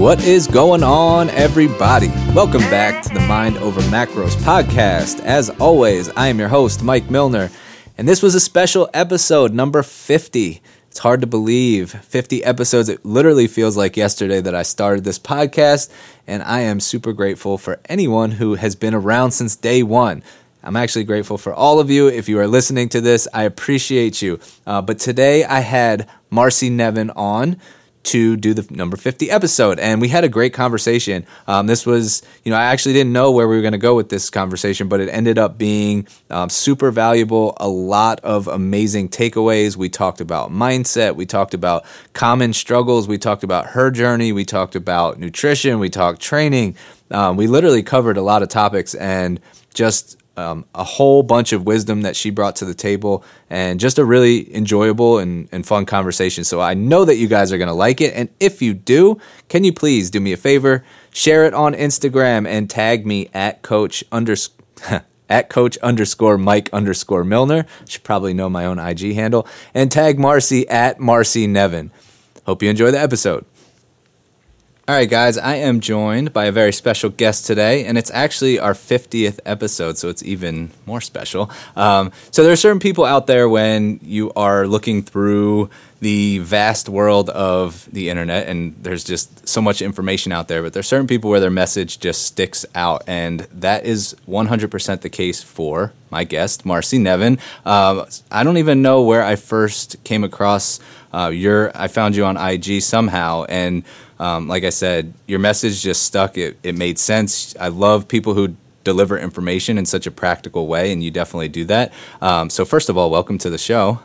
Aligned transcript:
What 0.00 0.24
is 0.24 0.46
going 0.46 0.82
on, 0.82 1.28
everybody? 1.28 2.08
Welcome 2.34 2.62
back 2.62 3.02
to 3.02 3.12
the 3.12 3.20
Mind 3.20 3.58
Over 3.58 3.82
Macros 3.82 4.34
podcast. 4.36 5.20
As 5.20 5.50
always, 5.50 6.08
I 6.16 6.28
am 6.28 6.38
your 6.38 6.48
host, 6.48 6.82
Mike 6.82 7.10
Milner, 7.10 7.50
and 7.98 8.08
this 8.08 8.22
was 8.22 8.34
a 8.34 8.40
special 8.40 8.88
episode, 8.94 9.52
number 9.52 9.82
50. 9.82 10.62
It's 10.88 10.98
hard 11.00 11.20
to 11.20 11.26
believe 11.26 11.90
50 11.90 12.42
episodes. 12.42 12.88
It 12.88 13.04
literally 13.04 13.46
feels 13.46 13.76
like 13.76 13.94
yesterday 13.94 14.40
that 14.40 14.54
I 14.54 14.62
started 14.62 15.04
this 15.04 15.18
podcast, 15.18 15.90
and 16.26 16.42
I 16.44 16.60
am 16.60 16.80
super 16.80 17.12
grateful 17.12 17.58
for 17.58 17.78
anyone 17.84 18.30
who 18.30 18.54
has 18.54 18.74
been 18.74 18.94
around 18.94 19.32
since 19.32 19.54
day 19.54 19.82
one. 19.82 20.22
I'm 20.62 20.76
actually 20.76 21.04
grateful 21.04 21.36
for 21.36 21.52
all 21.52 21.78
of 21.78 21.90
you. 21.90 22.08
If 22.08 22.26
you 22.26 22.38
are 22.38 22.48
listening 22.48 22.88
to 22.90 23.02
this, 23.02 23.28
I 23.34 23.42
appreciate 23.42 24.22
you. 24.22 24.40
Uh, 24.66 24.80
but 24.80 24.98
today 24.98 25.44
I 25.44 25.60
had 25.60 26.08
Marcy 26.30 26.70
Nevin 26.70 27.10
on 27.10 27.58
to 28.02 28.36
do 28.36 28.54
the 28.54 28.66
number 28.74 28.96
50 28.96 29.30
episode. 29.30 29.78
And 29.78 30.00
we 30.00 30.08
had 30.08 30.24
a 30.24 30.28
great 30.28 30.54
conversation. 30.54 31.26
Um, 31.46 31.66
this 31.66 31.84
was 31.84 32.22
you 32.44 32.50
know 32.50 32.56
i 32.56 32.64
actually 32.64 32.92
didn't 32.92 33.12
know 33.12 33.30
where 33.30 33.46
we 33.46 33.56
were 33.56 33.62
going 33.62 33.72
to 33.72 33.78
go 33.78 33.94
with 33.94 34.08
this 34.08 34.30
conversation 34.30 34.88
but 34.88 35.00
it 35.00 35.08
ended 35.08 35.38
up 35.38 35.58
being 35.58 36.06
um, 36.30 36.48
super 36.48 36.90
valuable 36.90 37.54
a 37.58 37.68
lot 37.68 38.20
of 38.20 38.48
amazing 38.48 39.08
takeaways. 39.08 39.76
We 39.76 39.88
talked 39.88 40.20
about 40.20 40.50
mindset. 40.50 41.16
We 41.16 41.26
talked 41.26 41.54
about 41.54 41.84
common 42.12 42.52
struggles. 42.52 43.08
We 43.08 43.18
talked 43.18 43.44
about 43.44 43.66
her 43.66 43.90
journey. 43.90 44.32
We 44.32 44.44
talked 44.44 44.74
about 44.74 45.18
nutrition. 45.18 45.78
We 45.78 45.90
talked 45.90 46.20
training. 46.20 46.76
Um, 47.10 47.36
we 47.36 47.46
literally 47.46 47.82
covered 47.82 48.16
a 48.16 48.22
lot 48.22 48.42
of 48.42 48.48
topics 48.48 48.94
and 48.94 49.40
just 49.74 50.19
um, 50.40 50.64
a 50.74 50.84
whole 50.84 51.22
bunch 51.22 51.52
of 51.52 51.66
wisdom 51.66 52.02
that 52.02 52.16
she 52.16 52.30
brought 52.30 52.56
to 52.56 52.64
the 52.64 52.74
table 52.74 53.24
and 53.48 53.78
just 53.78 53.98
a 53.98 54.04
really 54.04 54.54
enjoyable 54.54 55.18
and, 55.18 55.48
and 55.52 55.66
fun 55.66 55.86
conversation. 55.86 56.44
So 56.44 56.60
I 56.60 56.74
know 56.74 57.04
that 57.04 57.16
you 57.16 57.28
guys 57.28 57.52
are 57.52 57.58
going 57.58 57.68
to 57.68 57.74
like 57.74 58.00
it. 58.00 58.14
And 58.14 58.28
if 58.40 58.62
you 58.62 58.74
do, 58.74 59.18
can 59.48 59.64
you 59.64 59.72
please 59.72 60.10
do 60.10 60.20
me 60.20 60.32
a 60.32 60.36
favor? 60.36 60.84
Share 61.12 61.44
it 61.44 61.54
on 61.54 61.74
Instagram 61.74 62.48
and 62.48 62.70
tag 62.70 63.06
me 63.06 63.28
at 63.34 63.62
coach 63.62 64.02
underscore. 64.10 64.56
at 65.28 65.48
coach 65.48 65.78
underscore 65.78 66.36
Mike 66.36 66.68
underscore 66.72 67.22
Milner. 67.22 67.64
Should 67.88 68.02
probably 68.02 68.34
know 68.34 68.50
my 68.50 68.66
own 68.66 68.80
IG 68.80 69.14
handle. 69.14 69.46
And 69.72 69.90
tag 69.92 70.18
Marcy 70.18 70.68
at 70.68 70.98
Marcy 70.98 71.46
Nevin. 71.46 71.92
Hope 72.46 72.62
you 72.62 72.68
enjoy 72.68 72.90
the 72.90 72.98
episode. 72.98 73.44
All 74.90 74.96
right, 74.96 75.08
guys, 75.08 75.38
I 75.38 75.54
am 75.54 75.78
joined 75.78 76.32
by 76.32 76.46
a 76.46 76.50
very 76.50 76.72
special 76.72 77.10
guest 77.10 77.46
today, 77.46 77.84
and 77.84 77.96
it's 77.96 78.10
actually 78.10 78.58
our 78.58 78.74
50th 78.74 79.38
episode, 79.46 79.98
so 79.98 80.08
it's 80.08 80.24
even 80.24 80.72
more 80.84 81.00
special. 81.00 81.48
Um, 81.76 82.10
so, 82.32 82.42
there 82.42 82.50
are 82.50 82.56
certain 82.56 82.80
people 82.80 83.04
out 83.04 83.28
there 83.28 83.48
when 83.48 84.00
you 84.02 84.32
are 84.34 84.66
looking 84.66 85.04
through 85.04 85.70
the 86.00 86.38
vast 86.38 86.88
world 86.88 87.30
of 87.30 87.88
the 87.92 88.10
internet, 88.10 88.48
and 88.48 88.74
there's 88.82 89.04
just 89.04 89.46
so 89.46 89.62
much 89.62 89.80
information 89.80 90.32
out 90.32 90.48
there, 90.48 90.60
but 90.60 90.72
there's 90.72 90.88
certain 90.88 91.06
people 91.06 91.30
where 91.30 91.38
their 91.38 91.50
message 91.50 92.00
just 92.00 92.22
sticks 92.22 92.66
out, 92.74 93.04
and 93.06 93.46
that 93.52 93.84
is 93.84 94.16
100% 94.26 95.02
the 95.02 95.08
case 95.08 95.40
for 95.40 95.92
my 96.10 96.24
guest, 96.24 96.66
Marcy 96.66 96.98
Nevin. 96.98 97.38
Um, 97.64 98.06
I 98.32 98.42
don't 98.42 98.56
even 98.56 98.82
know 98.82 99.02
where 99.02 99.22
I 99.22 99.36
first 99.36 100.02
came 100.02 100.24
across 100.24 100.80
uh, 101.14 101.28
your. 101.28 101.70
I 101.76 101.86
found 101.86 102.16
you 102.16 102.24
on 102.24 102.36
IG 102.36 102.82
somehow, 102.82 103.44
and 103.48 103.84
um, 104.20 104.48
like 104.48 104.64
I 104.64 104.70
said, 104.70 105.14
your 105.26 105.38
message 105.38 105.82
just 105.82 106.02
stuck. 106.02 106.36
It, 106.36 106.58
it 106.62 106.76
made 106.76 106.98
sense. 106.98 107.56
I 107.58 107.68
love 107.68 108.06
people 108.06 108.34
who 108.34 108.54
deliver 108.84 109.18
information 109.18 109.78
in 109.78 109.86
such 109.86 110.06
a 110.06 110.10
practical 110.10 110.66
way, 110.66 110.92
and 110.92 111.02
you 111.02 111.10
definitely 111.10 111.48
do 111.48 111.64
that. 111.64 111.92
Um, 112.20 112.50
so, 112.50 112.66
first 112.66 112.90
of 112.90 112.98
all, 112.98 113.10
welcome 113.10 113.38
to 113.38 113.48
the 113.48 113.56
show. 113.56 114.00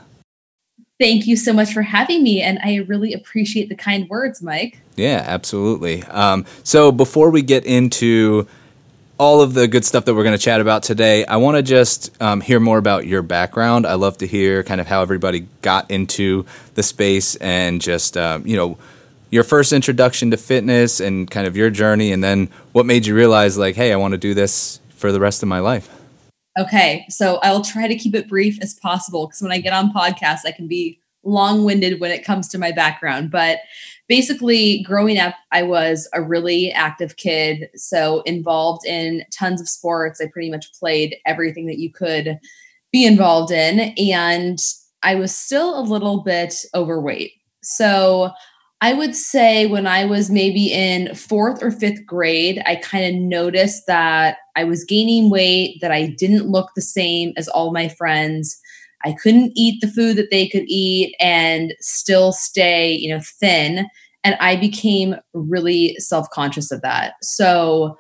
Thank 1.02 1.28
you 1.28 1.36
so 1.36 1.52
much 1.52 1.74
for 1.74 1.82
having 1.82 2.24
me, 2.24 2.42
and 2.42 2.60
I 2.64 2.78
really 2.88 3.14
appreciate 3.14 3.68
the 3.68 3.76
kind 3.76 4.08
words, 4.08 4.42
Mike. 4.42 4.80
Yeah, 4.96 5.22
absolutely. 5.28 6.04
Um, 6.04 6.46
so, 6.64 6.94
before 6.94 7.30
we 7.30 7.42
get 7.42 7.66
into 7.66 8.48
all 9.18 9.42
of 9.42 9.54
the 9.54 9.68
good 9.68 9.84
stuff 9.84 10.06
that 10.06 10.14
we're 10.14 10.24
going 10.24 10.38
to 10.38 10.44
chat 10.44 10.62
about 10.62 10.84
today, 10.84 11.26
I 11.26 11.38
want 11.38 11.58
to 11.58 11.64
just 11.64 12.22
um, 12.22 12.40
hear 12.40 12.62
more 12.62 12.78
about 12.78 13.06
your 13.06 13.22
background. 13.22 13.86
I 13.86 13.96
love 13.96 14.18
to 14.20 14.28
hear 14.28 14.64
kind 14.64 14.80
of 14.80 14.88
how 14.88 15.02
everybody 15.02 15.48
got 15.62 15.92
into 15.92 16.46
the 16.76 16.84
space 16.84 17.36
and 17.36 17.82
just, 17.82 18.16
um, 18.16 18.48
you 18.48 18.56
know, 18.56 18.78
your 19.32 19.44
first 19.44 19.74
introduction 19.74 20.32
to 20.32 20.38
fitness 20.38 21.00
and 21.00 21.30
kind 21.30 21.48
of 21.48 21.58
your 21.58 21.70
journey, 21.70 22.12
and 22.12 22.24
then 22.24 22.50
what 22.72 22.86
made 22.86 23.06
you 23.06 23.16
realize, 23.16 23.58
like, 23.58 23.76
hey, 23.76 23.92
I 23.92 23.96
want 23.96 24.14
to 24.14 24.18
do 24.18 24.34
this 24.34 24.80
for 24.90 25.12
the 25.12 25.20
rest 25.20 25.44
of 25.44 25.50
my 25.50 25.60
life? 25.60 25.90
Okay, 26.58 27.06
so 27.10 27.38
I'll 27.44 27.64
try 27.64 27.88
to 27.88 27.96
keep 27.96 28.16
it 28.16 28.30
brief 28.30 28.58
as 28.62 28.76
possible 28.76 29.28
because 29.28 29.42
when 29.42 29.52
I 29.52 29.60
get 29.60 29.74
on 29.74 29.92
podcasts, 29.92 30.46
I 30.46 30.52
can 30.52 30.68
be 30.68 31.00
long 31.24 31.66
winded 31.66 32.00
when 32.00 32.12
it 32.12 32.24
comes 32.24 32.48
to 32.50 32.58
my 32.58 32.72
background. 32.72 33.30
But 33.32 33.60
basically, 34.08 34.84
growing 34.84 35.18
up, 35.18 35.36
I 35.52 35.64
was 35.64 36.08
a 36.14 36.22
really 36.22 36.72
active 36.72 37.18
kid. 37.18 37.70
So, 37.76 38.22
involved 38.22 38.86
in 38.86 39.26
tons 39.32 39.60
of 39.60 39.68
sports. 39.68 40.22
I 40.22 40.28
pretty 40.32 40.50
much 40.50 40.72
played 40.80 41.18
everything 41.26 41.66
that 41.68 41.80
you 41.80 41.92
could 41.92 42.40
be 42.92 43.06
involved 43.06 43.52
in. 43.52 43.94
And 43.98 44.60
I 45.04 45.16
was 45.16 45.36
still 45.36 45.78
a 45.78 45.82
little 45.82 46.24
bit 46.24 46.54
overweight. 46.74 47.34
So, 47.64 48.32
I 48.82 48.94
would 48.94 49.16
say 49.16 49.68
when 49.68 49.88
I 49.88 50.06
was 50.06 50.30
maybe 50.30 50.72
in 50.72 51.16
fourth 51.16 51.64
or 51.64 51.72
fifth 51.72 52.06
grade, 52.06 52.62
I 52.66 52.76
kind 52.76 53.06
of 53.06 53.22
noticed 53.22 53.88
that 53.88 54.38
I 54.56 54.64
was 54.66 54.84
gaining 54.84 55.30
weight, 55.30 55.78
that 55.82 55.92
I 55.92 56.08
didn't 56.08 56.50
look 56.50 56.72
the 56.76 56.82
same 56.82 57.34
as 57.38 57.48
all 57.48 57.72
my 57.72 57.88
friends. 57.88 58.60
I 59.06 59.14
couldn't 59.14 59.54
eat 59.56 59.80
the 59.82 59.88
food 59.88 60.18
that 60.18 60.30
they 60.30 60.48
could 60.48 60.66
eat 60.68 61.16
and 61.20 61.74
still 61.80 62.32
stay, 62.32 62.94
you 62.94 63.14
know, 63.14 63.22
thin. 63.40 63.88
And 64.24 64.36
I 64.40 64.56
became 64.56 65.16
really 65.34 65.96
self 66.00 66.30
conscious 66.32 66.72
of 66.72 66.82
that. 66.82 67.14
So, 67.22 67.98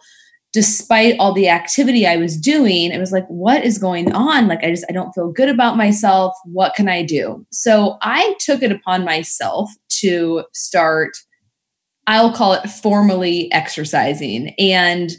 despite 0.55 1.17
all 1.19 1.33
the 1.33 1.49
activity 1.49 2.07
I 2.07 2.15
was 2.15 2.37
doing, 2.37 2.91
it 2.91 2.97
was 2.97 3.11
like, 3.11 3.27
what 3.27 3.65
is 3.65 3.77
going 3.77 4.13
on? 4.13 4.47
Like, 4.47 4.63
I 4.63 4.69
just, 4.69 4.85
I 4.87 4.93
don't 4.93 5.11
feel 5.11 5.29
good 5.29 5.49
about 5.49 5.75
myself. 5.75 6.33
What 6.45 6.75
can 6.75 6.87
I 6.87 7.03
do? 7.03 7.45
So 7.51 7.97
I 8.01 8.35
took 8.39 8.63
it 8.63 8.71
upon 8.71 9.03
myself 9.03 9.69
to 10.01 10.43
start, 10.53 11.11
I'll 12.07 12.33
call 12.33 12.53
it 12.53 12.69
formally 12.69 13.51
exercising. 13.51 14.53
And 14.59 15.11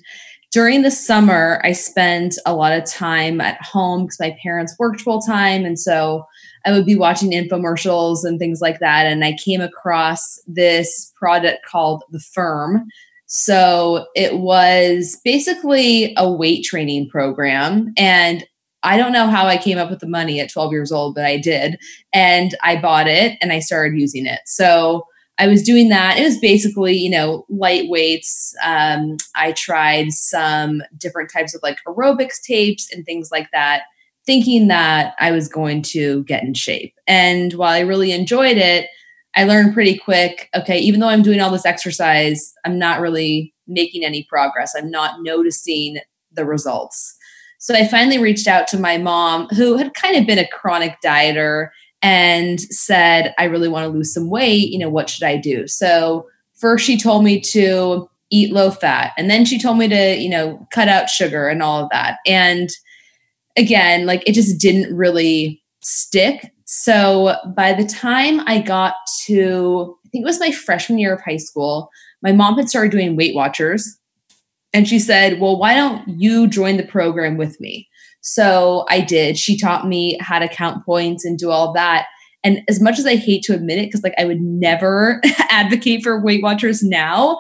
during 0.53 0.83
the 0.83 0.91
summer, 0.91 1.61
I 1.65 1.73
spent 1.73 2.37
a 2.47 2.55
lot 2.55 2.73
of 2.73 2.89
time 2.89 3.41
at 3.41 3.61
home 3.61 4.05
because 4.05 4.21
my 4.21 4.37
parents 4.43 4.77
worked 4.79 5.01
full 5.01 5.21
time. 5.21 5.65
And 5.65 5.79
so 5.79 6.25
I 6.65 6.73
would 6.73 6.87
be 6.87 6.97
watching 6.97 7.33
infomercials 7.33 8.25
and 8.25 8.39
things 8.39 8.61
like 8.61 8.79
that. 8.81 9.07
And 9.07 9.25
I 9.25 9.37
came 9.45 9.61
across 9.61 10.41
this 10.47 11.13
product 11.19 11.67
called 11.67 12.05
The 12.11 12.21
Firm 12.21 12.87
so 13.27 14.07
it 14.15 14.39
was 14.39 15.21
basically 15.25 16.15
a 16.17 16.31
weight 16.31 16.65
training 16.65 17.09
program. 17.09 17.93
And 17.97 18.47
I 18.87 18.97
don't 18.97 19.13
know 19.13 19.27
how 19.27 19.47
I 19.47 19.59
came 19.59 19.79
up 19.79 19.91
with 19.91 19.99
the 19.99 20.09
money 20.09 20.41
at 20.41 20.51
12 20.51 20.73
years 20.73 20.93
old, 20.93 21.17
but 21.17 21.25
I 21.25 21.39
did. 21.39 21.77
And 22.13 22.55
I 22.63 22.77
bought 22.77 23.09
it 23.09 23.37
and 23.43 23.53
I 23.53 23.59
started 23.59 23.99
using 23.99 24.27
it. 24.27 24.41
So 24.47 25.07
I 25.39 25.49
was 25.49 25.63
doing 25.63 25.89
that. 25.89 26.19
It 26.19 26.23
was 26.23 26.39
basically, 26.39 26.95
you 26.95 27.11
know, 27.11 27.45
light 27.51 27.89
weights. 27.89 28.55
Um, 28.65 29.17
I 29.35 29.53
tried 29.53 30.13
some 30.13 30.83
different 30.97 31.31
types 31.33 31.55
of 31.55 31.63
like 31.63 31.79
aerobics 31.87 32.41
tapes 32.41 32.91
and 32.93 33.05
things 33.05 33.31
like 33.33 33.51
that, 33.53 33.83
thinking 34.25 34.69
that 34.69 35.15
I 35.19 35.33
was 35.33 35.49
going 35.49 35.83
to 35.83 36.23
get 36.25 36.45
in 36.45 36.55
shape. 36.55 36.95
And 37.09 37.53
while 37.55 37.73
I 37.73 37.81
really 37.81 38.13
enjoyed 38.13 38.57
it, 38.57 38.89
I 39.35 39.45
learned 39.45 39.75
pretty 39.75 39.99
quick 39.99 40.49
okay, 40.55 40.79
even 40.79 41.01
though 41.01 41.09
I'm 41.09 41.23
doing 41.23 41.41
all 41.41 41.51
this 41.51 41.67
exercise, 41.67 42.55
I'm 42.65 42.79
not 42.79 43.01
really 43.01 43.53
making 43.67 44.05
any 44.05 44.23
progress. 44.23 44.75
I'm 44.77 44.91
not 44.91 45.23
noticing 45.23 45.99
the 46.33 46.45
results. 46.45 47.16
So 47.59 47.75
I 47.75 47.87
finally 47.89 48.19
reached 48.19 48.47
out 48.47 48.69
to 48.69 48.79
my 48.79 48.99
mom, 48.99 49.49
who 49.49 49.77
had 49.77 49.95
kind 49.95 50.17
of 50.17 50.27
been 50.27 50.39
a 50.39 50.49
chronic 50.49 50.97
dieter, 51.05 51.69
and 52.03 52.61
said, 52.61 53.35
I 53.39 53.45
really 53.45 53.69
want 53.69 53.85
to 53.85 53.97
lose 53.97 54.13
some 54.13 54.31
weight. 54.31 54.71
You 54.71 54.79
know, 54.79 54.91
what 54.91 55.11
should 55.11 55.25
I 55.25 55.37
do? 55.37 55.67
So 55.67 56.27
first 56.55 56.85
she 56.85 56.99
told 56.99 57.25
me 57.25 57.41
to 57.41 58.09
eat 58.31 58.53
low 58.53 58.71
fat. 58.71 59.13
And 59.17 59.31
then 59.31 59.45
she 59.45 59.59
told 59.59 59.79
me 59.79 59.89
to, 59.89 60.17
you 60.17 60.29
know, 60.29 60.67
cut 60.73 60.89
out 60.89 61.09
sugar 61.09 61.49
and 61.49 61.63
all 61.63 61.83
of 61.83 61.91
that. 61.91 62.19
And 62.27 62.69
again, 63.57 64.07
like 64.07 64.23
it 64.27 64.33
just 64.33 64.61
didn't 64.61 64.95
really 64.95 65.63
stick. 65.81 66.53
So 66.65 67.37
by 67.57 67.73
the 67.73 67.87
time 67.87 68.41
I 68.47 68.61
got 68.61 68.95
to, 69.27 69.97
I 70.05 70.09
think 70.11 70.23
it 70.23 70.27
was 70.27 70.41
my 70.41 70.51
freshman 70.51 70.99
year 70.99 71.15
of 71.15 71.23
high 71.23 71.37
school, 71.37 71.89
my 72.23 72.33
mom 72.33 72.57
had 72.57 72.69
started 72.69 72.93
doing 72.93 73.17
Weight 73.17 73.35
Watchers. 73.35 73.99
And 74.77 74.87
she 74.87 74.99
said, 74.99 75.41
Well, 75.41 75.59
why 75.59 75.73
don't 75.73 76.07
you 76.07 76.47
join 76.47 76.77
the 76.77 76.83
program 76.83 77.39
with 77.39 77.59
me? 77.63 77.89
So 78.21 78.85
I 78.91 79.01
did. 79.01 79.39
She 79.39 79.59
taught 79.59 79.89
me 79.89 80.19
how 80.21 80.39
to 80.39 80.49
count 80.49 80.85
points 80.85 81.25
and 81.25 81.39
do 81.39 81.51
all 81.51 81.73
that. 81.73 82.09
And 82.45 82.61
as 82.69 82.79
much 82.79 82.99
as 82.99 83.07
I 83.07 83.17
hate 83.17 83.43
to 83.45 83.55
admit 83.55 83.79
it, 83.79 83.87
because 83.87 84.03
like 84.03 84.13
I 84.19 84.27
would 84.27 84.43
never 84.43 85.23
advocate 85.49 86.03
for 86.03 86.23
Weight 86.23 86.43
Watchers 86.43 86.83
now, 86.83 87.39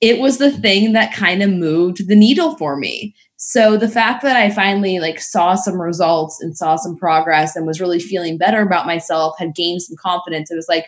it 0.00 0.20
was 0.20 0.38
the 0.38 0.50
thing 0.50 0.94
that 0.94 1.12
kind 1.12 1.42
of 1.42 1.50
moved 1.50 2.08
the 2.08 2.16
needle 2.16 2.56
for 2.56 2.78
me. 2.78 3.14
So 3.36 3.76
the 3.76 3.86
fact 3.86 4.22
that 4.22 4.36
I 4.36 4.48
finally 4.48 5.00
like 5.00 5.20
saw 5.20 5.56
some 5.56 5.78
results 5.78 6.40
and 6.40 6.56
saw 6.56 6.76
some 6.76 6.96
progress 6.96 7.56
and 7.56 7.66
was 7.66 7.78
really 7.78 8.00
feeling 8.00 8.38
better 8.38 8.62
about 8.62 8.86
myself, 8.86 9.34
had 9.38 9.54
gained 9.54 9.82
some 9.82 9.96
confidence, 10.00 10.50
it 10.50 10.56
was 10.56 10.66
like, 10.66 10.86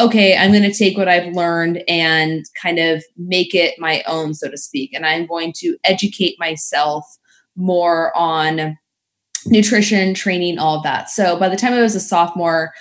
okay, 0.00 0.36
I'm 0.36 0.50
going 0.50 0.62
to 0.62 0.72
take 0.72 0.96
what 0.96 1.08
I've 1.08 1.34
learned 1.34 1.82
and 1.86 2.44
kind 2.60 2.78
of 2.78 3.04
make 3.16 3.54
it 3.54 3.78
my 3.78 4.02
own, 4.06 4.34
so 4.34 4.50
to 4.50 4.56
speak. 4.56 4.92
And 4.92 5.06
I'm 5.06 5.26
going 5.26 5.52
to 5.58 5.76
educate 5.84 6.36
myself 6.38 7.04
more 7.56 8.16
on 8.16 8.76
nutrition, 9.46 10.14
training, 10.14 10.58
all 10.58 10.78
of 10.78 10.82
that. 10.84 11.10
So 11.10 11.38
by 11.38 11.48
the 11.48 11.56
time 11.56 11.72
I 11.72 11.82
was 11.82 11.94
a 11.94 12.00
sophomore, 12.00 12.72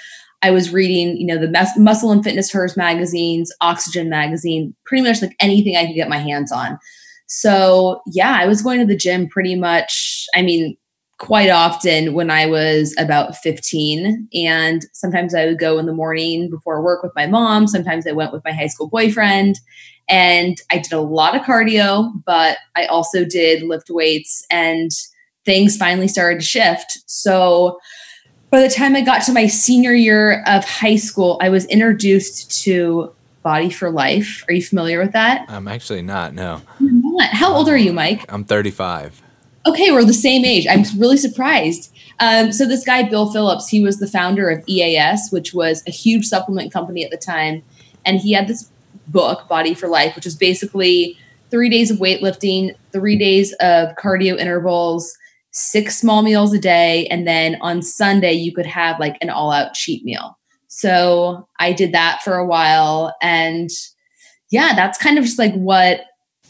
I 0.41 0.51
was 0.51 0.73
reading, 0.73 1.17
you 1.17 1.25
know, 1.27 1.37
the 1.37 1.71
Muscle 1.77 2.11
and 2.11 2.23
Fitness 2.23 2.51
Hers 2.51 2.75
magazines, 2.75 3.53
Oxygen 3.61 4.09
magazine, 4.09 4.75
pretty 4.85 5.03
much 5.03 5.21
like 5.21 5.35
anything 5.39 5.75
I 5.75 5.85
could 5.85 5.95
get 5.95 6.09
my 6.09 6.17
hands 6.17 6.51
on. 6.51 6.79
So, 7.27 8.01
yeah, 8.07 8.37
I 8.39 8.47
was 8.47 8.61
going 8.61 8.79
to 8.79 8.85
the 8.85 8.97
gym 8.97 9.27
pretty 9.27 9.55
much, 9.55 10.25
I 10.35 10.41
mean, 10.41 10.75
quite 11.21 11.51
often 11.51 12.15
when 12.15 12.31
I 12.31 12.47
was 12.47 12.95
about 12.97 13.37
15. 13.37 14.27
And 14.33 14.87
sometimes 14.91 15.35
I 15.35 15.45
would 15.45 15.59
go 15.59 15.77
in 15.77 15.85
the 15.85 15.93
morning 15.93 16.49
before 16.49 16.81
work 16.81 17.03
with 17.03 17.11
my 17.15 17.27
mom. 17.27 17.67
Sometimes 17.67 18.07
I 18.07 18.11
went 18.11 18.33
with 18.33 18.43
my 18.43 18.51
high 18.51 18.67
school 18.67 18.89
boyfriend. 18.89 19.59
And 20.09 20.57
I 20.71 20.79
did 20.79 20.91
a 20.91 20.99
lot 20.99 21.35
of 21.35 21.43
cardio, 21.43 22.11
but 22.25 22.57
I 22.75 22.85
also 22.85 23.23
did 23.23 23.61
lift 23.61 23.91
weights 23.91 24.43
and 24.49 24.89
things 25.45 25.77
finally 25.77 26.07
started 26.07 26.39
to 26.39 26.45
shift. 26.45 26.97
So 27.05 27.79
by 28.49 28.59
the 28.59 28.69
time 28.69 28.95
I 28.95 29.01
got 29.01 29.21
to 29.25 29.31
my 29.31 29.45
senior 29.45 29.93
year 29.93 30.43
of 30.47 30.65
high 30.65 30.95
school, 30.95 31.37
I 31.39 31.49
was 31.49 31.65
introduced 31.65 32.63
to 32.63 33.13
Body 33.43 33.69
for 33.69 33.91
Life. 33.91 34.43
Are 34.49 34.53
you 34.55 34.63
familiar 34.63 34.99
with 34.99 35.11
that? 35.11 35.45
I'm 35.49 35.67
actually 35.67 36.01
not, 36.01 36.33
no. 36.33 36.63
Not. 36.79 37.29
How 37.29 37.53
old 37.53 37.69
are 37.69 37.77
you, 37.77 37.93
Mike? 37.93 38.25
I'm 38.27 38.43
35. 38.43 39.20
Okay, 39.67 39.91
we're 39.91 40.03
the 40.03 40.13
same 40.13 40.43
age. 40.43 40.65
I'm 40.69 40.83
really 40.97 41.17
surprised. 41.17 41.93
Um, 42.19 42.51
so 42.51 42.65
this 42.67 42.83
guy, 42.83 43.07
Bill 43.07 43.31
Phillips, 43.31 43.67
he 43.67 43.81
was 43.81 43.99
the 43.99 44.07
founder 44.07 44.49
of 44.49 44.63
EAS, 44.67 45.29
which 45.31 45.53
was 45.53 45.83
a 45.87 45.91
huge 45.91 46.25
supplement 46.25 46.73
company 46.73 47.03
at 47.03 47.11
the 47.11 47.17
time. 47.17 47.63
And 48.05 48.19
he 48.19 48.33
had 48.33 48.47
this 48.47 48.71
book, 49.07 49.47
Body 49.47 49.73
for 49.73 49.87
Life, 49.87 50.15
which 50.15 50.25
was 50.25 50.35
basically 50.35 51.17
three 51.51 51.69
days 51.69 51.91
of 51.91 51.97
weightlifting, 51.97 52.75
three 52.91 53.17
days 53.17 53.53
of 53.59 53.89
cardio 53.97 54.37
intervals, 54.37 55.15
six 55.51 55.97
small 55.97 56.21
meals 56.23 56.53
a 56.53 56.59
day. 56.59 57.05
And 57.07 57.27
then 57.27 57.57
on 57.61 57.81
Sunday, 57.81 58.33
you 58.33 58.53
could 58.53 58.65
have 58.65 58.99
like 58.99 59.17
an 59.21 59.29
all 59.29 59.51
out 59.51 59.73
cheat 59.73 60.03
meal. 60.03 60.37
So 60.67 61.47
I 61.59 61.73
did 61.73 61.91
that 61.91 62.21
for 62.23 62.37
a 62.37 62.45
while. 62.45 63.13
And 63.21 63.69
yeah, 64.49 64.73
that's 64.75 64.97
kind 64.97 65.17
of 65.17 65.25
just 65.25 65.37
like 65.37 65.53
what 65.53 66.01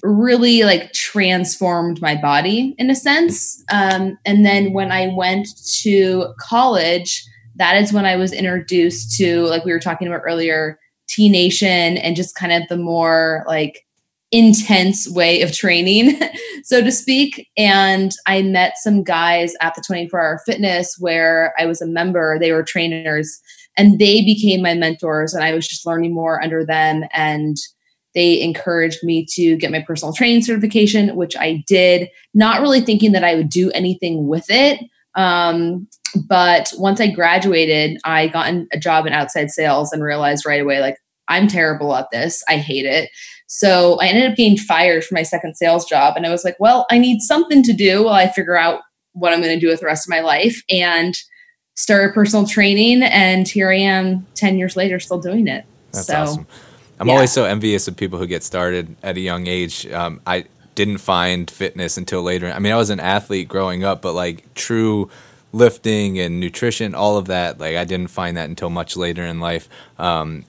really 0.03 0.63
like 0.63 0.93
transformed 0.93 2.01
my 2.01 2.15
body 2.15 2.75
in 2.77 2.89
a 2.89 2.95
sense. 2.95 3.63
Um, 3.71 4.17
and 4.25 4.45
then 4.45 4.73
when 4.73 4.91
I 4.91 5.13
went 5.15 5.47
to 5.81 6.33
college, 6.39 7.23
that 7.55 7.77
is 7.77 7.93
when 7.93 8.05
I 8.05 8.15
was 8.15 8.33
introduced 8.33 9.17
to, 9.17 9.45
like 9.45 9.65
we 9.65 9.71
were 9.71 9.79
talking 9.79 10.07
about 10.07 10.21
earlier, 10.25 10.79
T 11.07 11.29
Nation 11.29 11.97
and 11.97 12.15
just 12.15 12.35
kind 12.35 12.53
of 12.53 12.67
the 12.69 12.77
more 12.77 13.43
like 13.47 13.85
intense 14.31 15.09
way 15.09 15.41
of 15.41 15.51
training, 15.51 16.17
so 16.63 16.81
to 16.81 16.91
speak. 16.91 17.49
And 17.57 18.11
I 18.25 18.41
met 18.41 18.77
some 18.77 19.03
guys 19.03 19.53
at 19.61 19.75
the 19.75 19.83
24 19.85 20.19
hour 20.19 20.41
fitness 20.45 20.95
where 20.99 21.53
I 21.59 21.65
was 21.65 21.81
a 21.81 21.87
member, 21.87 22.39
they 22.39 22.53
were 22.53 22.63
trainers, 22.63 23.39
and 23.77 23.99
they 23.99 24.21
became 24.21 24.61
my 24.61 24.73
mentors. 24.73 25.33
And 25.33 25.43
I 25.43 25.53
was 25.53 25.67
just 25.67 25.85
learning 25.85 26.13
more 26.13 26.41
under 26.41 26.65
them. 26.65 27.03
And 27.13 27.57
they 28.13 28.41
encouraged 28.41 29.03
me 29.03 29.25
to 29.33 29.55
get 29.57 29.71
my 29.71 29.83
personal 29.85 30.13
training 30.13 30.43
certification, 30.43 31.15
which 31.15 31.35
I 31.37 31.63
did, 31.67 32.09
not 32.33 32.61
really 32.61 32.81
thinking 32.81 33.11
that 33.13 33.23
I 33.23 33.35
would 33.35 33.49
do 33.49 33.71
anything 33.71 34.27
with 34.27 34.45
it. 34.49 34.79
Um, 35.15 35.87
but 36.27 36.71
once 36.77 36.99
I 36.99 37.07
graduated, 37.07 37.99
I 38.03 38.27
got 38.27 38.53
a 38.71 38.79
job 38.79 39.05
in 39.05 39.13
outside 39.13 39.49
sales 39.49 39.91
and 39.91 40.03
realized 40.03 40.45
right 40.45 40.61
away, 40.61 40.81
like, 40.81 40.97
I'm 41.27 41.47
terrible 41.47 41.95
at 41.95 42.09
this. 42.11 42.43
I 42.49 42.57
hate 42.57 42.85
it. 42.85 43.09
So 43.47 43.99
I 44.01 44.07
ended 44.07 44.29
up 44.29 44.37
getting 44.37 44.57
fired 44.57 45.03
for 45.03 45.13
my 45.13 45.23
second 45.23 45.55
sales 45.55 45.85
job. 45.85 46.15
And 46.17 46.25
I 46.25 46.29
was 46.29 46.43
like, 46.43 46.57
well, 46.59 46.85
I 46.91 46.97
need 46.97 47.21
something 47.21 47.63
to 47.63 47.73
do 47.73 48.03
while 48.03 48.15
I 48.15 48.27
figure 48.27 48.57
out 48.57 48.81
what 49.13 49.31
I'm 49.33 49.41
going 49.41 49.53
to 49.53 49.59
do 49.59 49.69
with 49.69 49.79
the 49.79 49.85
rest 49.85 50.05
of 50.05 50.09
my 50.09 50.21
life. 50.21 50.61
And 50.69 51.17
started 51.75 52.13
personal 52.13 52.45
training. 52.45 53.03
And 53.03 53.47
here 53.47 53.71
I 53.71 53.77
am 53.77 54.25
10 54.35 54.57
years 54.57 54.75
later, 54.75 54.99
still 54.99 55.19
doing 55.19 55.47
it. 55.47 55.65
That's 55.91 56.07
so, 56.07 56.15
awesome. 56.15 56.47
I'm 57.01 57.07
yeah. 57.07 57.15
always 57.15 57.31
so 57.31 57.45
envious 57.45 57.87
of 57.87 57.97
people 57.97 58.19
who 58.19 58.27
get 58.27 58.43
started 58.43 58.95
at 59.01 59.17
a 59.17 59.19
young 59.19 59.47
age. 59.47 59.87
Um, 59.87 60.21
I 60.27 60.45
didn't 60.75 60.99
find 60.99 61.49
fitness 61.49 61.97
until 61.97 62.21
later. 62.21 62.45
I 62.51 62.59
mean, 62.59 62.71
I 62.71 62.75
was 62.75 62.91
an 62.91 62.99
athlete 62.99 63.47
growing 63.47 63.83
up, 63.83 64.03
but 64.03 64.13
like 64.13 64.53
true 64.53 65.09
lifting 65.51 66.19
and 66.19 66.39
nutrition, 66.39 66.93
all 66.93 67.17
of 67.17 67.25
that, 67.25 67.59
like 67.59 67.75
I 67.75 67.85
didn't 67.85 68.09
find 68.09 68.37
that 68.37 68.49
until 68.49 68.69
much 68.69 68.95
later 68.95 69.25
in 69.25 69.39
life. 69.39 69.67
Um, 69.97 70.45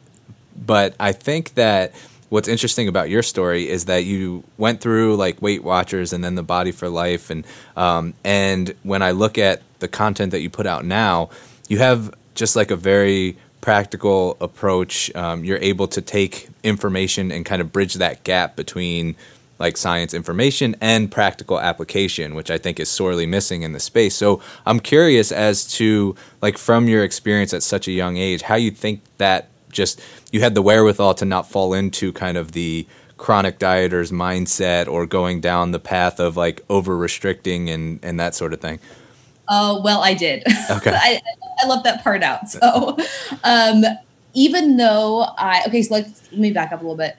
but 0.54 0.94
I 1.00 1.12
think 1.12 1.54
that 1.54 1.94
what's 2.28 2.49
interesting 2.49 2.87
about 2.87 3.08
your 3.08 3.22
story 3.22 3.70
is 3.70 3.87
that 3.87 4.04
you 4.04 4.44
went 4.58 4.82
through 4.82 5.16
like 5.16 5.40
Weight 5.40 5.64
Watchers 5.64 6.12
and 6.12 6.22
then 6.22 6.34
the 6.34 6.43
Body 6.43 6.70
for 6.70 6.90
Life, 6.90 7.31
and 7.31 7.46
um, 7.78 8.12
and 8.25 8.75
when 8.82 9.00
I 9.00 9.12
look 9.12 9.38
at 9.38 9.62
the 9.78 9.88
content 9.88 10.32
that 10.32 10.40
you 10.40 10.50
put 10.50 10.66
out 10.66 10.84
now, 10.84 11.31
you 11.69 11.78
have 11.78 12.14
just 12.34 12.56
like 12.56 12.70
a 12.70 12.76
very 12.76 13.38
practical 13.62 14.37
approach, 14.43 15.14
um, 15.14 15.44
you're 15.44 15.59
able 15.59 15.88
to 15.88 16.03
take 16.03 16.49
information 16.62 17.32
and 17.32 17.47
kind 17.47 17.62
of 17.62 17.73
bridge 17.73 17.94
that 17.94 18.23
gap 18.25 18.56
between 18.56 19.17
like 19.59 19.76
science 19.76 20.12
information 20.12 20.75
and 20.81 21.11
practical 21.11 21.61
application, 21.61 22.35
which 22.35 22.50
I 22.50 22.59
think 22.59 22.81
is 22.81 22.91
sorely 22.91 23.25
missing 23.25 23.62
in 23.62 23.73
the 23.73 23.79
space. 23.79 24.17
So 24.17 24.43
I'm 24.67 24.81
curious 24.81 25.31
as 25.31 25.64
to 25.75 26.17
like 26.43 26.59
from 26.59 26.88
your 26.88 27.05
experience 27.05 27.55
at 27.55 27.62
such 27.62 27.87
a 27.87 27.93
young 27.93 28.17
age, 28.17 28.43
how 28.43 28.56
you 28.56 28.73
think 28.73 29.00
that 29.19 29.49
just 29.70 30.03
you 30.32 30.41
had 30.41 30.56
the 30.56 30.62
wherewithal 30.62 31.14
to 31.14 31.25
not 31.25 31.49
fall 31.49 31.73
into 31.73 32.12
kind 32.12 32.37
of 32.37 32.53
the 32.53 32.87
chronic 33.17 33.61
dieters 33.61 34.11
mindset 34.11 34.88
or 34.88 35.06
going 35.06 35.41
down 35.41 35.70
the 35.70 35.79
path 35.79 36.19
of 36.19 36.37
like 36.37 36.61
over 36.69 36.97
restricting 36.97 37.70
and 37.70 38.00
and 38.03 38.19
that 38.19 38.35
sort 38.35 38.53
of 38.53 38.61
thing. 38.61 38.81
Oh, 39.49 39.81
well, 39.82 40.03
I 40.03 40.14
did. 40.14 40.43
Okay. 40.70 40.91
I, 40.94 41.20
I 41.62 41.69
left 41.69 41.85
that 41.85 42.03
part 42.03 42.23
out. 42.23 42.49
So, 42.49 42.97
um, 43.44 43.85
even 44.35 44.76
though 44.76 45.26
I, 45.38 45.62
okay, 45.67 45.82
so 45.82 45.94
let 45.94 46.32
me 46.32 46.53
back 46.53 46.73
up 46.73 46.81
a 46.81 46.82
little 46.82 46.97
bit. 46.97 47.17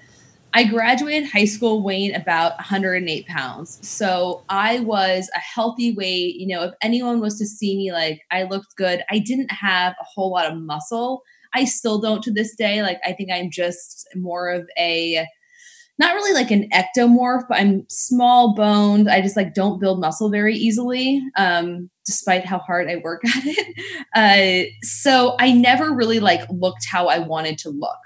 I 0.56 0.66
graduated 0.66 1.30
high 1.30 1.46
school 1.46 1.82
weighing 1.82 2.14
about 2.14 2.56
108 2.58 3.26
pounds. 3.26 3.80
So 3.88 4.44
I 4.50 4.82
was 4.82 5.28
a 5.36 5.40
healthy 5.40 5.94
weight. 5.94 6.36
You 6.36 6.48
know, 6.48 6.64
if 6.64 6.74
anyone 6.82 7.20
was 7.20 7.40
to 7.40 7.46
see 7.46 7.76
me, 7.76 7.92
like 7.92 8.22
I 8.30 8.44
looked 8.44 8.76
good, 8.76 9.04
I 9.10 9.18
didn't 9.18 9.52
have 9.52 9.94
a 10.00 10.04
whole 10.04 10.32
lot 10.32 10.52
of 10.52 10.58
muscle. 10.60 11.24
I 11.56 11.66
still 11.66 12.00
don't 12.00 12.24
to 12.24 12.32
this 12.32 12.56
day. 12.56 12.84
Like, 12.84 13.00
I 13.04 13.14
think 13.14 13.32
I'm 13.32 13.50
just 13.50 14.08
more 14.16 14.50
of 14.50 14.70
a, 14.78 15.26
not 16.00 16.16
really 16.16 16.34
like 16.34 16.52
an 16.52 16.70
ectomorph, 16.72 17.44
but 17.48 17.60
I'm 17.60 17.86
small 17.88 18.56
boned. 18.56 19.10
I 19.10 19.22
just 19.22 19.38
like 19.38 19.54
don't 19.54 19.80
build 19.80 20.00
muscle 20.00 20.30
very 20.30 20.56
easily, 20.56 21.22
um, 21.38 21.90
despite 22.06 22.46
how 22.46 22.58
hard 22.60 22.90
I 22.90 22.98
work 22.98 23.24
at 23.26 23.44
it. 23.46 23.76
Uh, 24.16 24.70
so 24.82 25.36
I 25.40 25.52
never 25.52 25.94
really 25.94 26.20
like 26.20 26.42
looked 26.50 26.86
how 26.90 27.08
I 27.08 27.20
wanted 27.20 27.58
to 27.60 27.70
look, 27.70 28.00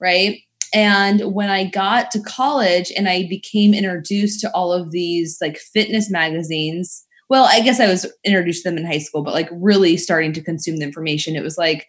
right? 0.00 0.40
And 0.74 1.32
when 1.32 1.50
I 1.50 1.64
got 1.64 2.10
to 2.12 2.22
college 2.22 2.90
and 2.96 3.08
I 3.08 3.28
became 3.28 3.74
introduced 3.74 4.40
to 4.40 4.50
all 4.52 4.72
of 4.72 4.90
these 4.90 5.38
like 5.40 5.58
fitness 5.58 6.10
magazines, 6.10 7.04
well, 7.28 7.44
I 7.44 7.60
guess 7.60 7.78
I 7.78 7.86
was 7.86 8.10
introduced 8.24 8.64
to 8.64 8.70
them 8.70 8.78
in 8.78 8.86
high 8.86 8.98
school, 8.98 9.22
but 9.22 9.34
like 9.34 9.48
really 9.52 9.96
starting 9.96 10.32
to 10.32 10.42
consume 10.42 10.78
the 10.78 10.84
information, 10.84 11.36
it 11.36 11.42
was 11.42 11.56
like 11.56 11.86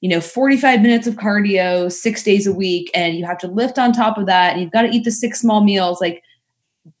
you 0.00 0.08
know 0.08 0.20
45 0.20 0.80
minutes 0.80 1.06
of 1.06 1.16
cardio 1.16 1.90
six 1.90 2.22
days 2.22 2.46
a 2.46 2.52
week 2.52 2.90
and 2.94 3.16
you 3.16 3.24
have 3.24 3.38
to 3.38 3.48
lift 3.48 3.78
on 3.78 3.92
top 3.92 4.18
of 4.18 4.26
that 4.26 4.52
and 4.52 4.62
you've 4.62 4.72
got 4.72 4.82
to 4.82 4.90
eat 4.90 5.04
the 5.04 5.10
six 5.10 5.40
small 5.40 5.62
meals 5.62 6.00
like 6.00 6.22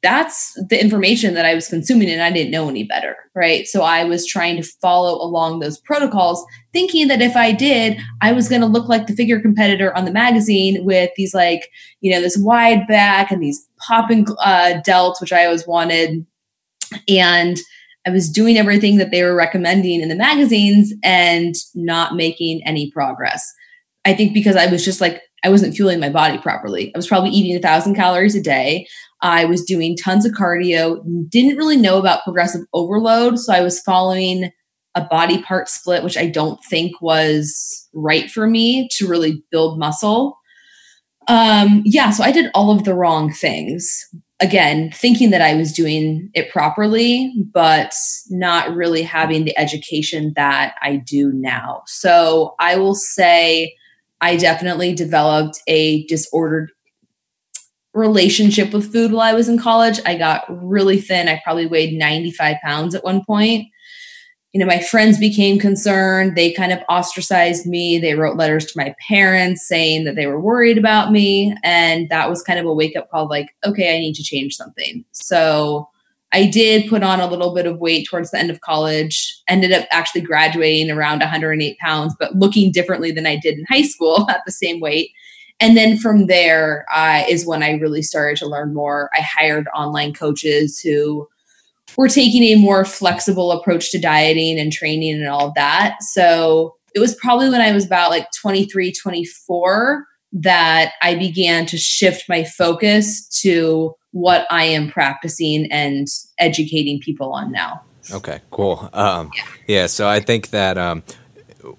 that's 0.02 0.52
the 0.68 0.80
information 0.80 1.34
that 1.34 1.46
i 1.46 1.54
was 1.54 1.68
consuming 1.68 2.10
and 2.10 2.22
i 2.22 2.30
didn't 2.30 2.50
know 2.50 2.68
any 2.68 2.84
better 2.84 3.16
right? 3.34 3.68
So 3.68 3.82
i 3.82 4.04
was 4.04 4.26
trying 4.26 4.56
to 4.60 4.68
follow 4.82 5.14
along 5.22 5.60
those 5.60 5.78
protocols 5.78 6.44
thinking 6.72 7.08
that 7.08 7.22
if 7.22 7.36
i 7.36 7.52
did 7.52 7.98
i 8.20 8.32
was 8.32 8.48
going 8.48 8.60
to 8.60 8.66
look 8.66 8.88
like 8.88 9.06
the 9.06 9.14
figure 9.14 9.40
competitor 9.40 9.96
on 9.96 10.04
the 10.04 10.12
magazine 10.12 10.84
with 10.84 11.10
these 11.16 11.34
like 11.34 11.70
you 12.00 12.12
know 12.12 12.20
this 12.20 12.36
wide 12.36 12.86
back 12.88 13.30
and 13.30 13.42
these 13.42 13.66
popping 13.86 14.26
uh, 14.40 14.80
delts 14.86 15.20
which 15.20 15.32
i 15.32 15.44
always 15.44 15.66
wanted 15.66 16.26
and 17.08 17.58
I 18.06 18.10
was 18.10 18.30
doing 18.30 18.56
everything 18.56 18.96
that 18.98 19.10
they 19.10 19.22
were 19.22 19.34
recommending 19.34 20.00
in 20.00 20.08
the 20.08 20.14
magazines 20.14 20.92
and 21.02 21.54
not 21.74 22.14
making 22.14 22.62
any 22.64 22.90
progress. 22.90 23.46
I 24.04 24.14
think 24.14 24.32
because 24.32 24.56
I 24.56 24.66
was 24.66 24.84
just 24.84 25.00
like, 25.00 25.22
I 25.44 25.50
wasn't 25.50 25.74
fueling 25.74 26.00
my 26.00 26.08
body 26.08 26.38
properly. 26.38 26.92
I 26.94 26.98
was 26.98 27.06
probably 27.06 27.30
eating 27.30 27.56
a 27.56 27.60
thousand 27.60 27.94
calories 27.94 28.34
a 28.34 28.42
day. 28.42 28.86
I 29.20 29.44
was 29.44 29.64
doing 29.64 29.96
tons 29.96 30.24
of 30.24 30.32
cardio, 30.32 31.02
didn't 31.28 31.56
really 31.56 31.76
know 31.76 31.98
about 31.98 32.24
progressive 32.24 32.62
overload. 32.72 33.38
So 33.38 33.52
I 33.52 33.60
was 33.60 33.80
following 33.80 34.50
a 34.94 35.02
body 35.02 35.42
part 35.42 35.68
split, 35.68 36.02
which 36.02 36.16
I 36.16 36.26
don't 36.26 36.62
think 36.64 37.00
was 37.00 37.88
right 37.92 38.30
for 38.30 38.46
me 38.46 38.88
to 38.92 39.06
really 39.06 39.42
build 39.50 39.78
muscle. 39.78 40.38
Um, 41.28 41.82
yeah, 41.84 42.10
so 42.10 42.24
I 42.24 42.32
did 42.32 42.50
all 42.54 42.70
of 42.70 42.84
the 42.84 42.94
wrong 42.94 43.32
things 43.32 44.06
again, 44.40 44.90
thinking 44.92 45.30
that 45.30 45.42
I 45.42 45.54
was 45.54 45.72
doing 45.72 46.30
it 46.34 46.50
properly, 46.50 47.34
but 47.52 47.94
not 48.30 48.74
really 48.74 49.02
having 49.02 49.44
the 49.44 49.58
education 49.58 50.32
that 50.36 50.74
I 50.80 50.96
do 50.96 51.32
now. 51.32 51.82
So 51.86 52.54
I 52.60 52.76
will 52.76 52.94
say 52.94 53.74
I 54.20 54.36
definitely 54.36 54.94
developed 54.94 55.60
a 55.66 56.04
disordered 56.06 56.70
relationship 57.94 58.72
with 58.72 58.92
food 58.92 59.12
while 59.12 59.22
I 59.22 59.34
was 59.34 59.48
in 59.48 59.58
college. 59.58 59.98
I 60.06 60.16
got 60.16 60.44
really 60.48 61.00
thin. 61.00 61.28
I 61.28 61.40
probably 61.42 61.66
weighed 61.66 61.98
95 61.98 62.56
pounds 62.62 62.94
at 62.94 63.04
one 63.04 63.24
point. 63.24 63.66
You 64.52 64.60
know, 64.60 64.66
my 64.66 64.80
friends 64.80 65.18
became 65.18 65.58
concerned. 65.58 66.34
They 66.34 66.52
kind 66.52 66.72
of 66.72 66.80
ostracized 66.88 67.66
me. 67.66 67.98
They 67.98 68.14
wrote 68.14 68.38
letters 68.38 68.64
to 68.66 68.78
my 68.78 68.94
parents 69.06 69.68
saying 69.68 70.04
that 70.04 70.16
they 70.16 70.26
were 70.26 70.40
worried 70.40 70.78
about 70.78 71.12
me. 71.12 71.54
And 71.62 72.08
that 72.08 72.30
was 72.30 72.42
kind 72.42 72.58
of 72.58 72.64
a 72.64 72.72
wake 72.72 72.96
up 72.96 73.10
call 73.10 73.28
like, 73.28 73.54
okay, 73.64 73.94
I 73.94 73.98
need 73.98 74.14
to 74.14 74.22
change 74.22 74.56
something. 74.56 75.04
So 75.12 75.88
I 76.32 76.46
did 76.46 76.88
put 76.88 77.02
on 77.02 77.20
a 77.20 77.26
little 77.26 77.54
bit 77.54 77.66
of 77.66 77.78
weight 77.78 78.06
towards 78.06 78.30
the 78.30 78.38
end 78.38 78.50
of 78.50 78.60
college, 78.60 79.34
ended 79.48 79.72
up 79.72 79.86
actually 79.90 80.20
graduating 80.20 80.90
around 80.90 81.20
108 81.20 81.78
pounds, 81.78 82.14
but 82.18 82.34
looking 82.34 82.70
differently 82.70 83.10
than 83.10 83.26
I 83.26 83.36
did 83.36 83.58
in 83.58 83.64
high 83.68 83.82
school 83.82 84.26
at 84.30 84.42
the 84.44 84.52
same 84.52 84.80
weight. 84.80 85.10
And 85.60 85.76
then 85.76 85.98
from 85.98 86.26
there 86.26 86.86
uh, 86.92 87.24
is 87.28 87.46
when 87.46 87.62
I 87.62 87.72
really 87.72 88.02
started 88.02 88.38
to 88.38 88.46
learn 88.46 88.74
more. 88.74 89.10
I 89.14 89.22
hired 89.22 89.66
online 89.74 90.14
coaches 90.14 90.78
who 90.78 91.26
were 91.98 92.08
taking 92.08 92.44
a 92.44 92.54
more 92.54 92.84
flexible 92.84 93.50
approach 93.50 93.90
to 93.90 93.98
dieting 93.98 94.58
and 94.58 94.72
training 94.72 95.14
and 95.14 95.28
all 95.28 95.48
of 95.48 95.54
that. 95.54 96.00
So 96.00 96.76
it 96.94 97.00
was 97.00 97.16
probably 97.16 97.50
when 97.50 97.60
I 97.60 97.72
was 97.72 97.84
about 97.84 98.10
like 98.10 98.28
23, 98.40 98.92
24 98.92 100.04
that 100.32 100.92
I 101.02 101.16
began 101.16 101.66
to 101.66 101.76
shift 101.76 102.28
my 102.28 102.44
focus 102.44 103.26
to 103.40 103.94
what 104.12 104.46
I 104.48 104.64
am 104.64 104.88
practicing 104.88 105.70
and 105.72 106.06
educating 106.38 107.00
people 107.00 107.32
on 107.32 107.50
now. 107.50 107.82
Okay, 108.12 108.40
cool. 108.50 108.88
Um, 108.92 109.32
yeah. 109.34 109.42
yeah. 109.66 109.86
so 109.86 110.08
I 110.08 110.20
think 110.20 110.50
that 110.50 110.78
um, 110.78 111.02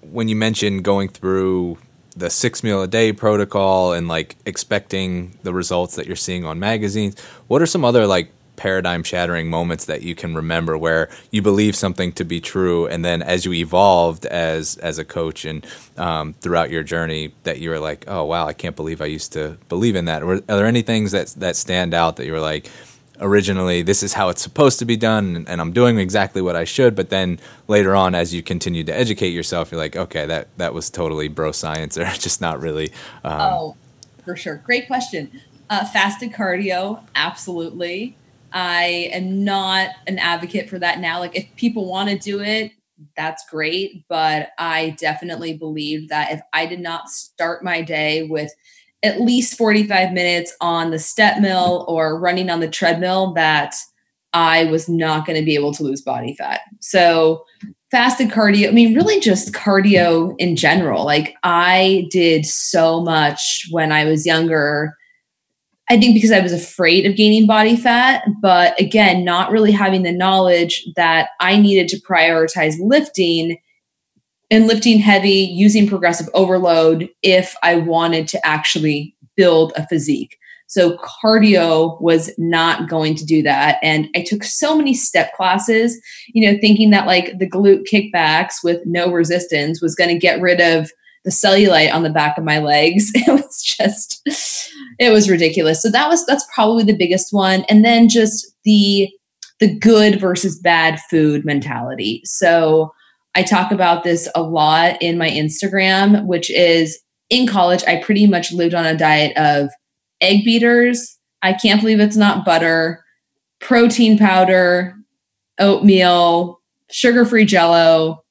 when 0.02 0.28
you 0.28 0.36
mentioned 0.36 0.84
going 0.84 1.08
through 1.08 1.78
the 2.14 2.28
six 2.28 2.62
meal 2.62 2.82
a 2.82 2.86
day 2.86 3.14
protocol 3.14 3.94
and 3.94 4.06
like 4.06 4.36
expecting 4.44 5.38
the 5.44 5.54
results 5.54 5.96
that 5.96 6.06
you're 6.06 6.14
seeing 6.14 6.44
on 6.44 6.58
magazines, 6.58 7.18
what 7.46 7.62
are 7.62 7.66
some 7.66 7.86
other 7.86 8.06
like 8.06 8.30
paradigm 8.60 9.02
shattering 9.02 9.48
moments 9.48 9.86
that 9.86 10.02
you 10.02 10.14
can 10.14 10.34
remember 10.34 10.76
where 10.76 11.08
you 11.30 11.42
believe 11.42 11.74
something 11.74 12.12
to 12.12 12.24
be 12.24 12.40
true 12.40 12.86
and 12.86 13.04
then 13.04 13.22
as 13.22 13.44
you 13.44 13.52
evolved 13.52 14.26
as 14.26 14.76
as 14.78 14.98
a 14.98 15.04
coach 15.04 15.44
and 15.44 15.66
um, 15.96 16.34
throughout 16.34 16.70
your 16.70 16.82
journey 16.82 17.32
that 17.44 17.58
you 17.58 17.70
were 17.70 17.78
like 17.78 18.04
oh 18.06 18.24
wow 18.24 18.46
i 18.46 18.52
can't 18.52 18.76
believe 18.76 19.00
i 19.00 19.06
used 19.06 19.32
to 19.32 19.56
believe 19.68 19.96
in 19.96 20.04
that. 20.04 20.22
Are 20.22 20.40
there 20.40 20.66
any 20.66 20.82
things 20.82 21.12
that 21.12 21.28
that 21.38 21.56
stand 21.56 21.94
out 21.94 22.16
that 22.16 22.26
you 22.26 22.32
were 22.32 22.40
like 22.40 22.70
originally 23.18 23.82
this 23.82 24.02
is 24.02 24.14
how 24.14 24.30
it's 24.30 24.40
supposed 24.40 24.78
to 24.78 24.86
be 24.86 24.96
done 24.96 25.36
and, 25.36 25.46
and 25.46 25.60
i'm 25.60 25.72
doing 25.72 25.98
exactly 25.98 26.40
what 26.40 26.56
i 26.56 26.64
should 26.64 26.96
but 26.96 27.10
then 27.10 27.38
later 27.68 27.94
on 27.94 28.14
as 28.14 28.32
you 28.32 28.42
continue 28.42 28.82
to 28.82 28.96
educate 28.96 29.28
yourself 29.28 29.70
you're 29.70 29.78
like 29.78 29.94
okay 29.94 30.24
that 30.24 30.48
that 30.56 30.72
was 30.72 30.88
totally 30.88 31.28
bro 31.28 31.52
science 31.52 31.98
or 31.98 32.04
just 32.14 32.40
not 32.40 32.58
really 32.62 32.90
um, 33.22 33.40
oh 33.40 33.76
for 34.30 34.36
sure. 34.36 34.56
Great 34.64 34.86
question. 34.86 35.40
Uh, 35.68 35.84
fasted 35.84 36.32
cardio 36.32 37.00
absolutely 37.14 38.16
I 38.52 39.10
am 39.12 39.44
not 39.44 39.90
an 40.06 40.18
advocate 40.18 40.68
for 40.68 40.78
that 40.78 41.00
now. 41.00 41.18
Like, 41.20 41.36
if 41.36 41.46
people 41.56 41.88
want 41.88 42.10
to 42.10 42.18
do 42.18 42.40
it, 42.40 42.72
that's 43.16 43.48
great. 43.48 44.04
But 44.08 44.50
I 44.58 44.96
definitely 44.98 45.56
believe 45.56 46.08
that 46.08 46.32
if 46.32 46.40
I 46.52 46.66
did 46.66 46.80
not 46.80 47.08
start 47.08 47.64
my 47.64 47.82
day 47.82 48.24
with 48.24 48.52
at 49.02 49.20
least 49.20 49.56
45 49.56 50.12
minutes 50.12 50.54
on 50.60 50.90
the 50.90 50.98
step 50.98 51.40
mill 51.40 51.86
or 51.88 52.18
running 52.18 52.50
on 52.50 52.60
the 52.60 52.68
treadmill, 52.68 53.32
that 53.34 53.74
I 54.32 54.64
was 54.66 54.88
not 54.88 55.26
going 55.26 55.38
to 55.38 55.44
be 55.44 55.54
able 55.54 55.72
to 55.74 55.82
lose 55.82 56.02
body 56.02 56.34
fat. 56.34 56.60
So, 56.80 57.44
fasted 57.90 58.28
cardio, 58.28 58.68
I 58.68 58.72
mean, 58.72 58.94
really 58.94 59.18
just 59.20 59.52
cardio 59.52 60.34
in 60.38 60.54
general. 60.54 61.04
Like, 61.04 61.34
I 61.42 62.06
did 62.10 62.46
so 62.46 63.00
much 63.00 63.66
when 63.70 63.90
I 63.90 64.04
was 64.04 64.26
younger 64.26 64.96
I 65.90 65.98
think 65.98 66.14
because 66.14 66.30
I 66.30 66.38
was 66.38 66.52
afraid 66.52 67.04
of 67.04 67.16
gaining 67.16 67.48
body 67.48 67.74
fat, 67.74 68.22
but 68.40 68.80
again, 68.80 69.24
not 69.24 69.50
really 69.50 69.72
having 69.72 70.04
the 70.04 70.12
knowledge 70.12 70.86
that 70.94 71.30
I 71.40 71.56
needed 71.56 71.88
to 71.88 72.00
prioritize 72.00 72.76
lifting 72.78 73.58
and 74.52 74.68
lifting 74.68 75.00
heavy 75.00 75.48
using 75.52 75.88
progressive 75.88 76.28
overload 76.32 77.08
if 77.22 77.56
I 77.64 77.74
wanted 77.76 78.28
to 78.28 78.46
actually 78.46 79.16
build 79.36 79.72
a 79.76 79.84
physique. 79.88 80.38
So 80.68 80.96
cardio 80.98 82.00
was 82.00 82.30
not 82.38 82.88
going 82.88 83.16
to 83.16 83.24
do 83.24 83.42
that. 83.42 83.78
And 83.82 84.08
I 84.14 84.22
took 84.22 84.44
so 84.44 84.76
many 84.76 84.94
step 84.94 85.34
classes, 85.34 86.00
you 86.28 86.46
know, 86.46 86.56
thinking 86.60 86.90
that 86.90 87.08
like 87.08 87.36
the 87.38 87.50
glute 87.50 87.86
kickbacks 87.92 88.62
with 88.62 88.80
no 88.86 89.10
resistance 89.10 89.82
was 89.82 89.96
going 89.96 90.10
to 90.10 90.18
get 90.18 90.40
rid 90.40 90.60
of 90.60 90.88
the 91.24 91.30
cellulite 91.30 91.92
on 91.92 92.04
the 92.04 92.10
back 92.10 92.38
of 92.38 92.44
my 92.44 92.60
legs. 92.60 93.10
It 93.14 93.28
was 93.28 93.60
just, 93.62 94.22
it 95.00 95.10
was 95.10 95.30
ridiculous. 95.30 95.82
So 95.82 95.90
that 95.90 96.08
was 96.08 96.24
that's 96.26 96.46
probably 96.54 96.84
the 96.84 96.96
biggest 96.96 97.32
one, 97.32 97.64
and 97.68 97.84
then 97.84 98.08
just 98.08 98.54
the 98.64 99.08
the 99.58 99.74
good 99.74 100.20
versus 100.20 100.58
bad 100.58 101.00
food 101.10 101.44
mentality. 101.44 102.20
So 102.24 102.92
I 103.34 103.42
talk 103.42 103.72
about 103.72 104.04
this 104.04 104.28
a 104.34 104.42
lot 104.42 105.00
in 105.00 105.18
my 105.18 105.28
Instagram, 105.28 106.26
which 106.26 106.50
is 106.50 106.98
in 107.30 107.46
college 107.46 107.82
I 107.86 108.02
pretty 108.02 108.26
much 108.26 108.52
lived 108.52 108.74
on 108.74 108.86
a 108.86 108.96
diet 108.96 109.36
of 109.36 109.70
egg 110.20 110.44
beaters. 110.44 111.18
I 111.42 111.54
can't 111.54 111.80
believe 111.80 112.00
it's 112.00 112.16
not 112.16 112.44
butter, 112.44 113.02
protein 113.60 114.18
powder, 114.18 114.94
oatmeal, 115.58 116.60
sugar-free 116.90 117.46
jello, 117.46 118.22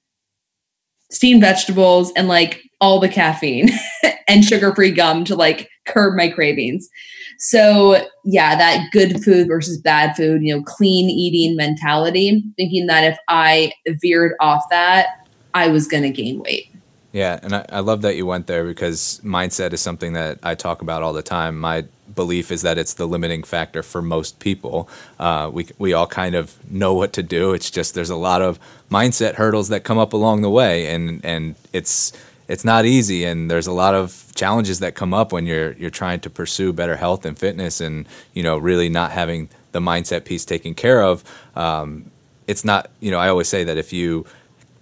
steamed 1.12 1.42
vegetables 1.42 2.12
and 2.16 2.28
like 2.28 2.62
all 2.82 3.00
the 3.00 3.10
caffeine 3.10 3.70
and 4.28 4.46
sugar 4.46 4.74
free 4.74 4.92
gum 4.92 5.26
to 5.26 5.36
like 5.36 5.70
curb 5.92 6.16
my 6.16 6.30
cravings. 6.30 6.90
So, 7.38 8.06
yeah, 8.26 8.56
that 8.56 8.90
good 8.92 9.24
food 9.24 9.48
versus 9.48 9.80
bad 9.80 10.16
food, 10.16 10.42
you 10.42 10.56
know, 10.56 10.64
clean 10.64 11.10
eating 11.10 11.56
mentality, 11.56 12.44
thinking 12.58 12.88
that 12.88 13.06
if 13.06 13.18
I 13.28 13.72
veered 14.02 14.34
off 14.40 14.64
that, 14.70 15.26
I 15.54 15.68
was 15.70 15.88
going 15.88 16.04
to 16.04 16.10
gain 16.10 16.40
weight. 16.40 16.70
Yeah, 17.12 17.40
and 17.42 17.56
I, 17.56 17.66
I, 17.70 17.80
love 17.80 18.04
that 18.04 18.16
you 18.16 18.26
went 18.28 18.46
there 18.46 18.66
because 18.66 19.20
mindset 19.24 19.74
is 19.74 19.82
something 19.82 20.14
that 20.14 20.38
I 20.44 20.54
talk 20.54 20.84
about 20.84 21.02
all 21.02 21.12
the 21.12 21.24
time. 21.24 21.60
My 21.60 21.86
belief 22.16 22.52
is 22.52 22.62
that 22.62 22.78
it's 22.78 22.94
the 22.94 23.08
limiting 23.08 23.42
factor 23.42 23.82
for 23.82 24.02
most 24.02 24.40
people. 24.40 24.88
Uh, 25.18 25.50
we 25.52 25.68
we 25.80 25.94
all 25.94 26.06
kind 26.06 26.36
of 26.36 26.56
know 26.72 26.94
what 26.94 27.14
to 27.14 27.24
do. 27.24 27.54
It's 27.54 27.72
just 27.72 27.96
there's 27.96 28.12
a 28.12 28.16
lot 28.16 28.44
of 28.44 28.60
mindset 28.92 29.36
hurdles 29.36 29.70
that 29.70 29.84
come 29.84 29.98
up 29.98 30.14
along 30.14 30.44
the 30.44 30.52
way, 30.52 30.86
and 30.94 31.26
and 31.26 31.56
it's 31.74 32.14
it's 32.50 32.66
not 32.66 32.84
easy 32.86 33.24
and 33.24 33.50
there's 33.50 33.68
a 33.68 33.72
lot 33.72 33.96
of 33.96 34.26
challenges 34.36 34.80
that 34.80 34.96
come 34.96 35.14
up 35.14 35.32
when 35.32 35.46
you're 35.46 35.72
you're 35.74 35.90
trying 35.90 36.20
to 36.20 36.30
pursue 36.30 36.74
better 36.74 36.98
health 36.98 37.26
and 37.26 37.38
fitness 37.40 37.80
and 37.80 38.06
you 38.34 38.44
know 38.44 38.58
really 38.58 38.90
not 38.90 39.12
having 39.12 39.48
the 39.72 39.80
mindset 39.80 40.26
piece 40.26 40.44
taken 40.44 40.74
care 40.74 41.02
of. 41.04 41.24
Um, 41.56 42.12
it's 42.48 42.66
not 42.66 42.90
you 43.00 43.12
know 43.12 43.20
i 43.20 43.30
always 43.30 43.48
say 43.48 43.64
that 43.64 43.78
if 43.78 43.94
you 43.94 44.26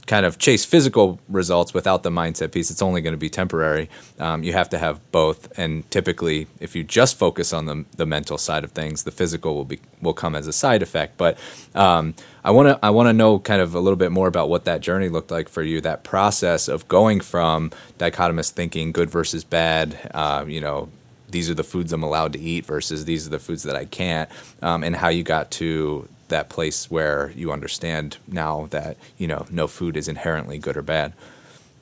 kind 0.08 0.26
of 0.26 0.40
chase 0.40 0.64
physical 0.64 1.20
results 1.28 1.74
without 1.74 2.02
the 2.02 2.10
mindset 2.10 2.52
piece, 2.52 2.72
it's 2.72 2.82
only 2.82 3.02
going 3.02 3.14
to 3.14 3.18
be 3.18 3.30
temporary. 3.30 3.90
Um, 4.20 4.42
you 4.42 4.54
have 4.54 4.70
to 4.70 4.78
have 4.78 5.00
both, 5.12 5.58
and 5.60 5.90
typically, 5.92 6.48
if 6.60 6.76
you 6.76 6.84
just 6.84 7.18
focus 7.18 7.54
on 7.54 7.66
the, 7.66 7.86
the 7.98 8.06
mental 8.06 8.38
side 8.38 8.64
of 8.64 8.72
things, 8.72 9.04
the 9.04 9.12
physical 9.12 9.54
will 9.54 9.66
be 9.66 9.80
will 10.02 10.14
come 10.14 10.36
as 10.36 10.48
a 10.48 10.54
side 10.54 10.82
effect. 10.82 11.18
But 11.18 11.38
um, 11.76 12.16
I 12.44 12.52
want 12.52 12.70
to 12.70 12.80
I 12.82 12.90
want 12.90 13.08
to 13.08 13.14
know 13.14 13.38
kind 13.38 13.62
of 13.62 13.76
a 13.76 13.80
little 13.80 13.98
bit 13.98 14.12
more 14.12 14.28
about 14.28 14.50
what 14.50 14.66
that 14.66 14.82
journey 14.82 15.10
looked 15.10 15.30
like 15.30 15.50
for 15.50 15.62
you. 15.62 15.82
That 15.82 16.04
process 16.04 16.68
of 16.70 16.88
going 16.88 17.20
from 17.20 17.72
dichotomous 18.00 18.50
thinking, 18.50 18.94
good 18.94 19.10
versus 19.10 19.44
bad, 19.44 20.10
uh, 20.14 20.46
you 20.48 20.62
know, 20.62 20.90
these 21.30 21.50
are 21.50 21.54
the 21.54 21.64
foods 21.64 21.92
I'm 21.92 22.04
allowed 22.04 22.34
to 22.34 22.40
eat 22.40 22.66
versus 22.66 23.04
these 23.04 23.28
are 23.28 23.30
the 23.30 23.40
foods 23.40 23.64
that 23.64 23.76
I 23.76 23.84
can't, 23.84 24.30
um, 24.62 24.84
and 24.84 24.96
how 24.96 25.10
you 25.10 25.24
got 25.24 25.52
to 25.52 26.08
that 26.30 26.50
place 26.50 26.90
where 26.90 27.32
you 27.36 27.52
understand 27.52 28.18
now 28.28 28.68
that 28.72 28.98
you 29.18 29.28
know 29.28 29.46
no 29.50 29.68
food 29.68 29.98
is 29.98 30.08
inherently 30.08 30.58
good 30.58 30.78
or 30.78 30.82
bad? 30.82 31.14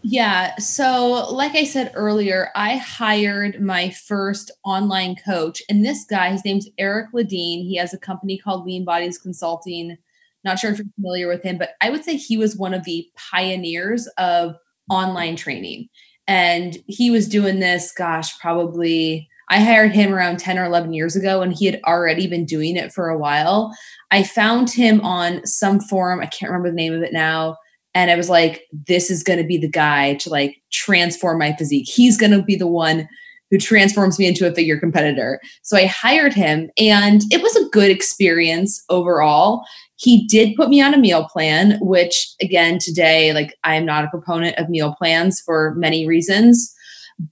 Yeah 0.03 0.55
so 0.57 1.27
like 1.31 1.55
i 1.55 1.63
said 1.63 1.91
earlier 1.95 2.49
i 2.55 2.77
hired 2.77 3.59
my 3.59 3.89
first 3.89 4.51
online 4.63 5.15
coach 5.15 5.63
and 5.67 5.83
this 5.83 6.05
guy 6.05 6.29
his 6.31 6.45
name's 6.45 6.69
eric 6.77 7.07
ladine 7.11 7.65
he 7.67 7.75
has 7.77 7.91
a 7.91 7.97
company 7.97 8.37
called 8.37 8.65
lean 8.65 8.85
bodies 8.85 9.17
consulting. 9.17 9.97
Not 10.43 10.59
sure 10.59 10.69
if 10.69 10.77
you're 10.77 10.87
familiar 10.95 11.27
with 11.27 11.41
him 11.41 11.57
but 11.57 11.71
i 11.81 11.89
would 11.89 12.03
say 12.03 12.17
he 12.17 12.37
was 12.37 12.55
one 12.55 12.75
of 12.75 12.83
the 12.83 13.07
pioneers 13.15 14.05
of 14.19 14.55
online 14.89 15.35
training. 15.35 15.89
And 16.27 16.77
he 16.87 17.11
was 17.11 17.27
doing 17.27 17.59
this 17.59 17.91
gosh 17.91 18.37
probably 18.39 19.29
I 19.49 19.59
hired 19.59 19.91
him 19.91 20.13
around 20.13 20.39
10 20.39 20.57
or 20.57 20.65
11 20.65 20.93
years 20.93 21.15
ago 21.15 21.41
and 21.41 21.53
he 21.53 21.65
had 21.65 21.79
already 21.85 22.27
been 22.27 22.45
doing 22.45 22.75
it 22.75 22.91
for 22.91 23.09
a 23.09 23.17
while. 23.17 23.75
I 24.11 24.23
found 24.23 24.69
him 24.69 25.01
on 25.01 25.45
some 25.45 25.79
forum, 25.79 26.19
I 26.19 26.25
can't 26.27 26.51
remember 26.51 26.69
the 26.69 26.75
name 26.75 26.93
of 26.93 27.03
it 27.03 27.13
now. 27.13 27.57
And 27.93 28.11
I 28.11 28.15
was 28.15 28.29
like, 28.29 28.63
this 28.87 29.09
is 29.09 29.23
going 29.23 29.39
to 29.39 29.45
be 29.45 29.57
the 29.57 29.69
guy 29.69 30.15
to 30.15 30.29
like 30.29 30.61
transform 30.71 31.39
my 31.39 31.53
physique. 31.53 31.87
He's 31.87 32.17
going 32.17 32.31
to 32.31 32.43
be 32.43 32.55
the 32.55 32.67
one 32.67 33.07
who 33.51 33.57
transforms 33.57 34.19
me 34.19 34.27
into 34.27 34.47
a 34.47 34.53
figure 34.53 34.79
competitor. 34.79 35.39
So 35.61 35.77
I 35.77 35.85
hired 35.85 36.33
him 36.33 36.69
and 36.77 37.21
it 37.31 37.41
was 37.41 37.55
a 37.55 37.69
good 37.69 37.91
experience 37.91 38.83
overall. 38.89 39.63
He 39.97 40.27
did 40.27 40.55
put 40.55 40.69
me 40.69 40.81
on 40.81 40.93
a 40.93 40.97
meal 40.97 41.25
plan, 41.31 41.77
which 41.79 42.27
again, 42.41 42.79
today, 42.79 43.33
like 43.33 43.55
I 43.63 43.75
am 43.75 43.85
not 43.85 44.03
a 44.03 44.09
proponent 44.09 44.57
of 44.57 44.69
meal 44.69 44.95
plans 44.97 45.39
for 45.39 45.73
many 45.75 46.05
reasons. 46.07 46.73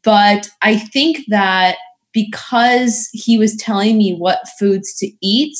But 0.03 0.49
I 0.61 0.77
think 0.77 1.25
that 1.27 1.75
because 2.13 3.09
he 3.11 3.37
was 3.37 3.55
telling 3.57 3.97
me 3.97 4.15
what 4.15 4.47
foods 4.59 4.93
to 4.97 5.11
eat, 5.21 5.57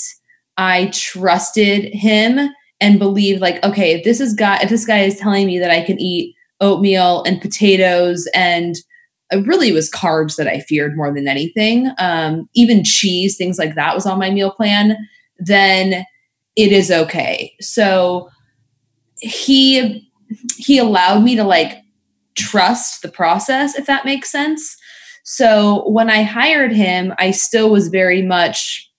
I 0.57 0.89
trusted 0.93 1.93
him 1.93 2.50
and 2.79 3.00
believed 3.00 3.41
like, 3.41 3.63
okay, 3.63 3.93
if 3.93 4.03
this 4.03 4.19
is 4.19 4.33
guy 4.33 4.57
if 4.62 4.69
this 4.69 4.86
guy 4.86 5.00
is 5.00 5.17
telling 5.17 5.48
me 5.48 5.60
that 5.60 5.72
I 5.72 5.83
can 5.83 6.00
eat 6.00 6.36
oatmeal 6.62 7.24
and 7.24 7.41
potatoes 7.41 8.27
and 8.33 8.75
it 9.31 9.48
really 9.48 9.72
was 9.72 9.89
carbs 9.89 10.36
that 10.36 10.48
I 10.48 10.60
feared 10.60 10.95
more 10.95 11.12
than 11.12 11.27
anything. 11.27 11.91
Um, 11.98 12.48
even 12.53 12.83
cheese, 12.83 13.36
things 13.36 13.57
like 13.57 13.74
that 13.75 13.95
was 13.95 14.05
on 14.05 14.19
my 14.19 14.29
meal 14.29 14.51
plan. 14.51 14.95
Then 15.39 16.05
it 16.55 16.72
is 16.72 16.91
okay. 16.91 17.53
So 17.60 18.29
he 19.19 20.10
he 20.57 20.77
allowed 20.77 21.24
me 21.24 21.36
to 21.36 21.43
like 21.43 21.77
trust 22.38 23.01
the 23.01 23.10
process, 23.10 23.75
if 23.75 23.86
that 23.86 24.05
makes 24.05 24.31
sense. 24.31 24.77
So 25.24 25.89
when 25.89 26.10
I 26.10 26.24
hired 26.24 26.74
him, 26.74 27.13
I 27.18 27.32
still 27.32 27.70
was 27.70 27.88
very 27.88 28.22
much 28.22 28.89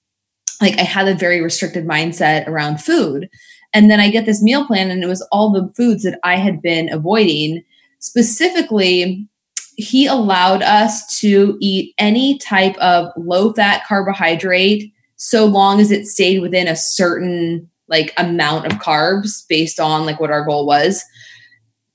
like 0.60 0.78
I 0.78 0.82
had 0.82 1.08
a 1.08 1.14
very 1.14 1.40
restricted 1.40 1.86
mindset 1.86 2.46
around 2.48 2.80
food. 2.80 3.28
And 3.72 3.90
then 3.90 4.00
I 4.00 4.10
get 4.10 4.24
this 4.24 4.42
meal 4.42 4.66
plan, 4.66 4.90
and 4.90 5.02
it 5.02 5.08
was 5.08 5.26
all 5.32 5.50
the 5.50 5.72
foods 5.74 6.04
that 6.04 6.18
I 6.22 6.36
had 6.36 6.62
been 6.62 6.92
avoiding. 6.92 7.64
Specifically, 7.98 9.28
he 9.76 10.06
allowed 10.06 10.62
us 10.62 11.18
to 11.20 11.58
eat 11.60 11.92
any 11.98 12.38
type 12.38 12.76
of 12.76 13.10
low 13.16 13.52
fat 13.52 13.82
carbohydrate 13.86 14.92
so 15.16 15.44
long 15.44 15.80
as 15.80 15.90
it 15.90 16.06
stayed 16.06 16.40
within 16.40 16.68
a 16.68 16.76
certain 16.76 17.68
like 17.88 18.14
amount 18.16 18.66
of 18.66 18.78
carbs 18.78 19.46
based 19.48 19.80
on 19.80 20.06
like 20.06 20.20
what 20.20 20.30
our 20.30 20.44
goal 20.44 20.66
was 20.66 21.04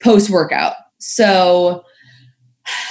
post 0.03 0.29
workout. 0.29 0.75
So 1.00 1.83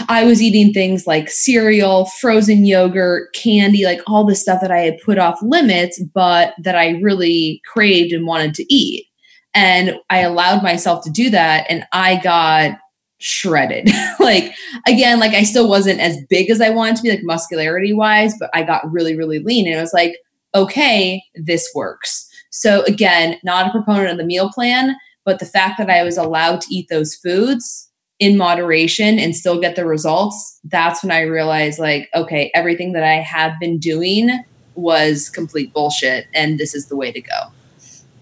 I 0.08 0.24
was 0.24 0.40
eating 0.42 0.72
things 0.72 1.06
like 1.06 1.30
cereal, 1.30 2.06
frozen 2.20 2.64
yogurt, 2.64 3.34
candy, 3.34 3.84
like 3.84 4.00
all 4.06 4.24
the 4.24 4.34
stuff 4.34 4.60
that 4.60 4.70
I 4.70 4.80
had 4.80 4.98
put 5.04 5.18
off 5.18 5.38
limits, 5.42 6.00
but 6.14 6.54
that 6.62 6.76
I 6.76 6.98
really 7.02 7.60
craved 7.66 8.12
and 8.12 8.26
wanted 8.26 8.54
to 8.54 8.74
eat. 8.74 9.06
And 9.54 9.96
I 10.10 10.20
allowed 10.20 10.62
myself 10.62 11.04
to 11.04 11.10
do 11.10 11.30
that. 11.30 11.66
And 11.68 11.84
I 11.92 12.20
got 12.22 12.78
shredded. 13.18 13.90
like, 14.20 14.54
again, 14.86 15.18
like 15.20 15.34
I 15.34 15.42
still 15.42 15.68
wasn't 15.68 16.00
as 16.00 16.16
big 16.28 16.50
as 16.50 16.60
I 16.60 16.70
wanted 16.70 16.96
to 16.96 17.02
be, 17.02 17.10
like 17.10 17.22
muscularity 17.22 17.92
wise, 17.92 18.34
but 18.38 18.50
I 18.54 18.62
got 18.62 18.90
really, 18.90 19.16
really 19.16 19.40
lean. 19.40 19.66
And 19.66 19.78
I 19.78 19.82
was 19.82 19.92
like, 19.92 20.16
okay, 20.54 21.22
this 21.34 21.68
works. 21.74 22.26
So, 22.50 22.82
again, 22.84 23.36
not 23.44 23.68
a 23.68 23.70
proponent 23.70 24.10
of 24.10 24.18
the 24.18 24.24
meal 24.24 24.50
plan, 24.50 24.96
but 25.24 25.38
the 25.38 25.46
fact 25.46 25.78
that 25.78 25.90
I 25.90 26.02
was 26.02 26.16
allowed 26.16 26.60
to 26.62 26.74
eat 26.74 26.86
those 26.88 27.14
foods 27.14 27.87
in 28.18 28.36
moderation 28.36 29.18
and 29.18 29.34
still 29.34 29.60
get 29.60 29.76
the 29.76 29.86
results, 29.86 30.58
that's 30.64 31.02
when 31.02 31.12
I 31.12 31.22
realized, 31.22 31.78
like, 31.78 32.08
okay, 32.14 32.50
everything 32.54 32.92
that 32.92 33.04
I 33.04 33.14
have 33.14 33.52
been 33.60 33.78
doing 33.78 34.44
was 34.74 35.28
complete 35.28 35.72
bullshit, 35.72 36.26
and 36.34 36.58
this 36.58 36.74
is 36.74 36.86
the 36.86 36.96
way 36.96 37.12
to 37.12 37.20
go. 37.20 37.52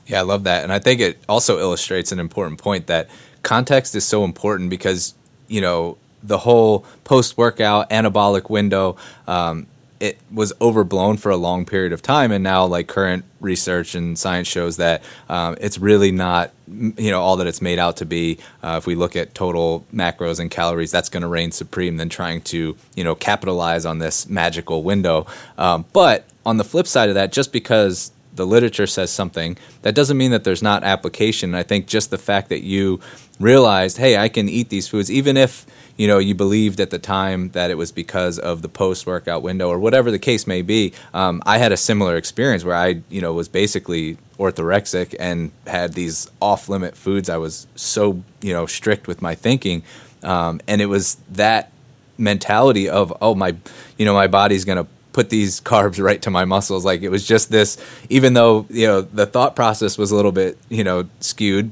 Yeah, 0.06 0.20
I 0.20 0.22
love 0.22 0.44
that. 0.44 0.62
And 0.62 0.72
I 0.72 0.78
think 0.78 1.00
it 1.00 1.18
also 1.28 1.58
illustrates 1.58 2.12
an 2.12 2.18
important 2.18 2.60
point 2.60 2.86
that 2.86 3.08
context 3.42 3.94
is 3.94 4.04
so 4.04 4.24
important 4.24 4.70
because, 4.70 5.14
you 5.48 5.60
know, 5.60 5.98
the 6.22 6.38
whole 6.38 6.84
post 7.04 7.36
workout 7.36 7.90
anabolic 7.90 8.50
window, 8.50 8.96
um, 9.26 9.66
it 10.00 10.18
was 10.32 10.52
overblown 10.60 11.16
for 11.16 11.30
a 11.30 11.36
long 11.36 11.64
period 11.64 11.92
of 11.92 12.02
time 12.02 12.32
and 12.32 12.42
now 12.44 12.64
like 12.64 12.86
current 12.86 13.24
research 13.40 13.94
and 13.94 14.18
science 14.18 14.48
shows 14.48 14.76
that 14.76 15.02
um, 15.28 15.56
it's 15.60 15.78
really 15.78 16.10
not 16.10 16.50
you 16.66 17.10
know 17.10 17.20
all 17.20 17.36
that 17.36 17.46
it's 17.46 17.62
made 17.62 17.78
out 17.78 17.96
to 17.98 18.04
be. 18.04 18.38
Uh, 18.62 18.76
if 18.76 18.86
we 18.86 18.94
look 18.94 19.16
at 19.16 19.34
total 19.34 19.86
macros 19.94 20.40
and 20.40 20.50
calories 20.50 20.90
that's 20.90 21.08
going 21.08 21.22
to 21.22 21.28
reign 21.28 21.52
supreme 21.52 21.96
than 21.96 22.08
trying 22.08 22.40
to 22.40 22.76
you 22.94 23.04
know 23.04 23.14
capitalize 23.14 23.86
on 23.86 23.98
this 23.98 24.28
magical 24.28 24.82
window. 24.82 25.26
Um, 25.58 25.84
but 25.92 26.26
on 26.44 26.56
the 26.56 26.64
flip 26.64 26.86
side 26.86 27.08
of 27.08 27.14
that 27.14 27.32
just 27.32 27.52
because 27.52 28.12
the 28.35 28.46
literature 28.46 28.87
says 28.87 29.11
something 29.11 29.56
that 29.80 29.94
doesn't 29.94 30.18
mean 30.18 30.30
that 30.30 30.44
there's 30.44 30.62
not 30.62 30.85
application. 30.85 31.54
I 31.54 31.62
think 31.62 31.87
just 31.87 32.11
the 32.11 32.18
fact 32.18 32.50
that 32.50 32.62
you 32.62 33.00
realized 33.38 33.98
hey 33.98 34.16
i 34.16 34.28
can 34.28 34.48
eat 34.48 34.68
these 34.70 34.88
foods 34.88 35.11
even 35.11 35.37
if 35.37 35.66
you 35.96 36.06
know 36.06 36.18
you 36.18 36.35
believed 36.35 36.80
at 36.80 36.90
the 36.90 36.98
time 36.98 37.50
that 37.50 37.70
it 37.70 37.76
was 37.76 37.92
because 37.92 38.38
of 38.38 38.62
the 38.62 38.68
post 38.68 39.06
workout 39.06 39.42
window 39.42 39.68
or 39.68 39.78
whatever 39.78 40.11
the 40.11 40.18
case 40.18 40.46
may 40.46 40.62
be. 40.62 40.92
Um, 41.14 41.42
I 41.46 41.59
had 41.59 41.72
a 41.72 41.76
similar 41.76 42.16
experience 42.16 42.64
where 42.64 42.76
I 42.76 43.02
you 43.09 43.20
know 43.20 43.32
was 43.32 43.48
basically 43.48 44.18
orthorexic 44.38 45.14
and 45.18 45.50
had 45.66 45.94
these 45.94 46.30
off 46.40 46.68
limit 46.68 46.96
foods. 46.96 47.28
I 47.28 47.38
was 47.38 47.66
so 47.74 48.22
you 48.40 48.52
know 48.52 48.66
strict 48.66 49.06
with 49.06 49.22
my 49.22 49.35
thinking, 49.35 49.82
um, 50.22 50.61
and 50.68 50.80
it 50.80 50.87
was 50.87 51.16
that 51.30 51.72
mentality 52.18 52.88
of 52.88 53.12
oh 53.20 53.35
my 53.35 53.56
you 53.98 54.04
know 54.04 54.14
my 54.14 54.26
body's 54.26 54.64
gonna 54.64 54.87
put 55.12 55.30
these 55.30 55.61
carbs 55.72 56.02
right 56.02 56.20
to 56.22 56.30
my 56.30 56.44
muscles 56.44 56.85
like 56.85 57.02
it 57.02 57.09
was 57.09 57.26
just 57.26 57.50
this 57.50 57.78
even 58.09 58.35
though 58.35 58.66
you 58.70 58.87
know 58.87 59.00
the 59.00 59.26
thought 59.26 59.56
process 59.56 59.98
was 59.98 60.11
a 60.11 60.16
little 60.16 60.32
bit 60.32 60.59
you 60.68 60.85
know 60.85 61.09
skewed 61.20 61.70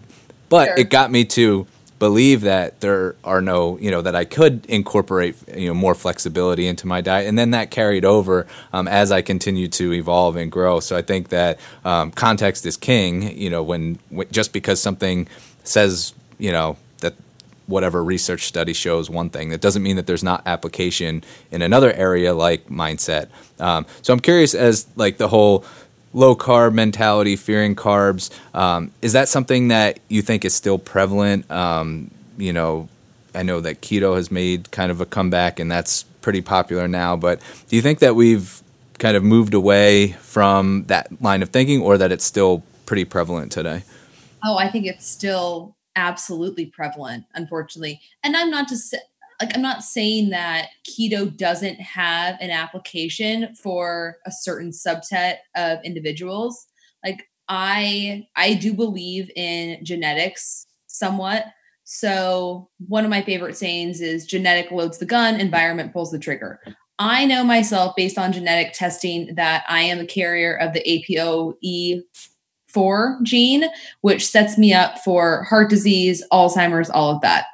but 0.48 0.66
sure. 0.66 0.78
it 0.78 0.90
got 0.90 1.10
me 1.10 1.24
to 1.24 1.66
believe 2.04 2.42
that 2.42 2.82
there 2.82 3.16
are 3.24 3.40
no, 3.40 3.78
you 3.78 3.90
know, 3.90 4.02
that 4.02 4.14
I 4.14 4.26
could 4.26 4.66
incorporate, 4.66 5.36
you 5.56 5.68
know, 5.68 5.72
more 5.72 5.94
flexibility 5.94 6.66
into 6.66 6.86
my 6.86 7.00
diet, 7.00 7.26
and 7.26 7.38
then 7.38 7.52
that 7.52 7.70
carried 7.70 8.04
over 8.04 8.46
um, 8.74 8.86
as 8.86 9.10
I 9.10 9.22
continued 9.22 9.72
to 9.80 9.94
evolve 9.94 10.36
and 10.36 10.52
grow. 10.52 10.80
So 10.80 10.98
I 10.98 11.00
think 11.00 11.30
that 11.30 11.58
um, 11.82 12.10
context 12.10 12.66
is 12.66 12.76
king. 12.76 13.34
You 13.38 13.48
know, 13.48 13.62
when, 13.62 13.98
when 14.10 14.30
just 14.30 14.52
because 14.52 14.82
something 14.82 15.28
says, 15.62 16.12
you 16.38 16.52
know, 16.52 16.76
that 17.00 17.14
whatever 17.68 18.04
research 18.04 18.42
study 18.42 18.74
shows 18.74 19.08
one 19.08 19.30
thing. 19.30 19.48
That 19.48 19.62
doesn't 19.62 19.82
mean 19.82 19.96
that 19.96 20.06
there's 20.06 20.22
not 20.22 20.42
application 20.44 21.24
in 21.50 21.62
another 21.62 21.90
area 21.90 22.34
like 22.34 22.68
mindset. 22.68 23.28
Um, 23.58 23.86
so 24.02 24.12
I'm 24.12 24.20
curious 24.20 24.52
as 24.54 24.86
like 24.94 25.16
the 25.16 25.28
whole 25.28 25.64
low 26.14 26.35
carb 26.35 26.72
mentality, 26.72 27.37
fearing 27.37 27.77
carbs. 27.77 28.31
Um, 28.55 28.92
is 29.03 29.12
that 29.12 29.29
something 29.29 29.68
that 29.68 29.98
you 30.09 30.22
think 30.22 30.44
is 30.44 30.55
still 30.55 30.79
prevalent? 30.79 31.50
Um, 31.50 32.11
you 32.38 32.53
know, 32.53 32.88
I 33.35 33.42
know 33.42 33.61
that 33.61 33.83
keto 33.83 34.16
has 34.16 34.31
made 34.31 34.70
kind 34.70 34.90
of 34.90 35.00
a 35.00 35.07
comeback 35.07 35.61
and 35.61 35.70
that's 35.70 36.05
pretty 36.22 36.40
popular 36.40 36.88
now, 36.88 37.16
but 37.16 37.40
do 37.68 37.77
you 37.77 37.83
think 37.83 37.98
that 37.98 38.14
we've 38.14 38.62
kind 38.98 39.16
of 39.16 39.24
moved 39.24 39.55
away 39.55 40.12
from 40.12 40.85
that 40.87 41.20
line 41.20 41.42
of 41.42 41.50
thinking 41.50 41.83
or 41.83 41.98
that 41.98 42.12
it's 42.12 42.24
still 42.24 42.62
pretty 42.87 43.05
prevalent 43.05 43.53
today? 43.53 43.83
Oh, 44.44 44.57
I 44.57 44.70
think 44.70 44.87
it's 44.87 45.07
still 45.07 45.77
absolutely 45.96 46.66
prevalent, 46.66 47.24
unfortunately. 47.35 48.00
And 48.22 48.37
I'm 48.37 48.50
not 48.50 48.68
just 48.68 48.94
like 49.40 49.55
I'm 49.55 49.62
not 49.62 49.83
saying 49.83 50.31
that 50.31 50.68
keto 50.88 51.35
doesn't 51.37 51.81
have 51.81 52.37
an 52.40 52.51
application 52.51 53.55
for 53.55 54.16
a 54.27 54.33
certain 54.33 54.70
subset 54.70 55.37
of 55.57 55.79
individuals. 55.85 56.66
Like 57.05 57.29
I 57.49 58.27
I 58.37 58.55
do 58.55 58.75
believe 58.75 59.31
in 59.37 59.85
genetics 59.85 60.66
somewhat. 60.87 61.47
So 61.85 62.70
one 62.88 63.05
of 63.05 63.11
my 63.11 63.23
favorite 63.23 63.57
sayings 63.57 64.01
is 64.01 64.27
genetic 64.27 64.70
loads 64.70 64.99
the 64.99 65.05
gun, 65.05 65.40
environment 65.40 65.92
pulls 65.92 66.11
the 66.11 66.18
trigger. 66.18 66.61
I 66.99 67.27
know 67.27 67.44
myself 67.44 67.94
based 67.97 68.18
on 68.18 68.33
genetic 68.33 68.73
testing 68.73 69.35
that 69.35 69.64
I 69.68 69.83
am 69.83 69.99
a 69.99 70.07
carrier 70.07 70.57
of 70.57 70.73
the 70.73 72.05
APOE4 72.70 73.23
gene, 73.23 73.64
which 74.03 74.27
sets 74.27 74.57
me 74.57 74.73
up 74.73 74.99
for 75.01 75.42
heart 75.42 75.70
disease, 75.70 76.23
Alzheimer's, 76.33 76.90
all 76.90 77.11
of 77.11 77.20
that. 77.23 77.47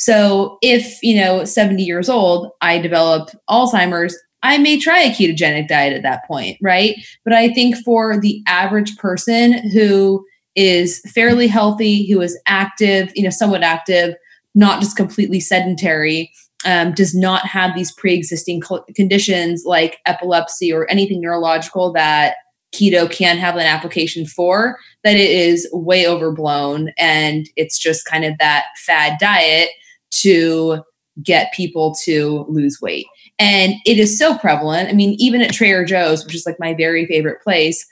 So 0.00 0.58
if, 0.62 1.02
you 1.02 1.16
know, 1.20 1.44
70 1.44 1.82
years 1.82 2.08
old, 2.08 2.52
I 2.60 2.78
develop 2.78 3.30
Alzheimer's, 3.50 4.16
I 4.44 4.56
may 4.56 4.78
try 4.78 5.00
a 5.00 5.10
ketogenic 5.10 5.66
diet 5.66 5.92
at 5.92 6.04
that 6.04 6.24
point, 6.24 6.56
right? 6.62 6.94
But 7.24 7.34
I 7.34 7.52
think 7.52 7.74
for 7.84 8.16
the 8.16 8.40
average 8.46 8.96
person 8.98 9.68
who 9.70 10.24
is 10.54 11.00
fairly 11.12 11.48
healthy, 11.48 12.08
who 12.08 12.20
is 12.20 12.40
active, 12.46 13.10
you 13.16 13.24
know, 13.24 13.30
somewhat 13.30 13.64
active, 13.64 14.14
not 14.54 14.80
just 14.80 14.96
completely 14.96 15.40
sedentary, 15.40 16.30
um, 16.64 16.92
does 16.92 17.12
not 17.12 17.44
have 17.46 17.74
these 17.74 17.90
pre-existing 17.90 18.60
co- 18.60 18.84
conditions 18.94 19.64
like 19.66 19.98
epilepsy 20.06 20.72
or 20.72 20.88
anything 20.88 21.20
neurological 21.20 21.92
that 21.94 22.36
keto 22.72 23.10
can 23.10 23.36
have 23.36 23.56
an 23.56 23.62
application 23.62 24.26
for 24.26 24.78
that 25.02 25.16
it 25.16 25.30
is 25.30 25.68
way 25.72 26.06
overblown 26.06 26.90
and 26.98 27.48
it's 27.56 27.78
just 27.78 28.04
kind 28.04 28.24
of 28.24 28.36
that 28.38 28.64
fad 28.76 29.14
diet 29.18 29.70
to 30.10 30.82
get 31.22 31.52
people 31.52 31.94
to 32.04 32.44
lose 32.48 32.80
weight. 32.80 33.06
And 33.38 33.74
it 33.84 33.98
is 33.98 34.18
so 34.18 34.36
prevalent. 34.38 34.88
I 34.88 34.92
mean, 34.92 35.16
even 35.18 35.40
at 35.40 35.52
Trader 35.52 35.84
Joe's, 35.84 36.24
which 36.24 36.34
is 36.34 36.46
like 36.46 36.58
my 36.58 36.74
very 36.74 37.06
favorite 37.06 37.42
place, 37.42 37.84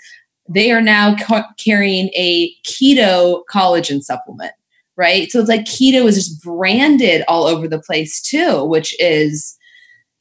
they 0.48 0.70
are 0.70 0.80
now 0.80 1.16
ca- 1.16 1.52
carrying 1.58 2.08
a 2.16 2.52
keto 2.64 3.42
collagen 3.50 4.00
supplement, 4.02 4.52
right? 4.96 5.30
So 5.30 5.40
it's 5.40 5.48
like 5.48 5.64
keto 5.64 6.06
is 6.06 6.14
just 6.14 6.42
branded 6.42 7.24
all 7.28 7.44
over 7.44 7.66
the 7.66 7.80
place 7.80 8.20
too, 8.20 8.64
which 8.64 8.94
is 9.00 9.56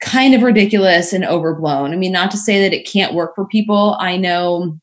kind 0.01 0.35
of 0.35 0.41
ridiculous 0.41 1.13
and 1.13 1.25
overblown. 1.25 1.91
I 1.91 1.95
mean, 1.95 2.11
not 2.11 2.31
to 2.31 2.37
say 2.37 2.61
that 2.61 2.75
it 2.75 2.87
can't 2.87 3.13
work 3.13 3.35
for 3.35 3.47
people. 3.47 3.97
I 3.99 4.17
know 4.17 4.77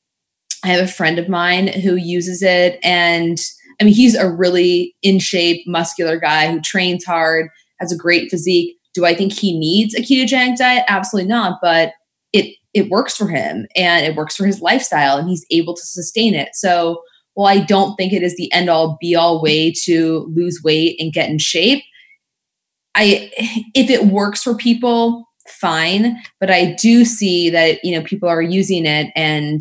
I 0.65 0.69
have 0.69 0.85
a 0.85 0.93
friend 0.93 1.19
of 1.19 1.29
mine 1.29 1.69
who 1.69 1.97
uses 1.97 2.43
it 2.43 2.79
and 2.83 3.39
I 3.83 3.85
mean, 3.85 3.95
he's 3.95 4.15
a 4.15 4.31
really 4.31 4.95
in 5.03 5.19
shape, 5.19 5.67
muscular 5.67 6.17
guy 6.17 6.53
who 6.53 6.61
trains 6.61 7.05
hard, 7.05 7.49
has 7.81 7.91
a 7.91 7.97
great 7.97 8.31
physique, 8.31 8.77
Do 8.95 9.05
I 9.05 9.13
think 9.13 9.33
he 9.33 9.59
needs 9.59 9.93
a 9.95 10.01
ketogenic 10.01 10.57
diet? 10.57 10.85
Absolutely 10.87 11.29
not. 11.29 11.59
But 11.61 11.93
it 12.33 12.55
it 12.75 12.89
works 12.91 13.17
for 13.17 13.27
him 13.27 13.67
and 13.75 14.07
it 14.07 14.15
works 14.15 14.37
for 14.37 14.47
his 14.47 14.61
lifestyle 14.61 15.19
and 15.19 15.29
he's 15.29 15.45
able 15.51 15.75
to 15.75 15.83
sustain 15.83 16.33
it. 16.35 16.51
So 16.55 17.03
while 17.35 17.49
I 17.49 17.59
don't 17.59 17.97
think 17.97 18.13
it 18.13 18.23
is 18.23 18.37
the 18.37 18.53
end 18.53 18.71
all 18.71 18.97
be 19.01 19.17
all 19.17 19.43
way 19.43 19.73
to 19.85 20.31
lose 20.33 20.61
weight 20.63 20.97
and 21.01 21.13
get 21.13 21.29
in 21.29 21.39
shape, 21.39 21.83
I 22.95 23.33
if 23.75 23.91
it 23.91 24.07
works 24.07 24.45
for 24.45 24.55
people, 24.55 25.25
fine. 25.49 26.23
But 26.39 26.53
I 26.53 26.77
do 26.81 27.05
see 27.05 27.51
that 27.51 27.85
you 27.85 27.99
know 27.99 28.05
people 28.05 28.29
are 28.29 28.43
using 28.43 28.87
it 28.87 29.11
and 29.17 29.61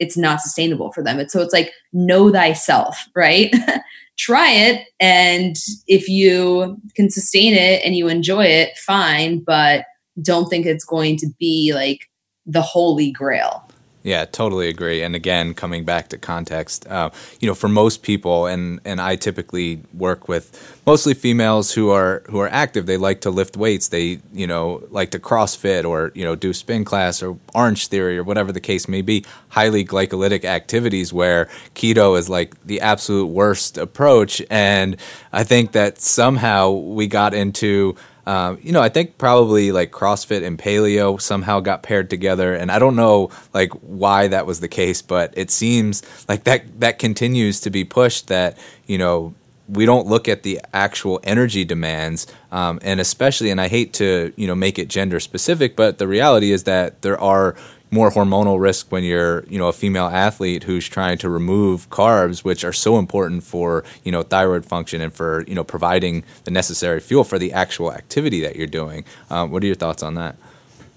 it's 0.00 0.16
not 0.16 0.40
sustainable 0.40 0.90
for 0.92 1.02
them. 1.04 1.20
It's 1.20 1.32
so 1.32 1.40
it's 1.40 1.52
like 1.52 1.72
know 1.92 2.32
thyself, 2.32 2.98
right? 3.14 3.54
Try 4.18 4.50
it, 4.50 4.86
and 4.98 5.56
if 5.86 6.08
you 6.08 6.78
can 6.94 7.10
sustain 7.10 7.54
it 7.54 7.82
and 7.84 7.94
you 7.94 8.08
enjoy 8.08 8.44
it, 8.44 8.76
fine. 8.76 9.38
But 9.38 9.84
don't 10.20 10.48
think 10.48 10.66
it's 10.66 10.84
going 10.84 11.16
to 11.18 11.28
be 11.38 11.72
like 11.74 12.10
the 12.44 12.62
holy 12.62 13.12
grail. 13.12 13.69
Yeah, 14.02 14.24
totally 14.24 14.68
agree. 14.68 15.02
And 15.02 15.14
again, 15.14 15.52
coming 15.52 15.84
back 15.84 16.08
to 16.08 16.16
context, 16.18 16.86
uh, 16.86 17.10
you 17.38 17.46
know, 17.46 17.54
for 17.54 17.68
most 17.68 18.02
people, 18.02 18.46
and 18.46 18.80
and 18.86 18.98
I 18.98 19.16
typically 19.16 19.82
work 19.92 20.26
with 20.26 20.80
mostly 20.86 21.12
females 21.12 21.74
who 21.74 21.90
are 21.90 22.22
who 22.30 22.38
are 22.40 22.48
active. 22.48 22.86
They 22.86 22.96
like 22.96 23.20
to 23.22 23.30
lift 23.30 23.58
weights. 23.58 23.88
They 23.88 24.20
you 24.32 24.46
know 24.46 24.82
like 24.90 25.10
to 25.10 25.18
CrossFit 25.18 25.84
or 25.84 26.12
you 26.14 26.24
know 26.24 26.34
do 26.34 26.54
spin 26.54 26.82
class 26.82 27.22
or 27.22 27.36
Orange 27.54 27.88
Theory 27.88 28.16
or 28.16 28.24
whatever 28.24 28.52
the 28.52 28.60
case 28.60 28.88
may 28.88 29.02
be. 29.02 29.22
Highly 29.50 29.84
glycolytic 29.84 30.44
activities 30.44 31.12
where 31.12 31.50
keto 31.74 32.18
is 32.18 32.30
like 32.30 32.54
the 32.64 32.80
absolute 32.80 33.26
worst 33.26 33.76
approach. 33.76 34.40
And 34.48 34.96
I 35.30 35.44
think 35.44 35.72
that 35.72 36.00
somehow 36.00 36.70
we 36.70 37.06
got 37.06 37.34
into 37.34 37.96
um, 38.30 38.60
you 38.62 38.70
know, 38.70 38.80
I 38.80 38.90
think 38.90 39.18
probably 39.18 39.72
like 39.72 39.90
CrossFit 39.90 40.46
and 40.46 40.56
paleo 40.56 41.20
somehow 41.20 41.58
got 41.58 41.82
paired 41.82 42.08
together, 42.08 42.54
and 42.54 42.70
I 42.70 42.78
don't 42.78 42.94
know 42.94 43.30
like 43.52 43.72
why 43.72 44.28
that 44.28 44.46
was 44.46 44.60
the 44.60 44.68
case, 44.68 45.02
but 45.02 45.34
it 45.36 45.50
seems 45.50 46.04
like 46.28 46.44
that 46.44 46.78
that 46.78 47.00
continues 47.00 47.58
to 47.62 47.70
be 47.70 47.82
pushed. 47.82 48.28
That 48.28 48.56
you 48.86 48.98
know 48.98 49.34
we 49.68 49.84
don't 49.84 50.06
look 50.06 50.28
at 50.28 50.44
the 50.44 50.60
actual 50.72 51.18
energy 51.24 51.64
demands, 51.64 52.28
um, 52.52 52.78
and 52.82 53.00
especially, 53.00 53.50
and 53.50 53.60
I 53.60 53.66
hate 53.66 53.94
to 53.94 54.32
you 54.36 54.46
know 54.46 54.54
make 54.54 54.78
it 54.78 54.86
gender 54.86 55.18
specific, 55.18 55.74
but 55.74 55.98
the 55.98 56.06
reality 56.06 56.52
is 56.52 56.62
that 56.64 57.02
there 57.02 57.20
are 57.20 57.56
more 57.90 58.10
hormonal 58.10 58.60
risk 58.60 58.90
when 58.92 59.04
you're 59.04 59.44
you 59.48 59.58
know 59.58 59.68
a 59.68 59.72
female 59.72 60.06
athlete 60.06 60.64
who's 60.64 60.88
trying 60.88 61.18
to 61.18 61.28
remove 61.28 61.88
carbs 61.90 62.44
which 62.44 62.64
are 62.64 62.72
so 62.72 62.98
important 62.98 63.42
for 63.42 63.84
you 64.04 64.12
know 64.12 64.22
thyroid 64.22 64.64
function 64.64 65.00
and 65.00 65.12
for 65.12 65.44
you 65.46 65.54
know 65.54 65.64
providing 65.64 66.24
the 66.44 66.50
necessary 66.50 67.00
fuel 67.00 67.24
for 67.24 67.38
the 67.38 67.52
actual 67.52 67.92
activity 67.92 68.40
that 68.40 68.56
you're 68.56 68.66
doing 68.66 69.04
um, 69.30 69.50
what 69.50 69.62
are 69.62 69.66
your 69.66 69.74
thoughts 69.74 70.02
on 70.02 70.14
that 70.14 70.36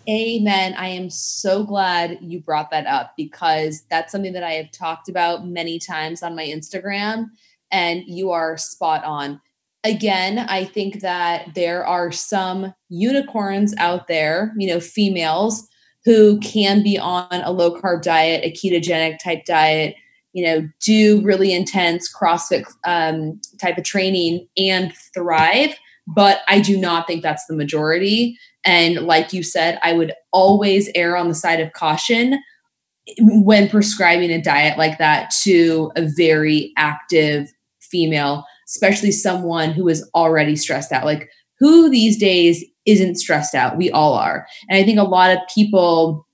Amen. 0.10 0.74
I 0.74 0.90
am 0.90 1.10
so 1.10 1.64
glad 1.64 2.18
you 2.22 2.42
brought 2.42 2.72
that 2.72 2.86
up 2.88 3.14
because 3.16 3.84
that's 3.90 4.12
something 4.12 4.34
that 4.34 4.44
I 4.44 4.52
have 4.52 4.70
talked 4.72 5.08
about 5.08 5.48
many 5.48 5.80
times 5.80 6.22
on 6.22 6.36
my 6.36 6.44
Instagram, 6.44 7.30
and 7.72 8.04
you 8.06 8.32
are 8.32 8.58
spot 8.58 9.06
on. 9.06 9.40
Again, 9.86 10.40
I 10.40 10.66
think 10.66 11.00
that 11.00 11.56
there 11.56 11.86
are 11.86 12.12
some 12.12 12.74
unicorns 12.90 13.74
out 13.78 14.10
there, 14.10 14.54
you 14.58 14.68
know, 14.68 14.82
females 14.82 15.70
who 16.06 16.40
can 16.40 16.84
be 16.84 16.98
on 16.98 17.28
a 17.32 17.52
low 17.52 17.80
carb 17.80 18.02
diet, 18.02 18.44
a 18.44 18.52
ketogenic 18.52 19.20
type 19.24 19.46
diet, 19.46 19.96
you 20.34 20.44
know, 20.44 20.68
do 20.82 21.22
really 21.22 21.54
intense 21.54 22.14
CrossFit 22.14 22.66
um, 22.86 23.40
type 23.62 23.78
of 23.78 23.84
training 23.84 24.48
and 24.58 24.94
thrive. 25.14 25.76
But 26.08 26.40
I 26.48 26.60
do 26.60 26.78
not 26.78 27.08
think 27.08 27.24
that's 27.24 27.46
the 27.46 27.56
majority. 27.56 28.38
And 28.66 29.06
like 29.06 29.32
you 29.32 29.44
said, 29.44 29.80
I 29.82 29.94
would 29.94 30.14
always 30.32 30.90
err 30.96 31.16
on 31.16 31.30
the 31.30 31.36
side 31.36 31.62
of 31.62 31.74
caution 31.74 32.42
when 33.20 33.70
prescribing 33.70 34.32
a 34.32 34.42
diet 34.42 34.78
like 34.78 34.98
that 34.98 35.32
to 35.44 35.92
a 35.96 36.08
very 36.18 36.74
active 36.78 37.48
female, 37.82 38.46
especially 38.68 39.12
someone 39.12 39.72
who 39.72 39.88
is 39.88 40.10
already 40.16 40.56
stressed 40.56 40.92
out. 40.92 41.06
Like, 41.06 41.30
who 41.60 41.90
these 41.90 42.18
days 42.18 42.64
isn't 42.86 43.16
stressed 43.16 43.56
out. 43.56 43.78
We 43.78 43.92
all 43.92 44.14
are. 44.14 44.46
And 44.70 44.78
I 44.78 44.84
think 44.84 45.00
a 45.00 45.04
lot 45.04 45.32
of 45.32 45.40
people 45.54 46.28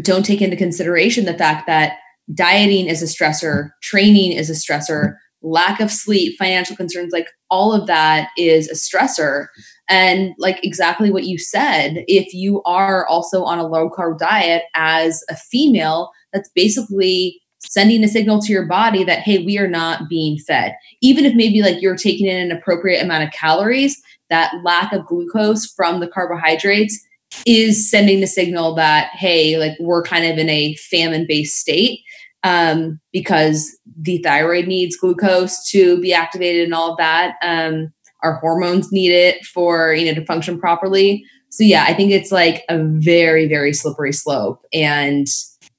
don't 0.00 0.24
take 0.24 0.42
into 0.42 0.56
consideration 0.56 1.24
the 1.24 1.38
fact 1.38 1.66
that 1.66 1.98
dieting 2.32 2.88
is 2.88 3.02
a 3.02 3.06
stressor, 3.06 3.70
training 3.82 4.32
is 4.32 4.50
a 4.50 4.54
stressor, 4.54 5.14
lack 5.42 5.78
of 5.80 5.90
sleep, 5.90 6.36
financial 6.38 6.74
concerns, 6.74 7.12
like 7.12 7.28
all 7.50 7.72
of 7.72 7.86
that 7.86 8.30
is 8.38 8.68
a 8.68 8.74
stressor. 8.74 9.46
And 9.88 10.34
like 10.38 10.64
exactly 10.64 11.10
what 11.10 11.24
you 11.24 11.38
said, 11.38 12.04
if 12.08 12.32
you 12.32 12.62
are 12.64 13.06
also 13.06 13.44
on 13.44 13.58
a 13.58 13.66
low 13.66 13.90
carb 13.90 14.18
diet 14.18 14.62
as 14.74 15.22
a 15.28 15.36
female, 15.36 16.10
that's 16.32 16.50
basically 16.54 17.40
sending 17.60 18.02
a 18.02 18.08
signal 18.08 18.40
to 18.40 18.52
your 18.52 18.66
body 18.66 19.04
that, 19.04 19.20
hey, 19.20 19.44
we 19.44 19.58
are 19.58 19.68
not 19.68 20.08
being 20.08 20.38
fed. 20.38 20.74
Even 21.02 21.24
if 21.24 21.34
maybe 21.34 21.62
like 21.62 21.80
you're 21.80 21.96
taking 21.96 22.26
in 22.26 22.50
an 22.50 22.56
appropriate 22.56 23.02
amount 23.02 23.24
of 23.24 23.30
calories, 23.32 24.00
that 24.30 24.52
lack 24.64 24.92
of 24.92 25.06
glucose 25.06 25.66
from 25.66 26.00
the 26.00 26.08
carbohydrates 26.08 26.98
is 27.46 27.90
sending 27.90 28.20
the 28.20 28.26
signal 28.26 28.74
that 28.74 29.10
hey 29.14 29.58
like 29.58 29.76
we're 29.80 30.02
kind 30.02 30.24
of 30.24 30.38
in 30.38 30.48
a 30.48 30.74
famine 30.76 31.26
based 31.28 31.58
state 31.58 32.00
um, 32.44 33.00
because 33.10 33.76
the 33.98 34.18
thyroid 34.18 34.66
needs 34.66 34.96
glucose 34.96 35.66
to 35.70 35.98
be 36.00 36.12
activated 36.12 36.64
and 36.64 36.74
all 36.74 36.92
of 36.92 36.98
that. 36.98 37.36
Um, 37.42 37.90
our 38.22 38.34
hormones 38.34 38.92
need 38.92 39.10
it 39.10 39.44
for 39.44 39.94
you 39.94 40.06
know 40.06 40.14
to 40.14 40.24
function 40.26 40.58
properly. 40.58 41.24
So 41.50 41.62
yeah 41.62 41.84
i 41.86 41.94
think 41.94 42.10
it's 42.10 42.32
like 42.32 42.64
a 42.68 42.82
very 42.82 43.48
very 43.48 43.72
slippery 43.72 44.12
slope. 44.12 44.64
And 44.72 45.26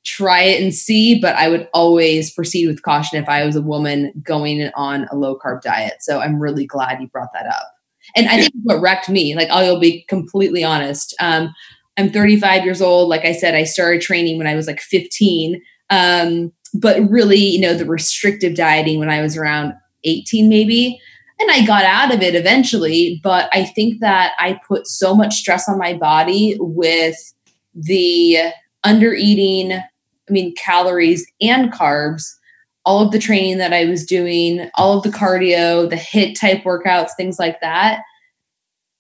try 0.04 0.44
it 0.44 0.62
and 0.62 0.72
see 0.72 1.20
but 1.20 1.36
i 1.36 1.50
would 1.50 1.68
always 1.74 2.32
proceed 2.32 2.68
with 2.68 2.84
caution 2.84 3.18
if 3.18 3.28
i 3.28 3.44
was 3.44 3.56
a 3.56 3.62
woman 3.62 4.14
going 4.22 4.70
on 4.76 5.08
a 5.12 5.16
low 5.16 5.36
carb 5.36 5.62
diet. 5.62 5.96
So 6.02 6.20
i'm 6.20 6.40
really 6.40 6.68
glad 6.68 7.02
you 7.02 7.08
brought 7.08 7.34
that 7.34 7.48
up 7.48 7.75
and 8.16 8.28
I 8.28 8.42
think 8.42 8.54
what 8.64 8.80
wrecked 8.80 9.10
me, 9.10 9.36
like 9.36 9.50
I'll 9.50 9.80
be 9.80 10.04
completely 10.04 10.64
honest. 10.64 11.14
Um, 11.20 11.54
I'm 11.98 12.12
35 12.12 12.64
years 12.64 12.82
old. 12.82 13.10
Like 13.10 13.26
I 13.26 13.34
said, 13.34 13.56
I 13.56 13.64
started 13.64 14.02
training 14.02 14.38
when 14.38 14.48
I 14.48 14.56
was 14.56 14.68
like 14.68 14.80
15. 14.80 15.62
Um, 15.90 16.52
but 16.74 17.10
really, 17.10 17.38
you 17.38 17.60
know, 17.60 17.74
the 17.74 17.86
restrictive 17.86 18.56
dieting 18.56 19.00
when 19.00 19.10
I 19.10 19.22
was 19.22 19.38
around 19.38 19.74
18, 20.04 20.50
maybe. 20.50 21.00
And 21.40 21.52
I 21.52 21.66
got 21.66 21.84
out 21.84 22.14
of 22.14 22.22
it 22.22 22.36
eventually. 22.36 23.20
But 23.24 23.50
I 23.54 23.66
think 23.66 24.00
that 24.02 24.34
I 24.40 24.60
put 24.68 24.88
so 24.88 25.16
much 25.16 25.36
stress 25.36 25.68
on 25.70 25.78
my 25.78 25.94
body 25.94 26.58
with 26.60 27.16
the 27.74 28.52
under 28.84 29.14
eating, 29.14 29.74
I 29.74 29.84
mean, 30.30 30.54
calories 30.56 31.26
and 31.42 31.72
carbs 31.72 32.24
all 32.86 33.02
of 33.02 33.12
the 33.12 33.20
training 33.20 33.58
that 33.58 33.74
I 33.74 33.86
was 33.86 34.06
doing, 34.06 34.70
all 34.76 34.98
of 34.98 35.04
the 35.04 35.10
cardio, 35.10 35.90
the 35.90 35.96
HIIT 35.96 36.40
type 36.40 36.64
workouts, 36.64 37.12
things 37.18 37.40
like 37.40 37.60
that, 37.62 38.02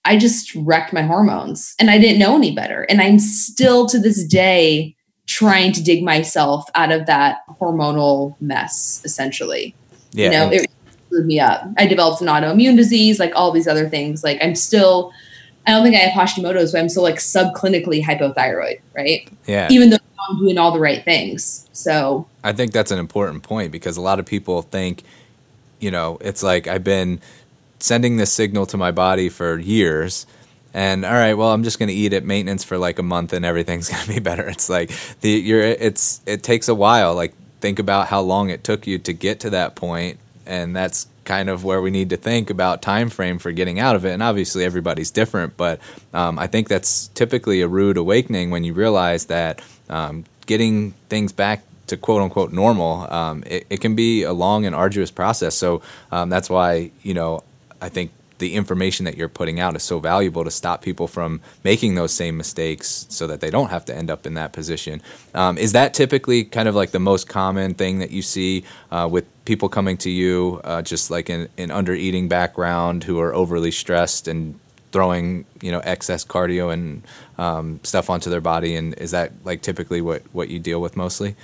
I 0.06 0.17
just 0.17 0.54
wrecked 0.56 0.93
my 0.93 1.02
hormones 1.02 1.76
and 1.80 1.89
I 1.89 1.98
didn't 1.98 2.19
know 2.19 2.36
any 2.36 2.54
better. 2.54 2.84
And 2.84 3.02
I'm 3.02 3.19
still 3.19 3.88
to 3.88 4.00
this 4.00 4.24
day 4.26 4.95
trying 5.28 5.71
to 5.74 5.84
dig 5.84 6.04
myself 6.04 6.69
out 6.76 6.91
of 6.91 7.08
that 7.08 7.39
hormonal 7.60 8.36
mess, 8.39 9.02
essentially. 9.04 9.76
Yeah. 10.12 10.26
You 10.26 10.32
know, 10.32 10.52
it 10.52 10.71
screwed 11.08 11.26
me 11.26 11.39
up. 11.39 11.67
I 11.78 11.88
developed 11.88 12.21
an 12.21 12.28
autoimmune 12.28 12.76
disease, 12.76 13.19
like 13.19 13.34
all 13.36 13.52
these 13.52 13.67
other 13.67 13.89
things. 13.89 14.24
Like 14.24 14.38
I'm 14.41 14.56
still, 14.56 15.12
I 15.65 15.71
don't 15.71 15.84
think 15.84 15.95
I 15.95 16.00
have 16.00 16.13
Hashimoto's, 16.13 16.71
but 16.71 16.80
I'm 16.80 16.89
still 16.89 17.04
like 17.04 17.15
subclinically 17.15 18.04
hypothyroid, 18.04 18.82
right? 18.95 19.28
Yeah. 19.48 19.67
Even 19.71 19.89
though 19.89 19.98
I'm 20.19 20.39
doing 20.39 20.58
all 20.58 20.71
the 20.71 20.80
right 20.80 21.04
things. 21.04 21.67
So 21.73 22.28
I 22.43 22.54
think 22.54 22.71
that's 22.71 22.91
an 22.91 22.99
important 22.99 23.43
point 23.43 23.71
because 23.71 23.97
a 23.97 24.01
lot 24.01 24.19
of 24.19 24.25
people 24.25 24.62
think, 24.62 25.04
you 25.80 25.91
know, 25.91 26.17
it's 26.21 26.41
like 26.43 26.67
I've 26.67 26.84
been 26.84 27.19
sending 27.80 28.17
this 28.17 28.32
signal 28.32 28.65
to 28.67 28.78
my 28.78 28.91
body 28.91 29.30
for 29.30 29.60
years 29.60 30.25
and 30.73 31.06
all 31.06 31.13
right 31.13 31.36
well 31.36 31.51
i'm 31.51 31.63
just 31.63 31.80
going 31.80 31.88
to 31.88 31.93
eat 31.93 32.13
at 32.13 32.23
maintenance 32.23 32.63
for 32.63 32.78
like 32.78 32.99
a 32.99 33.04
month 33.04 33.32
and 33.32 33.45
everything's 33.45 33.89
going 33.91 34.01
to 34.04 34.13
be 34.13 34.19
better 34.19 34.47
it's 34.47 34.69
like 34.69 34.91
the 35.21 35.30
you're 35.30 35.62
it's 35.62 36.21
it 36.25 36.43
takes 36.43 36.67
a 36.67 36.75
while 36.75 37.15
like 37.15 37.34
think 37.62 37.80
about 37.80 38.08
how 38.08 38.21
long 38.21 38.49
it 38.49 38.63
took 38.63 38.86
you 38.86 38.99
to 38.99 39.13
get 39.13 39.39
to 39.39 39.49
that 39.49 39.75
point 39.75 40.19
and 40.45 40.75
that's 40.75 41.08
kind 41.25 41.49
of 41.49 41.63
where 41.63 41.81
we 41.81 41.91
need 41.91 42.09
to 42.11 42.17
think 42.17 42.49
about 42.49 42.81
time 42.81 43.09
frame 43.09 43.39
for 43.39 43.51
getting 43.51 43.79
out 43.79 43.95
of 43.95 44.05
it. 44.05 44.11
And 44.11 44.23
obviously 44.23 44.63
everybody's 44.63 45.11
different 45.11 45.57
but 45.57 45.79
um, 46.13 46.39
i 46.39 46.47
think 46.47 46.67
that's 46.67 47.07
typically 47.09 47.61
a 47.61 47.67
rude 47.67 47.97
awakening 47.97 48.51
when 48.51 48.63
you 48.63 48.73
realize 48.73 49.25
that 49.25 49.61
um, 49.89 50.25
getting 50.45 50.91
things 51.09 51.31
back 51.31 51.63
to 51.88 51.97
quote 51.97 52.21
unquote 52.21 52.51
normal 52.51 53.11
um, 53.11 53.43
it, 53.45 53.65
it, 53.69 53.81
can 53.81 53.95
be 53.95 54.23
a 54.23 54.33
long 54.33 54.65
and 54.65 54.75
arduous 54.75 55.11
process. 55.11 55.55
So 55.55 55.81
um, 56.11 56.29
that's 56.29 56.49
why 56.49 56.91
you 57.03 57.13
know 57.13 57.43
i 57.81 57.89
think 57.89 58.11
the 58.38 58.56
information 58.56 59.06
that 59.06 59.17
you're 59.17 59.30
putting 59.30 59.60
out 59.60 59.76
is 59.76 59.84
so 59.84 60.00
valuable 60.00 60.43
to 60.43 60.52
stop 60.52 60.82
people 60.82 61.08
from 61.08 61.41
making 61.63 61.95
those 61.95 62.13
same 62.13 62.36
mistakes 62.38 63.06
so 63.10 63.28
that 63.28 63.39
they 63.39 63.50
don't 63.50 63.69
have 63.69 63.86
to 63.86 63.95
end 63.95 64.10
up 64.10 64.26
in 64.26 64.34
that 64.34 64.54
position. 64.54 65.02
Um, 65.34 65.58
is 65.58 65.71
that 65.71 65.93
typically 65.93 66.43
kind 66.43 66.67
of 66.67 66.76
like 66.76 66.91
the 66.91 67.00
most 67.00 67.30
common 67.30 67.74
thing 67.74 68.00
that 68.00 68.12
you 68.12 68.21
see 68.21 68.63
uh, 68.91 69.08
with 69.10 69.26
people 69.45 69.69
coming 69.69 69.98
to 69.98 70.10
you, 70.10 70.60
uh, 70.63 70.82
just 70.82 71.10
like 71.10 71.30
an, 71.30 71.48
an 71.58 71.71
under 71.71 71.93
eating 71.93 72.28
background 72.28 73.04
who 73.04 73.19
are 73.19 73.34
overly 73.34 73.71
stressed 73.71 74.28
and 74.28 74.60
throwing 74.91 75.45
you 75.62 75.74
know 75.74 75.82
excess 75.84 76.24
cardio 76.24 76.71
and 76.71 77.04
um, 77.38 77.80
stuff 77.84 78.10
onto 78.10 78.30
their 78.30 78.41
body? 78.41 78.76
And 78.76 78.93
is 78.95 79.12
that 79.12 79.32
like 79.43 79.62
typically 79.62 80.02
what 80.02 80.24
what 80.34 80.50
you 80.50 80.60
deal 80.60 80.82
with 80.82 80.98
mostly? 80.98 81.36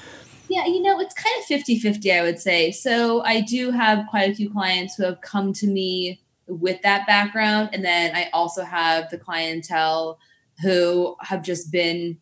Yeah 0.49 0.65
you 0.65 0.81
know 0.81 0.99
it's 0.99 1.13
kind 1.13 1.33
of 1.39 1.45
50 1.45 1.79
50 1.79 2.11
i 2.11 2.21
would 2.21 2.39
say. 2.39 2.71
So 2.71 3.23
i 3.23 3.39
do 3.41 3.71
have 3.71 4.05
quite 4.09 4.29
a 4.29 4.35
few 4.35 4.49
clients 4.49 4.95
who 4.95 5.03
have 5.03 5.21
come 5.21 5.53
to 5.53 5.67
me 5.67 6.19
with 6.47 6.81
that 6.81 7.07
background. 7.07 7.69
And 7.73 7.83
then 7.83 8.15
i 8.15 8.29
also 8.33 8.63
have 8.63 9.09
the 9.09 9.17
clientele 9.17 10.19
who 10.61 11.15
have 11.21 11.43
just 11.43 11.71
been 11.71 12.17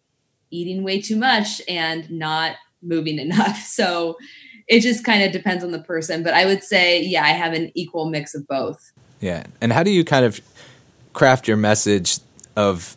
eating 0.51 0.83
way 0.83 1.01
too 1.01 1.15
much 1.15 1.61
and 1.67 2.09
not 2.09 2.55
moving 2.81 3.19
enough. 3.19 3.57
So 3.67 4.17
it 4.67 4.81
just 4.81 5.03
kind 5.03 5.23
of 5.23 5.31
depends 5.31 5.63
on 5.63 5.71
the 5.71 5.79
person 5.79 6.21
but 6.21 6.35
i 6.35 6.45
would 6.45 6.63
say 6.63 7.01
yeah 7.01 7.23
i 7.23 7.29
have 7.29 7.53
an 7.53 7.71
equal 7.73 8.09
mix 8.09 8.35
of 8.35 8.47
both. 8.47 8.91
Yeah. 9.19 9.43
And 9.59 9.73
how 9.73 9.83
do 9.83 9.89
you 9.89 10.05
kind 10.05 10.25
of 10.25 10.39
craft 11.13 11.47
your 11.47 11.57
message 11.57 12.19
of 12.55 12.95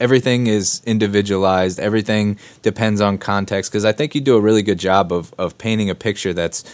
everything 0.00 0.48
is 0.48 0.82
individualized 0.84 1.78
everything 1.78 2.38
depends 2.62 3.00
on 3.00 3.18
context? 3.18 3.70
Because 3.70 3.84
i 3.84 3.92
think 3.92 4.14
you 4.14 4.20
do 4.20 4.36
a 4.36 4.40
really 4.40 4.62
good 4.62 4.78
job 4.78 5.12
of, 5.12 5.34
of 5.38 5.58
painting 5.58 5.90
a 5.90 5.94
picture 5.94 6.32
that's 6.32 6.64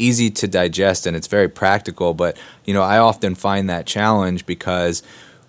easy 0.00 0.30
to 0.30 0.48
digest 0.48 1.06
and 1.06 1.16
it's 1.16 1.26
very 1.26 1.48
practical 1.48 2.14
but 2.14 2.36
you 2.64 2.74
know 2.74 2.82
i 2.82 2.98
often 2.98 3.34
find 3.34 3.68
that 3.68 3.86
challenge 3.86 4.46
because 4.46 5.02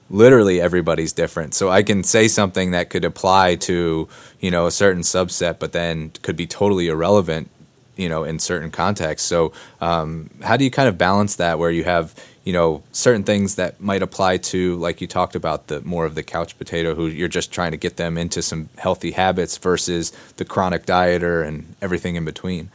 literally 0.09 0.59
everybody's 0.59 1.13
different. 1.13 1.53
So 1.53 1.69
i 1.69 1.83
can 1.83 2.03
say 2.03 2.27
something 2.27 2.71
that 2.71 2.89
could 2.89 3.05
apply 3.05 3.55
to 3.55 4.07
you 4.39 4.51
know 4.51 4.65
a 4.67 4.71
certain 4.71 5.03
subset 5.03 5.59
but 5.59 5.71
then 5.71 6.11
could 6.21 6.35
be 6.35 6.47
totally 6.47 6.87
irrelevant 6.87 7.49
you 7.95 8.09
know 8.09 8.23
in 8.23 8.39
certain 8.39 8.71
contexts. 8.71 9.27
So 9.27 9.53
um, 9.79 10.29
how 10.41 10.57
do 10.57 10.63
you 10.63 10.71
kind 10.71 10.89
of 10.89 10.97
balance 10.97 11.35
that 11.35 11.59
where 11.59 11.71
you 11.71 11.83
have 11.83 12.15
you 12.43 12.53
know 12.53 12.83
certain 12.91 13.23
things 13.23 13.55
that 13.55 13.79
might 13.79 14.01
apply 14.01 14.37
to 14.37 14.75
like 14.77 15.01
you 15.01 15.07
talked 15.07 15.35
about 15.35 15.67
the 15.67 15.81
more 15.81 16.05
of 16.05 16.15
the 16.15 16.23
couch 16.23 16.57
potato 16.57 16.95
who 16.95 17.07
you're 17.07 17.27
just 17.27 17.51
trying 17.51 17.71
to 17.71 17.77
get 17.77 17.97
them 17.97 18.17
into 18.17 18.41
some 18.41 18.69
healthy 18.77 19.11
habits 19.11 19.57
versus 19.57 20.11
the 20.37 20.45
chronic 20.45 20.85
dieter 20.85 21.45
and 21.45 21.75
everything 21.81 22.15
in 22.15 22.25
between 22.25 22.69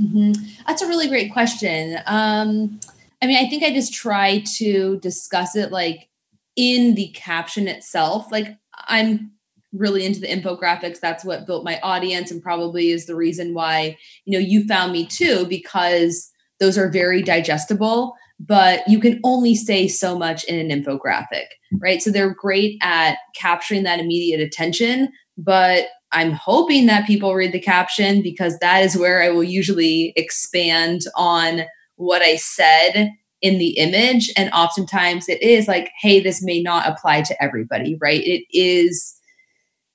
mm-hmm. 0.00 0.32
that's 0.66 0.82
a 0.82 0.88
really 0.88 1.08
great 1.08 1.32
question 1.32 1.96
um, 2.06 2.78
i 3.22 3.26
mean 3.26 3.36
i 3.36 3.48
think 3.48 3.62
i 3.62 3.72
just 3.72 3.92
try 3.92 4.42
to 4.56 4.98
discuss 5.00 5.56
it 5.56 5.70
like 5.70 6.08
in 6.56 6.94
the 6.94 7.08
caption 7.08 7.68
itself 7.68 8.30
like 8.30 8.56
i'm 8.88 9.30
really 9.72 10.04
into 10.04 10.20
the 10.20 10.26
infographics 10.26 10.98
that's 10.98 11.24
what 11.24 11.46
built 11.46 11.64
my 11.64 11.78
audience 11.80 12.30
and 12.30 12.42
probably 12.42 12.90
is 12.90 13.06
the 13.06 13.14
reason 13.14 13.54
why 13.54 13.96
you 14.24 14.36
know 14.36 14.44
you 14.44 14.66
found 14.66 14.92
me 14.92 15.06
too 15.06 15.46
because 15.46 16.30
those 16.58 16.76
are 16.76 16.90
very 16.90 17.22
digestible 17.22 18.14
but 18.40 18.88
you 18.88 18.98
can 18.98 19.20
only 19.22 19.54
say 19.54 19.86
so 19.86 20.18
much 20.18 20.44
in 20.44 20.58
an 20.58 20.82
infographic, 20.82 21.44
right? 21.78 22.00
So 22.00 22.10
they're 22.10 22.34
great 22.34 22.78
at 22.80 23.18
capturing 23.36 23.82
that 23.82 24.00
immediate 24.00 24.40
attention, 24.40 25.12
but 25.36 25.88
I'm 26.12 26.32
hoping 26.32 26.86
that 26.86 27.06
people 27.06 27.34
read 27.34 27.52
the 27.52 27.60
caption 27.60 28.22
because 28.22 28.58
that 28.58 28.82
is 28.82 28.96
where 28.96 29.22
I 29.22 29.30
will 29.30 29.44
usually 29.44 30.12
expand 30.16 31.02
on 31.14 31.62
what 31.96 32.22
I 32.22 32.36
said 32.36 33.12
in 33.42 33.58
the 33.58 33.78
image. 33.78 34.32
And 34.36 34.50
oftentimes 34.52 35.28
it 35.28 35.40
is 35.42 35.68
like, 35.68 35.90
hey, 36.00 36.20
this 36.20 36.42
may 36.42 36.60
not 36.62 36.88
apply 36.88 37.22
to 37.22 37.42
everybody, 37.42 37.96
right? 38.00 38.22
It 38.24 38.44
is 38.50 39.16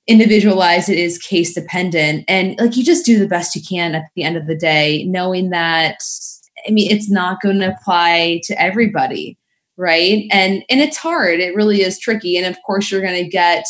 individualized, 0.06 0.88
it 0.88 0.98
is 0.98 1.18
case 1.18 1.54
dependent. 1.54 2.24
And 2.28 2.58
like 2.58 2.76
you 2.76 2.84
just 2.84 3.04
do 3.04 3.18
the 3.18 3.28
best 3.28 3.54
you 3.54 3.62
can 3.68 3.94
at 3.94 4.04
the 4.14 4.22
end 4.22 4.36
of 4.36 4.46
the 4.46 4.56
day, 4.56 5.04
knowing 5.04 5.50
that 5.50 6.02
I 6.66 6.70
mean, 6.70 6.90
it's 6.90 7.10
not 7.10 7.40
going 7.40 7.60
to 7.60 7.74
apply 7.74 8.40
to 8.44 8.60
everybody, 8.60 9.38
right? 9.76 10.24
And 10.30 10.64
and 10.68 10.80
it's 10.80 10.96
hard. 10.96 11.40
It 11.40 11.54
really 11.54 11.82
is 11.82 11.98
tricky. 11.98 12.36
And 12.36 12.46
of 12.46 12.60
course, 12.64 12.90
you're 12.90 13.02
going 13.02 13.22
to 13.22 13.28
get 13.28 13.66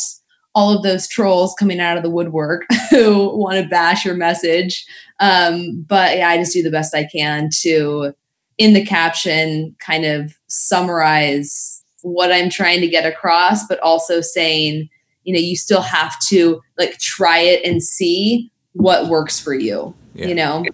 all 0.55 0.75
of 0.75 0.83
those 0.83 1.07
trolls 1.07 1.53
coming 1.59 1.79
out 1.79 1.97
of 1.97 2.03
the 2.03 2.09
woodwork 2.09 2.63
who 2.89 3.37
want 3.37 3.61
to 3.61 3.69
bash 3.69 4.05
your 4.05 4.15
message. 4.15 4.85
Um, 5.19 5.85
but 5.87 6.17
yeah, 6.17 6.29
I 6.29 6.37
just 6.37 6.53
do 6.53 6.63
the 6.63 6.71
best 6.71 6.95
I 6.95 7.05
can 7.05 7.49
to, 7.61 8.13
in 8.57 8.73
the 8.73 8.85
caption, 8.85 9.75
kind 9.79 10.05
of 10.05 10.33
summarize 10.47 11.83
what 12.01 12.31
I'm 12.31 12.49
trying 12.49 12.81
to 12.81 12.87
get 12.87 13.05
across, 13.05 13.67
but 13.67 13.79
also 13.79 14.21
saying, 14.21 14.89
you 15.23 15.33
know, 15.33 15.39
you 15.39 15.55
still 15.55 15.81
have 15.81 16.17
to 16.27 16.61
like 16.77 16.97
try 16.99 17.39
it 17.39 17.63
and 17.65 17.83
see 17.83 18.51
what 18.73 19.07
works 19.07 19.39
for 19.39 19.53
you. 19.53 19.93
Yeah. 20.13 20.27
You 20.27 20.35
know, 20.35 20.65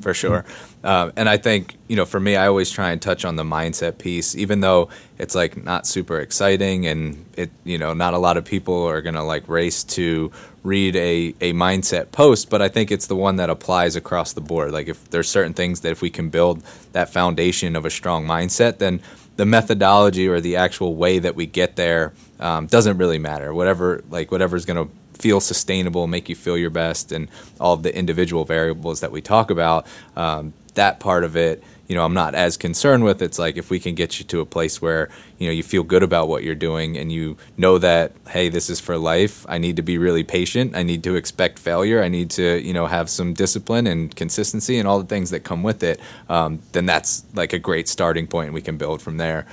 for 0.00 0.14
sure. 0.14 0.44
Uh, 0.88 1.12
and 1.16 1.28
I 1.28 1.36
think, 1.36 1.76
you 1.86 1.96
know, 1.96 2.06
for 2.06 2.18
me, 2.18 2.34
I 2.34 2.46
always 2.46 2.70
try 2.70 2.92
and 2.92 3.02
touch 3.02 3.26
on 3.26 3.36
the 3.36 3.42
mindset 3.42 3.98
piece, 3.98 4.34
even 4.34 4.60
though 4.60 4.88
it's 5.18 5.34
like 5.34 5.62
not 5.62 5.86
super 5.86 6.18
exciting 6.18 6.86
and 6.86 7.26
it, 7.36 7.50
you 7.62 7.76
know, 7.76 7.92
not 7.92 8.14
a 8.14 8.18
lot 8.18 8.38
of 8.38 8.46
people 8.46 8.84
are 8.84 9.02
going 9.02 9.14
to 9.14 9.22
like 9.22 9.46
race 9.50 9.84
to 9.84 10.32
read 10.62 10.96
a, 10.96 11.34
a 11.42 11.52
mindset 11.52 12.10
post, 12.10 12.48
but 12.48 12.62
I 12.62 12.68
think 12.68 12.90
it's 12.90 13.06
the 13.06 13.16
one 13.16 13.36
that 13.36 13.50
applies 13.50 13.96
across 13.96 14.32
the 14.32 14.40
board. 14.40 14.72
Like 14.72 14.88
if 14.88 15.10
there's 15.10 15.28
certain 15.28 15.52
things 15.52 15.80
that 15.82 15.92
if 15.92 16.00
we 16.00 16.08
can 16.08 16.30
build 16.30 16.62
that 16.92 17.10
foundation 17.10 17.76
of 17.76 17.84
a 17.84 17.90
strong 17.90 18.26
mindset, 18.26 18.78
then 18.78 19.02
the 19.36 19.44
methodology 19.44 20.26
or 20.26 20.40
the 20.40 20.56
actual 20.56 20.94
way 20.94 21.18
that 21.18 21.34
we 21.34 21.44
get 21.44 21.76
there 21.76 22.14
um, 22.40 22.66
doesn't 22.66 22.96
really 22.96 23.18
matter. 23.18 23.52
Whatever, 23.52 24.02
like 24.08 24.32
whatever's 24.32 24.64
going 24.64 24.88
to 24.88 24.90
feel 25.18 25.40
sustainable, 25.40 26.06
make 26.06 26.30
you 26.30 26.34
feel 26.34 26.56
your 26.56 26.70
best, 26.70 27.12
and 27.12 27.28
all 27.60 27.74
of 27.74 27.82
the 27.82 27.94
individual 27.94 28.46
variables 28.46 29.00
that 29.00 29.12
we 29.12 29.20
talk 29.20 29.50
about. 29.50 29.86
Um, 30.16 30.54
that 30.78 31.00
part 31.00 31.24
of 31.24 31.36
it, 31.36 31.62
you 31.88 31.94
know, 31.94 32.04
I'm 32.04 32.14
not 32.14 32.34
as 32.34 32.56
concerned 32.56 33.02
with. 33.02 33.22
It's 33.22 33.38
like 33.38 33.56
if 33.56 33.70
we 33.70 33.80
can 33.80 33.94
get 33.94 34.18
you 34.18 34.24
to 34.26 34.40
a 34.40 34.46
place 34.46 34.80
where 34.82 35.08
you 35.38 35.46
know 35.46 35.52
you 35.52 35.62
feel 35.62 35.82
good 35.82 36.02
about 36.02 36.28
what 36.28 36.44
you're 36.44 36.54
doing 36.54 36.98
and 36.98 37.10
you 37.10 37.36
know 37.56 37.78
that 37.78 38.12
hey, 38.28 38.48
this 38.50 38.68
is 38.68 38.78
for 38.78 38.98
life. 38.98 39.46
I 39.48 39.56
need 39.58 39.76
to 39.76 39.82
be 39.82 39.96
really 39.96 40.22
patient. 40.22 40.76
I 40.76 40.82
need 40.82 41.02
to 41.04 41.14
expect 41.14 41.58
failure. 41.58 42.02
I 42.02 42.08
need 42.08 42.30
to 42.32 42.60
you 42.60 42.74
know 42.74 42.86
have 42.86 43.08
some 43.08 43.32
discipline 43.32 43.86
and 43.86 44.14
consistency 44.14 44.78
and 44.78 44.86
all 44.86 44.98
the 44.98 45.06
things 45.06 45.30
that 45.30 45.44
come 45.44 45.62
with 45.62 45.82
it. 45.82 45.98
Um, 46.28 46.60
then 46.72 46.84
that's 46.84 47.24
like 47.34 47.54
a 47.54 47.58
great 47.58 47.88
starting 47.88 48.26
point. 48.26 48.52
We 48.52 48.62
can 48.62 48.76
build 48.76 49.00
from 49.00 49.16
there. 49.16 49.46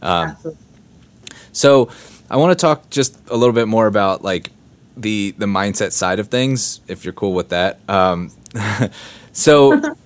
Um, 0.00 0.36
so 1.52 1.90
I 2.30 2.36
want 2.36 2.58
to 2.58 2.60
talk 2.60 2.88
just 2.88 3.18
a 3.28 3.36
little 3.36 3.54
bit 3.54 3.68
more 3.68 3.86
about 3.86 4.24
like 4.24 4.50
the 4.96 5.34
the 5.36 5.46
mindset 5.46 5.92
side 5.92 6.18
of 6.18 6.28
things, 6.28 6.80
if 6.88 7.04
you're 7.04 7.12
cool 7.12 7.34
with 7.34 7.50
that. 7.50 7.80
Um, 7.86 8.30
so 9.32 9.94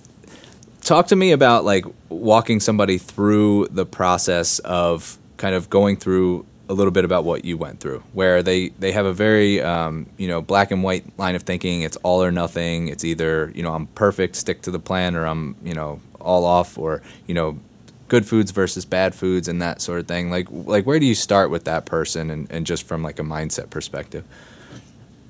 talk 0.87 1.07
to 1.07 1.15
me 1.17 1.33
about 1.33 1.65
like 1.65 1.85
walking 2.07 2.61
somebody 2.61 2.97
through 2.97 3.67
the 3.69 3.85
process 3.85 4.59
of 4.59 5.17
kind 5.35 5.53
of 5.53 5.69
going 5.69 5.97
through 5.97 6.45
a 6.69 6.73
little 6.73 6.91
bit 6.91 7.03
about 7.03 7.25
what 7.25 7.45
you 7.45 7.57
went 7.57 7.79
through 7.79 8.01
where 8.13 8.41
they 8.41 8.69
they 8.69 8.91
have 8.93 9.05
a 9.05 9.13
very 9.13 9.61
um, 9.61 10.05
you 10.17 10.27
know 10.27 10.41
black 10.41 10.71
and 10.71 10.83
white 10.83 11.05
line 11.19 11.35
of 11.35 11.43
thinking. 11.43 11.81
It's 11.81 11.97
all 11.97 12.23
or 12.23 12.31
nothing. 12.31 12.87
It's 12.87 13.03
either 13.03 13.51
you 13.53 13.63
know 13.63 13.73
i'm 13.73 13.87
perfect 13.87 14.35
stick 14.37 14.61
to 14.63 14.71
the 14.71 14.79
plan 14.79 15.15
or 15.15 15.25
i'm 15.25 15.55
you 15.63 15.73
know 15.73 15.99
all 16.21 16.45
off 16.45 16.77
or 16.77 17.01
you 17.27 17.33
know 17.33 17.59
good 18.07 18.25
foods 18.25 18.51
versus 18.51 18.85
bad 18.85 19.13
foods 19.13 19.49
and 19.49 19.61
that 19.61 19.81
sort 19.81 19.99
of 19.99 20.07
thing. 20.07 20.31
Like 20.31 20.47
like 20.49 20.85
where 20.85 20.99
do 20.99 21.05
you 21.05 21.15
start 21.15 21.51
with 21.51 21.65
that 21.65 21.85
person 21.85 22.29
and, 22.29 22.49
and 22.49 22.65
just 22.65 22.87
from 22.87 23.03
like 23.03 23.19
a 23.19 23.23
mindset 23.23 23.69
perspective? 23.69 24.23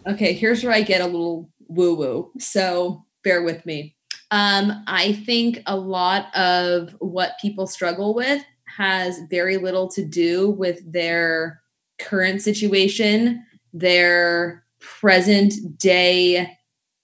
Okay 0.06 0.34
here's 0.34 0.64
where 0.64 0.74
i 0.74 0.82
get 0.82 1.02
a 1.02 1.06
little 1.06 1.50
woo 1.68 1.96
woo 1.96 2.32
so 2.40 3.06
bear 3.24 3.44
with 3.44 3.66
me 3.66 3.97
um, 4.32 4.84
I 4.88 5.14
think 5.14 5.60
a 5.66 5.78
lot 5.78 6.36
of 6.36 6.96
what 7.00 7.40
people 7.42 7.68
struggle 7.68 8.14
with 8.14 8.44
has 8.66 9.20
very 9.30 9.58
little 9.58 9.88
to 9.90 10.04
do 10.04 10.50
with 10.52 10.92
their 10.92 11.62
current 12.00 12.42
situation, 12.42 13.44
their 13.74 14.64
present 14.80 15.54
day 15.78 16.58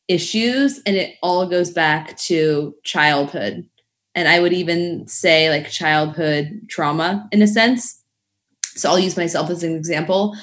issues, 0.08 0.82
and 0.86 0.96
it 0.96 1.16
all 1.24 1.48
goes 1.48 1.72
back 1.72 2.18
to 2.18 2.76
childhood. 2.84 3.68
And 4.16 4.28
I 4.28 4.40
would 4.40 4.54
even 4.54 5.08
say 5.08 5.50
like 5.50 5.70
childhood 5.70 6.68
trauma 6.70 7.28
in 7.32 7.42
a 7.42 7.48
sense. 7.48 8.02
So 8.76 8.90
I'll 8.90 9.00
use 9.00 9.18
myself 9.18 9.50
as 9.50 9.64
an 9.64 9.76
example. 9.76 10.36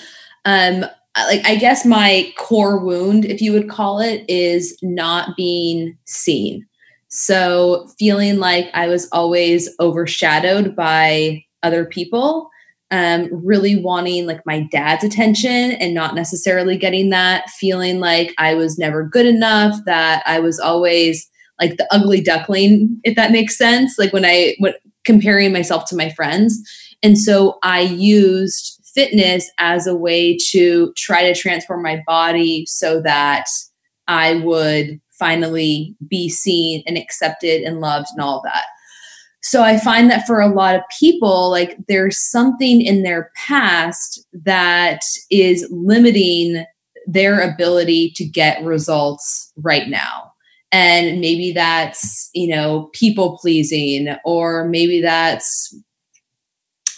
Um, 0.44 0.86
like 1.16 1.46
I 1.46 1.56
guess 1.56 1.84
my 1.84 2.32
core 2.38 2.78
wound, 2.78 3.24
if 3.24 3.40
you 3.40 3.52
would 3.52 3.68
call 3.68 4.00
it, 4.00 4.24
is 4.28 4.76
not 4.82 5.36
being 5.36 5.96
seen. 6.06 6.66
So 7.10 7.88
feeling 7.98 8.38
like 8.38 8.70
I 8.72 8.86
was 8.86 9.08
always 9.12 9.68
overshadowed 9.80 10.74
by 10.74 11.44
other 11.62 11.84
people, 11.84 12.48
um, 12.92 13.28
really 13.32 13.76
wanting 13.76 14.26
like 14.26 14.40
my 14.46 14.66
dad's 14.70 15.04
attention 15.04 15.72
and 15.72 15.92
not 15.92 16.14
necessarily 16.14 16.76
getting 16.76 17.10
that, 17.10 17.50
feeling 17.50 18.00
like 18.00 18.32
I 18.38 18.54
was 18.54 18.78
never 18.78 19.04
good 19.04 19.26
enough, 19.26 19.76
that 19.86 20.22
I 20.24 20.40
was 20.40 20.58
always 20.58 21.28
like 21.60 21.76
the 21.76 21.86
ugly 21.90 22.20
duckling, 22.20 22.98
if 23.04 23.16
that 23.16 23.32
makes 23.32 23.58
sense. 23.58 23.98
Like 23.98 24.12
when 24.12 24.24
I 24.24 24.56
went 24.60 24.76
comparing 25.04 25.52
myself 25.52 25.86
to 25.86 25.96
my 25.96 26.10
friends. 26.10 26.58
And 27.02 27.18
so 27.18 27.58
I 27.62 27.80
used 27.80 28.80
fitness 28.94 29.50
as 29.58 29.86
a 29.86 29.94
way 29.94 30.36
to 30.50 30.92
try 30.96 31.22
to 31.22 31.38
transform 31.38 31.82
my 31.82 32.02
body 32.06 32.66
so 32.66 33.00
that 33.02 33.46
I 34.08 34.36
would 34.36 35.00
finally 35.20 35.94
be 36.08 36.28
seen 36.28 36.82
and 36.86 36.98
accepted 36.98 37.62
and 37.62 37.80
loved 37.80 38.08
and 38.10 38.20
all 38.20 38.42
that. 38.44 38.64
So 39.42 39.62
I 39.62 39.78
find 39.78 40.10
that 40.10 40.26
for 40.26 40.40
a 40.40 40.52
lot 40.52 40.74
of 40.74 40.82
people, 40.98 41.50
like 41.50 41.76
there's 41.86 42.18
something 42.18 42.80
in 42.80 43.04
their 43.04 43.30
past 43.36 44.26
that 44.44 45.00
is 45.30 45.66
limiting 45.70 46.64
their 47.06 47.40
ability 47.40 48.12
to 48.16 48.24
get 48.24 48.62
results 48.64 49.52
right 49.56 49.88
now. 49.88 50.32
And 50.72 51.20
maybe 51.20 51.52
that's, 51.52 52.28
you 52.34 52.54
know, 52.54 52.90
people 52.92 53.38
pleasing, 53.38 54.14
or 54.24 54.68
maybe 54.68 55.00
that's, 55.00 55.74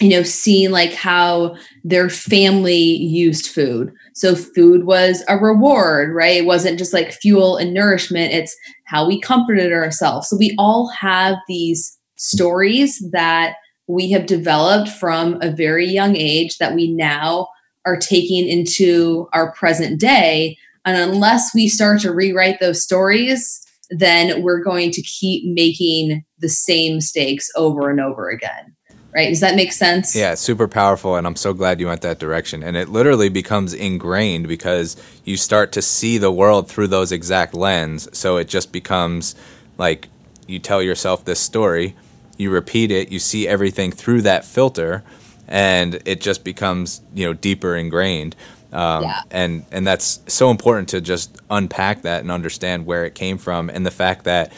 you 0.02 0.08
know, 0.08 0.24
seeing 0.24 0.72
like 0.72 0.92
how 0.92 1.56
their 1.84 2.10
family 2.10 2.74
used 2.74 3.46
food. 3.46 3.92
So 4.14 4.34
food 4.34 4.84
was 4.84 5.22
a 5.28 5.38
reward, 5.38 6.12
right? 6.12 6.38
It 6.38 6.44
wasn't 6.44 6.78
just 6.78 6.92
like 6.92 7.12
fuel 7.12 7.56
and 7.56 7.72
nourishment, 7.72 8.32
it's 8.32 8.56
how 8.86 9.06
we 9.06 9.20
comforted 9.20 9.72
ourselves. 9.72 10.28
So 10.28 10.36
we 10.36 10.56
all 10.58 10.88
have 10.88 11.36
these 11.46 11.96
stories 12.16 12.98
that 13.12 13.54
we 13.86 14.10
have 14.10 14.26
developed 14.26 14.88
from 14.88 15.40
a 15.40 15.50
very 15.50 15.86
young 15.86 16.16
age 16.16 16.58
that 16.58 16.74
we 16.74 16.92
now 16.92 17.46
are 17.86 17.96
taking 17.96 18.48
into 18.48 19.28
our 19.32 19.52
present 19.52 20.00
day. 20.00 20.56
And 20.84 20.96
unless 20.96 21.54
we 21.54 21.68
start 21.68 22.00
to 22.00 22.12
rewrite 22.12 22.58
those 22.58 22.82
stories, 22.82 23.64
then 23.90 24.42
we're 24.42 24.62
going 24.62 24.90
to 24.90 25.02
keep 25.02 25.44
making 25.46 26.24
the 26.38 26.48
same 26.48 26.96
mistakes 26.96 27.48
over 27.54 27.88
and 27.88 28.00
over 28.00 28.28
again. 28.28 28.74
Right? 29.14 29.28
Does 29.28 29.40
that 29.40 29.56
make 29.56 29.72
sense? 29.72 30.16
Yeah, 30.16 30.34
super 30.34 30.66
powerful. 30.66 31.16
And 31.16 31.26
I'm 31.26 31.36
so 31.36 31.52
glad 31.52 31.80
you 31.80 31.86
went 31.88 32.00
that 32.00 32.18
direction. 32.18 32.62
And 32.62 32.76
it 32.76 32.88
literally 32.88 33.28
becomes 33.28 33.74
ingrained 33.74 34.48
because 34.48 34.96
you 35.24 35.36
start 35.36 35.72
to 35.72 35.82
see 35.82 36.16
the 36.16 36.32
world 36.32 36.68
through 36.68 36.86
those 36.86 37.12
exact 37.12 37.52
lens. 37.52 38.08
So 38.16 38.38
it 38.38 38.48
just 38.48 38.72
becomes 38.72 39.34
like 39.76 40.08
you 40.46 40.58
tell 40.58 40.82
yourself 40.82 41.24
this 41.24 41.40
story, 41.40 41.94
you 42.38 42.50
repeat 42.50 42.90
it, 42.90 43.12
you 43.12 43.18
see 43.18 43.46
everything 43.46 43.92
through 43.92 44.22
that 44.22 44.44
filter 44.46 45.04
and 45.52 46.00
it 46.06 46.20
just 46.20 46.44
becomes 46.44 47.02
you 47.14 47.26
know 47.26 47.32
deeper 47.34 47.76
ingrained. 47.76 48.34
Um, 48.72 49.04
yeah. 49.04 49.20
and 49.30 49.66
and 49.70 49.86
that's 49.86 50.20
so 50.26 50.50
important 50.50 50.88
to 50.90 51.00
just 51.02 51.36
unpack 51.50 52.02
that 52.02 52.22
and 52.22 52.30
understand 52.30 52.86
where 52.86 53.04
it 53.04 53.14
came 53.14 53.36
from 53.36 53.68
and 53.68 53.84
the 53.84 53.90
fact 53.90 54.24
that 54.24 54.50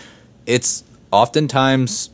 it's 0.46 0.84
oftentimes 1.10 2.10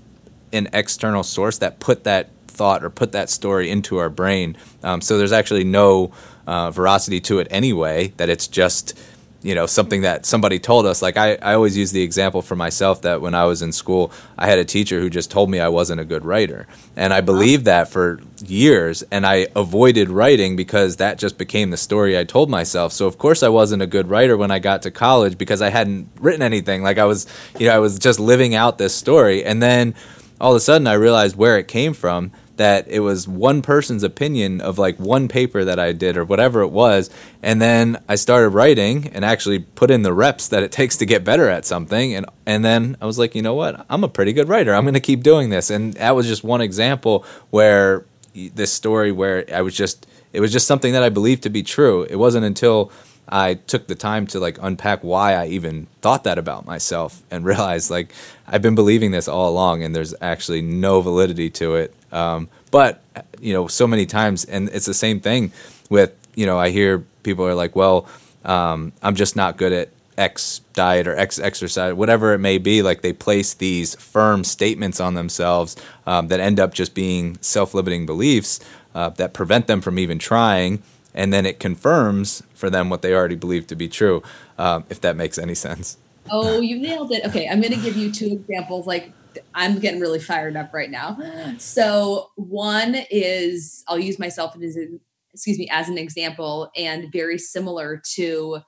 an 0.52 0.68
external 0.72 1.22
source 1.22 1.58
that 1.58 1.80
put 1.80 2.04
that 2.04 2.30
thought 2.46 2.84
or 2.84 2.90
put 2.90 3.12
that 3.12 3.30
story 3.30 3.70
into 3.70 3.98
our 3.98 4.10
brain. 4.10 4.56
Um, 4.82 5.00
so 5.00 5.16
there's 5.16 5.32
actually 5.32 5.64
no 5.64 6.12
uh, 6.46 6.70
veracity 6.70 7.20
to 7.20 7.38
it 7.38 7.48
anyway. 7.50 8.08
That 8.16 8.28
it's 8.28 8.46
just 8.48 8.98
you 9.42 9.54
know 9.54 9.66
something 9.66 10.02
that 10.02 10.26
somebody 10.26 10.58
told 10.58 10.86
us. 10.86 11.00
Like 11.00 11.16
I, 11.16 11.36
I 11.36 11.54
always 11.54 11.76
use 11.76 11.92
the 11.92 12.02
example 12.02 12.42
for 12.42 12.56
myself 12.56 13.02
that 13.02 13.20
when 13.20 13.34
i 13.34 13.44
was 13.44 13.62
in 13.62 13.72
school 13.72 14.12
i 14.36 14.46
had 14.46 14.58
a 14.58 14.64
teacher 14.64 15.00
who 15.00 15.08
just 15.08 15.30
told 15.30 15.50
me 15.50 15.60
i 15.60 15.68
wasn't 15.68 16.00
a 16.00 16.04
good 16.04 16.24
writer. 16.24 16.66
And 16.96 17.14
i 17.14 17.20
believed 17.20 17.64
that 17.64 17.88
for 17.88 18.20
years 18.44 19.02
and 19.10 19.26
i 19.26 19.46
avoided 19.56 20.10
writing 20.10 20.56
because 20.56 20.96
that 20.96 21.18
just 21.18 21.38
became 21.38 21.70
the 21.70 21.76
story 21.76 22.18
i 22.18 22.24
told 22.24 22.50
myself. 22.50 22.92
So 22.92 23.06
of 23.06 23.16
course 23.16 23.42
i 23.42 23.48
wasn't 23.48 23.82
a 23.82 23.86
good 23.86 24.10
writer 24.10 24.36
when 24.36 24.50
i 24.50 24.58
got 24.58 24.82
to 24.82 24.90
college 24.90 25.38
because 25.38 25.62
i 25.62 25.70
hadn't 25.70 26.08
written 26.20 26.42
anything. 26.42 26.82
Like 26.82 26.98
i 26.98 27.04
was 27.04 27.26
you 27.58 27.66
know 27.66 27.74
i 27.74 27.78
was 27.78 27.98
just 27.98 28.20
living 28.20 28.54
out 28.54 28.76
this 28.76 28.94
story. 28.94 29.44
And 29.44 29.62
then 29.62 29.94
all 30.40 30.52
of 30.52 30.56
a 30.56 30.60
sudden 30.60 30.86
i 30.86 30.92
realized 30.92 31.36
where 31.36 31.58
it 31.58 31.68
came 31.68 31.92
from 31.92 32.32
that 32.60 32.86
it 32.88 33.00
was 33.00 33.26
one 33.26 33.62
person's 33.62 34.02
opinion 34.02 34.60
of 34.60 34.78
like 34.78 34.98
one 34.98 35.28
paper 35.28 35.64
that 35.64 35.78
I 35.78 35.92
did 35.92 36.18
or 36.18 36.26
whatever 36.26 36.60
it 36.60 36.68
was. 36.68 37.08
And 37.42 37.58
then 37.58 38.02
I 38.06 38.16
started 38.16 38.50
writing 38.50 39.08
and 39.14 39.24
actually 39.24 39.60
put 39.60 39.90
in 39.90 40.02
the 40.02 40.12
reps 40.12 40.46
that 40.48 40.62
it 40.62 40.70
takes 40.80 40.98
to 40.98 41.06
get 41.06 41.24
better 41.24 41.48
at 41.48 41.64
something. 41.64 42.14
And, 42.14 42.26
and 42.44 42.62
then 42.62 42.98
I 43.00 43.06
was 43.06 43.18
like, 43.18 43.34
you 43.34 43.40
know 43.40 43.54
what? 43.54 43.86
I'm 43.88 44.04
a 44.04 44.10
pretty 44.10 44.34
good 44.34 44.46
writer. 44.46 44.74
I'm 44.74 44.84
going 44.84 44.92
to 44.92 45.00
keep 45.00 45.22
doing 45.22 45.48
this. 45.48 45.70
And 45.70 45.94
that 45.94 46.14
was 46.14 46.26
just 46.26 46.44
one 46.44 46.60
example 46.60 47.24
where 47.48 48.04
this 48.34 48.70
story 48.70 49.10
where 49.10 49.46
I 49.50 49.62
was 49.62 49.74
just, 49.74 50.06
it 50.34 50.40
was 50.40 50.52
just 50.52 50.66
something 50.66 50.92
that 50.92 51.02
I 51.02 51.08
believed 51.08 51.44
to 51.44 51.50
be 51.50 51.62
true. 51.62 52.02
It 52.10 52.16
wasn't 52.16 52.44
until 52.44 52.92
I 53.30 53.54
took 53.54 53.86
the 53.86 53.94
time 53.94 54.26
to 54.28 54.40
like 54.40 54.58
unpack 54.60 55.02
why 55.02 55.34
I 55.34 55.46
even 55.46 55.86
thought 56.02 56.24
that 56.24 56.36
about 56.36 56.66
myself 56.66 57.22
and 57.30 57.44
realized 57.52 57.90
like 57.90 58.12
I've 58.46 58.62
been 58.62 58.74
believing 58.74 59.12
this 59.12 59.28
all 59.28 59.48
along 59.48 59.82
and 59.82 59.94
there's 59.94 60.14
actually 60.20 60.62
no 60.62 61.00
validity 61.00 61.48
to 61.50 61.76
it. 61.76 61.94
Um, 62.12 62.48
but 62.70 63.02
you 63.40 63.52
know, 63.52 63.68
so 63.68 63.86
many 63.86 64.06
times, 64.06 64.44
and 64.44 64.68
it's 64.70 64.86
the 64.86 64.94
same 64.94 65.20
thing 65.20 65.52
with 65.88 66.12
you 66.34 66.46
know, 66.46 66.58
I 66.58 66.70
hear 66.70 67.00
people 67.22 67.46
are 67.46 67.54
like, 67.54 67.76
well, 67.76 68.06
um, 68.44 68.92
I'm 69.02 69.14
just 69.14 69.36
not 69.36 69.56
good 69.56 69.72
at 69.72 69.90
X 70.16 70.60
diet 70.74 71.06
or 71.06 71.16
X 71.16 71.38
exercise, 71.38 71.94
whatever 71.94 72.34
it 72.34 72.38
may 72.38 72.58
be. 72.58 72.82
Like 72.82 73.00
they 73.00 73.12
place 73.12 73.54
these 73.54 73.94
firm 73.96 74.44
statements 74.44 75.00
on 75.00 75.14
themselves 75.14 75.76
um, 76.06 76.28
that 76.28 76.40
end 76.40 76.60
up 76.60 76.74
just 76.74 76.94
being 76.94 77.38
self 77.40 77.74
limiting 77.74 78.06
beliefs 78.06 78.60
uh, 78.94 79.10
that 79.10 79.32
prevent 79.32 79.66
them 79.66 79.80
from 79.80 79.98
even 79.98 80.18
trying. 80.18 80.82
And 81.14 81.32
then 81.32 81.46
it 81.46 81.58
confirms 81.58 82.42
for 82.54 82.70
them 82.70 82.90
what 82.90 83.02
they 83.02 83.14
already 83.14 83.36
believe 83.36 83.66
to 83.68 83.76
be 83.76 83.88
true, 83.88 84.22
um, 84.58 84.84
if 84.88 85.00
that 85.00 85.16
makes 85.16 85.38
any 85.38 85.54
sense. 85.54 85.96
Oh, 86.30 86.60
you 86.60 86.78
nailed 86.78 87.10
it. 87.12 87.24
Okay, 87.26 87.48
I'm 87.48 87.60
going 87.60 87.72
to 87.72 87.80
give 87.80 87.96
you 87.96 88.12
two 88.12 88.32
examples. 88.32 88.86
Like 88.86 89.12
I'm 89.54 89.78
getting 89.78 90.00
really 90.00 90.20
fired 90.20 90.56
up 90.56 90.72
right 90.72 90.90
now. 90.90 91.18
So 91.58 92.30
one 92.36 92.96
is 93.10 93.84
I'll 93.88 93.98
use 93.98 94.18
myself 94.18 94.54
as 94.62 94.76
an, 94.76 95.00
excuse 95.32 95.58
me 95.58 95.68
as 95.70 95.88
an 95.88 95.98
example 95.98 96.70
and 96.76 97.10
very 97.12 97.38
similar 97.38 98.02
to 98.14 98.58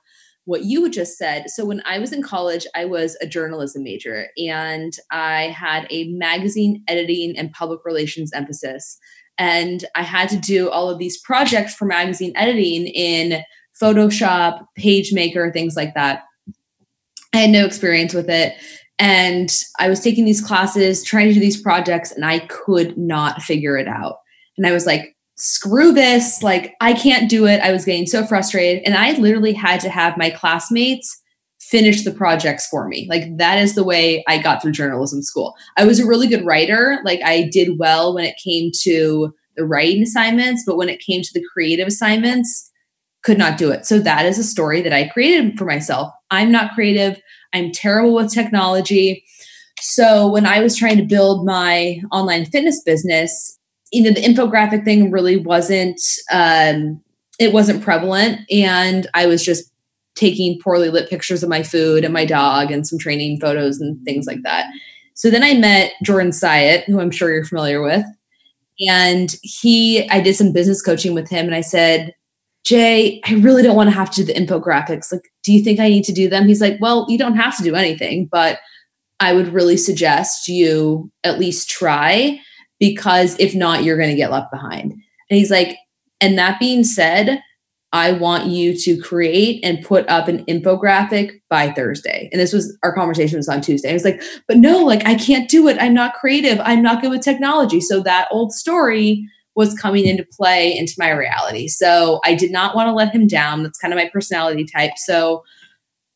what 0.45 0.65
you 0.65 0.89
just 0.89 1.17
said. 1.17 1.49
So 1.49 1.63
when 1.63 1.81
I 1.85 1.99
was 1.99 2.11
in 2.11 2.21
college, 2.21 2.67
I 2.75 2.85
was 2.85 3.15
a 3.21 3.27
journalism 3.27 3.83
major 3.83 4.27
and 4.37 4.93
I 5.09 5.43
had 5.43 5.87
a 5.89 6.09
magazine 6.09 6.83
editing 6.87 7.37
and 7.37 7.51
public 7.51 7.85
relations 7.85 8.33
emphasis. 8.33 8.97
And 9.37 9.83
I 9.95 10.03
had 10.03 10.29
to 10.29 10.37
do 10.37 10.69
all 10.69 10.89
of 10.89 10.99
these 10.99 11.19
projects 11.21 11.73
for 11.73 11.85
magazine 11.85 12.33
editing 12.35 12.87
in 12.87 13.43
Photoshop, 13.81 14.65
PageMaker, 14.77 15.51
things 15.51 15.75
like 15.75 15.93
that. 15.95 16.23
I 17.33 17.37
had 17.37 17.49
no 17.49 17.65
experience 17.65 18.13
with 18.13 18.29
it. 18.29 18.53
And 18.99 19.51
I 19.79 19.89
was 19.89 19.99
taking 19.99 20.25
these 20.25 20.39
classes, 20.39 21.03
trying 21.03 21.27
to 21.27 21.33
do 21.33 21.39
these 21.39 21.61
projects, 21.61 22.11
and 22.11 22.23
I 22.23 22.39
could 22.39 22.97
not 22.97 23.41
figure 23.41 23.77
it 23.77 23.87
out. 23.87 24.17
And 24.57 24.67
I 24.67 24.71
was 24.71 24.85
like, 24.85 25.15
screw 25.35 25.91
this. 25.91 26.43
Like, 26.43 26.75
I 26.79 26.93
can't 26.93 27.29
do 27.29 27.47
it. 27.47 27.59
I 27.61 27.71
was 27.71 27.85
getting 27.85 28.05
so 28.05 28.25
frustrated. 28.25 28.83
And 28.85 28.95
I 28.95 29.13
literally 29.13 29.53
had 29.53 29.79
to 29.81 29.89
have 29.89 30.15
my 30.15 30.29
classmates 30.29 31.21
finish 31.73 32.03
the 32.03 32.11
projects 32.11 32.67
for 32.67 32.87
me. 32.87 33.07
Like, 33.09 33.35
that 33.37 33.57
is 33.57 33.73
the 33.73 33.83
way 33.83 34.23
I 34.27 34.37
got 34.37 34.61
through 34.61 34.73
journalism 34.73 35.23
school. 35.23 35.55
I 35.75 35.85
was 35.85 35.99
a 35.99 36.05
really 36.05 36.27
good 36.27 36.45
writer. 36.45 36.99
Like, 37.03 37.19
I 37.25 37.49
did 37.51 37.79
well 37.79 38.13
when 38.13 38.25
it 38.25 38.35
came 38.43 38.69
to 38.83 39.33
the 39.57 39.65
writing 39.65 40.03
assignments, 40.03 40.63
but 40.67 40.77
when 40.77 40.87
it 40.87 40.99
came 40.99 41.23
to 41.23 41.33
the 41.33 41.43
creative 41.51 41.87
assignments, 41.87 42.69
could 43.23 43.39
not 43.39 43.57
do 43.57 43.71
it. 43.71 43.87
So 43.87 43.97
that 43.99 44.27
is 44.27 44.37
a 44.37 44.43
story 44.43 44.81
that 44.83 44.93
I 44.93 45.07
created 45.07 45.57
for 45.57 45.65
myself. 45.65 46.13
I'm 46.29 46.51
not 46.51 46.73
creative. 46.75 47.19
I'm 47.53 47.71
terrible 47.71 48.13
with 48.13 48.31
technology. 48.31 49.23
So 49.79 50.31
when 50.31 50.45
I 50.45 50.59
was 50.59 50.77
trying 50.77 50.97
to 50.97 51.05
build 51.05 51.43
my 51.43 51.99
online 52.11 52.45
fitness 52.45 52.83
business, 52.83 53.57
you 53.91 54.03
know, 54.03 54.11
the 54.11 54.21
infographic 54.21 54.85
thing 54.85 55.09
really 55.09 55.37
wasn't 55.37 55.99
um, 56.31 57.01
it 57.39 57.51
wasn't 57.51 57.83
prevalent, 57.83 58.41
and 58.51 59.07
I 59.15 59.25
was 59.25 59.43
just 59.43 59.72
taking 60.15 60.59
poorly 60.59 60.89
lit 60.89 61.09
pictures 61.09 61.43
of 61.43 61.49
my 61.49 61.63
food 61.63 62.03
and 62.03 62.13
my 62.13 62.25
dog 62.25 62.71
and 62.71 62.87
some 62.87 62.99
training 62.99 63.39
photos 63.39 63.79
and 63.79 64.03
things 64.05 64.25
like 64.27 64.41
that. 64.43 64.67
So 65.15 65.29
then 65.29 65.43
I 65.43 65.53
met 65.53 65.93
Jordan 66.03 66.31
Syatt, 66.31 66.85
who 66.85 66.99
I'm 66.99 67.11
sure 67.11 67.33
you're 67.33 67.45
familiar 67.45 67.81
with. 67.81 68.05
And 68.87 69.35
he, 69.43 70.09
I 70.09 70.19
did 70.19 70.35
some 70.35 70.51
business 70.51 70.81
coaching 70.81 71.13
with 71.13 71.29
him, 71.29 71.45
and 71.45 71.55
I 71.55 71.61
said, 71.61 72.13
Jay, 72.63 73.21
I 73.25 73.33
really 73.35 73.61
don't 73.61 73.75
want 73.75 73.89
to 73.89 73.95
have 73.95 74.09
to 74.11 74.23
do 74.23 74.33
the 74.33 74.39
infographics. 74.39 75.11
Like, 75.11 75.29
do 75.43 75.51
you 75.51 75.63
think 75.63 75.79
I 75.79 75.89
need 75.89 76.03
to 76.05 76.13
do 76.13 76.29
them? 76.29 76.47
He's 76.47 76.61
like, 76.61 76.77
Well, 76.79 77.05
you 77.09 77.17
don't 77.17 77.35
have 77.35 77.57
to 77.57 77.63
do 77.63 77.75
anything, 77.75 78.25
but 78.31 78.59
I 79.19 79.33
would 79.33 79.53
really 79.53 79.77
suggest 79.77 80.47
you 80.47 81.11
at 81.23 81.39
least 81.39 81.69
try 81.69 82.39
because 82.79 83.37
if 83.39 83.53
not, 83.53 83.83
you're 83.83 83.97
going 83.97 84.09
to 84.09 84.15
get 84.15 84.31
left 84.31 84.51
behind. 84.51 84.91
And 84.91 85.37
he's 85.37 85.51
like, 85.51 85.77
And 86.21 86.37
that 86.37 86.59
being 86.59 86.83
said, 86.83 87.41
I 87.93 88.11
want 88.11 88.47
you 88.47 88.75
to 88.75 88.99
create 88.99 89.63
and 89.63 89.85
put 89.85 90.09
up 90.09 90.27
an 90.27 90.43
infographic 90.45 91.39
by 91.47 91.71
Thursday. 91.71 92.27
And 92.31 92.41
this 92.41 92.51
was 92.51 92.75
our 92.81 92.93
conversation 92.93 93.37
was 93.37 93.47
on 93.47 93.61
Tuesday. 93.61 93.91
I 93.91 93.93
was 93.93 94.03
like, 94.03 94.21
but 94.47 94.57
no, 94.57 94.79
like 94.79 95.05
I 95.05 95.13
can't 95.13 95.47
do 95.47 95.67
it. 95.67 95.77
I'm 95.79 95.93
not 95.93 96.15
creative. 96.15 96.59
I'm 96.61 96.81
not 96.81 97.01
good 97.01 97.11
with 97.11 97.21
technology. 97.21 97.79
So 97.79 98.01
that 98.01 98.27
old 98.31 98.51
story 98.51 99.29
was 99.55 99.77
coming 99.77 100.07
into 100.07 100.25
play 100.31 100.75
into 100.75 100.95
my 100.97 101.11
reality. 101.11 101.67
So 101.67 102.19
I 102.25 102.33
did 102.33 102.51
not 102.51 102.75
want 102.75 102.87
to 102.87 102.93
let 102.93 103.13
him 103.13 103.27
down. 103.27 103.61
That's 103.61 103.77
kind 103.77 103.93
of 103.93 103.97
my 103.99 104.09
personality 104.11 104.65
type. 104.65 104.97
So 104.97 105.43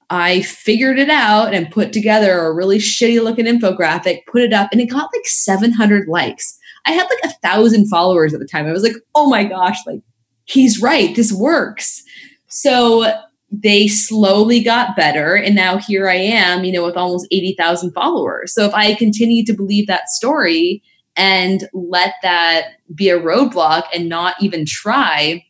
I 0.10 0.42
figured 0.42 0.98
it 0.98 1.10
out 1.12 1.54
and 1.54 1.70
put 1.70 1.94
together 1.94 2.40
a 2.40 2.54
really 2.54 2.80
shitty 2.80 3.22
looking 3.24 3.46
infographic, 3.46 4.22
put 4.26 4.42
it 4.42 4.54
up, 4.54 4.70
and 4.72 4.82
it 4.82 4.88
got 4.88 5.12
like 5.14 5.28
700 5.28 6.08
likes. 6.08 6.58
I 6.88 6.94
had 6.94 7.08
like 7.08 7.32
a 7.32 7.48
thousand 7.48 7.88
followers 7.88 8.34
at 8.34 8.40
the 8.40 8.48
time. 8.48 8.66
I 8.66 8.72
was 8.72 8.84
like, 8.84 8.96
oh 9.14 9.30
my 9.30 9.44
gosh, 9.44 9.78
like 9.86 10.02
he's 10.48 10.82
right. 10.82 11.16
This 11.16 11.32
works. 11.32 12.04
So 12.48 13.06
they 13.52 13.88
slowly 13.88 14.62
got 14.62 14.96
better 14.98 15.34
and 15.34 15.56
now 15.56 15.78
here 15.78 16.10
i 16.10 16.16
am 16.16 16.66
you 16.66 16.72
know 16.74 16.84
with 16.84 16.98
almost 16.98 17.26
80000 17.32 17.94
followers 17.94 18.54
so 18.54 18.66
if 18.66 18.74
i 18.74 18.94
continue 18.94 19.46
to 19.46 19.54
believe 19.54 19.88
that 19.88 20.10
story 20.10 20.84
and 21.16 21.68
let 21.74 22.16
that 22.24 22.74
be 22.94 23.10
a 23.10 23.20
roadblock 23.20 23.84
and 23.94 24.10
not 24.10 24.36
even 24.42 24.66
try 24.66 25.46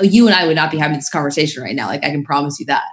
you 0.00 0.26
and 0.26 0.34
i 0.34 0.46
would 0.46 0.56
not 0.56 0.70
be 0.70 0.78
having 0.78 0.96
this 0.96 1.10
conversation 1.10 1.62
right 1.62 1.76
now 1.76 1.86
like 1.86 2.02
i 2.02 2.10
can 2.10 2.24
promise 2.24 2.58
you 2.58 2.64
that 2.64 2.84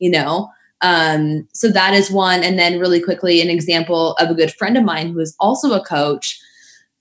you 0.00 0.10
know 0.10 0.48
um, 0.80 1.48
so 1.54 1.70
that 1.70 1.94
is 1.94 2.10
one 2.10 2.42
and 2.42 2.58
then 2.58 2.78
really 2.78 3.00
quickly 3.00 3.40
an 3.40 3.48
example 3.48 4.14
of 4.14 4.28
a 4.28 4.34
good 4.34 4.52
friend 4.52 4.76
of 4.76 4.84
mine 4.84 5.12
who 5.12 5.20
is 5.20 5.34
also 5.40 5.72
a 5.72 5.82
coach 5.82 6.38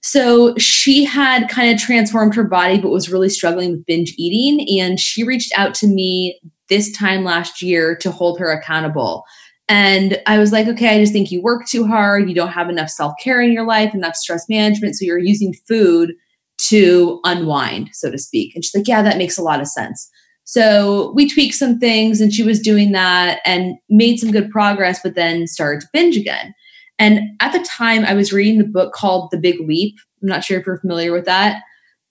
so 0.04 0.54
she 0.58 1.06
had 1.06 1.47
kind 1.47 1.74
of 1.74 1.80
transformed 1.80 2.36
her 2.36 2.43
body, 2.43 2.80
but 2.80 2.89
was 2.89 3.10
really 3.10 3.30
struggling 3.30 3.72
with 3.72 3.86
binge 3.86 4.14
eating. 4.18 4.82
And 4.82 4.99
she 4.99 5.24
reached 5.24 5.54
out 5.58 5.74
to 5.76 5.88
me 5.88 6.39
this 6.68 6.91
time 6.91 7.24
last 7.24 7.62
year 7.62 7.95
to 7.97 8.12
hold 8.12 8.38
her 8.38 8.51
accountable. 8.51 9.24
And 9.70 10.22
I 10.28 10.39
was 10.39 10.51
like, 10.51 10.68
okay, 10.68 10.89
I 10.93 10.99
just 10.99 11.14
think 11.14 11.32
you 11.32 11.41
work 11.41 11.66
too 11.68 11.88
hard. 11.88 12.28
You 12.28 12.36
don't 12.36 12.51
have 12.51 12.70
enough 12.70 12.89
self 12.89 13.14
care 13.22 13.41
in 13.41 13.54
your 13.54 13.66
life, 13.66 13.93
enough 13.93 14.16
stress 14.16 14.45
management. 14.49 14.95
So 14.95 15.06
you're 15.06 15.18
using 15.18 15.54
food 15.70 16.14
to 16.58 17.22
unwind, 17.24 17.89
so 17.93 18.12
to 18.12 18.18
speak. 18.18 18.54
And 18.54 18.64
she's 18.64 18.76
like, 18.76 18.88
yeah, 18.89 19.01
that 19.01 19.18
makes 19.18 19.38
a 19.38 19.41
lot 19.41 19.62
of 19.62 19.68
sense. 19.68 20.10
So 20.43 21.14
we 21.16 21.30
tweaked 21.30 21.56
some 21.56 21.80
things 21.80 22.20
and 22.20 22.34
she 22.34 22.43
was 22.43 22.60
doing 22.60 22.91
that 22.91 23.39
and 23.45 23.76
made 23.89 24.18
some 24.20 24.32
good 24.32 24.49
progress, 24.51 24.99
but 25.01 25.16
then 25.16 25.47
started 25.47 25.80
to 25.82 25.88
binge 25.93 26.18
again. 26.18 26.54
And 27.00 27.22
at 27.39 27.52
the 27.54 27.66
time, 27.68 28.06
I 28.06 28.14
was 28.14 28.32
reading 28.32 28.60
the 28.60 28.68
book 28.68 28.94
called 28.94 29.30
The 29.32 29.38
Big 29.38 29.60
Leap. 29.60 29.96
I'm 30.22 30.30
not 30.30 30.44
sure 30.44 30.60
if 30.60 30.66
you're 30.66 30.80
familiar 30.80 31.12
with 31.12 31.26
that. 31.26 31.62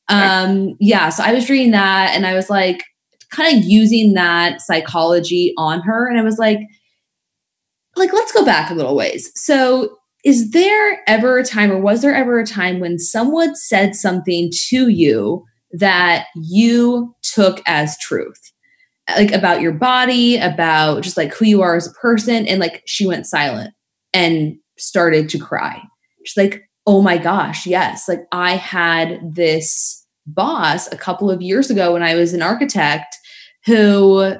Um, 0.09 0.77
yeah, 0.81 1.09
so 1.09 1.23
I 1.23 1.33
was 1.33 1.49
reading 1.49 1.71
that 1.71 2.15
and 2.15 2.27
I 2.27 2.35
was 2.35 2.51
like, 2.51 2.83
kind 3.31 3.57
of 3.57 3.65
using 3.65 4.15
that 4.15 4.61
psychology 4.61 5.55
on 5.57 5.81
her. 5.81 6.09
And 6.09 6.19
I 6.19 6.23
was 6.23 6.39
like, 6.39 6.59
like, 7.97 8.13
let's 8.13 8.33
go 8.33 8.45
back 8.45 8.71
a 8.71 8.75
little 8.75 8.95
ways. 8.95 9.33
So, 9.35 9.97
is 10.25 10.53
there 10.53 11.03
ever 11.09 11.39
a 11.39 11.45
time, 11.45 11.73
or 11.73 11.81
was 11.81 12.01
there 12.01 12.15
ever 12.15 12.39
a 12.39 12.47
time 12.47 12.79
when 12.79 12.99
someone 12.99 13.57
said 13.57 13.97
something 13.97 14.53
to 14.69 14.89
you 14.89 15.45
that 15.73 16.27
you 16.37 17.13
took 17.23 17.61
as 17.67 17.99
truth? 17.99 18.39
Like 19.11 19.33
about 19.33 19.61
your 19.61 19.73
body, 19.73 20.39
about 20.39 21.03
just 21.03 21.17
like 21.17 21.35
who 21.35 21.45
you 21.45 21.61
are 21.61 21.75
as 21.75 21.89
a 21.89 21.93
person, 21.95 22.47
and 22.47 22.61
like 22.61 22.83
she 22.87 23.05
went 23.05 23.27
silent 23.27 23.75
and 24.13 24.57
started 24.83 25.29
to 25.31 25.39
cry. 25.39 25.83
She's 26.25 26.37
like, 26.37 26.69
oh 26.87 27.03
my 27.03 27.19
gosh, 27.19 27.67
yes. 27.67 28.09
Like 28.09 28.25
I 28.33 28.57
had 28.57 29.35
this 29.35 30.05
boss 30.27 30.91
a 30.93 30.97
couple 30.97 31.31
of 31.31 31.43
years 31.43 31.71
ago 31.71 31.93
when 31.93 32.03
I 32.03 32.15
was 32.15 32.33
an 32.33 32.43
architect 32.43 33.17
who 33.65 34.35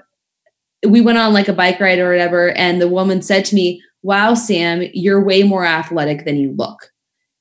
we 0.87 1.01
went 1.01 1.19
on 1.19 1.33
like 1.33 1.49
a 1.49 1.53
bike 1.53 1.81
ride 1.81 1.99
or 1.99 2.11
whatever. 2.11 2.51
And 2.53 2.81
the 2.81 2.89
woman 2.89 3.23
said 3.23 3.45
to 3.47 3.55
me, 3.55 3.83
wow, 4.03 4.35
Sam, 4.35 4.83
you're 4.93 5.25
way 5.25 5.45
more 5.45 5.65
athletic 5.65 6.25
than 6.25 6.37
you 6.37 6.53
look. 6.57 6.91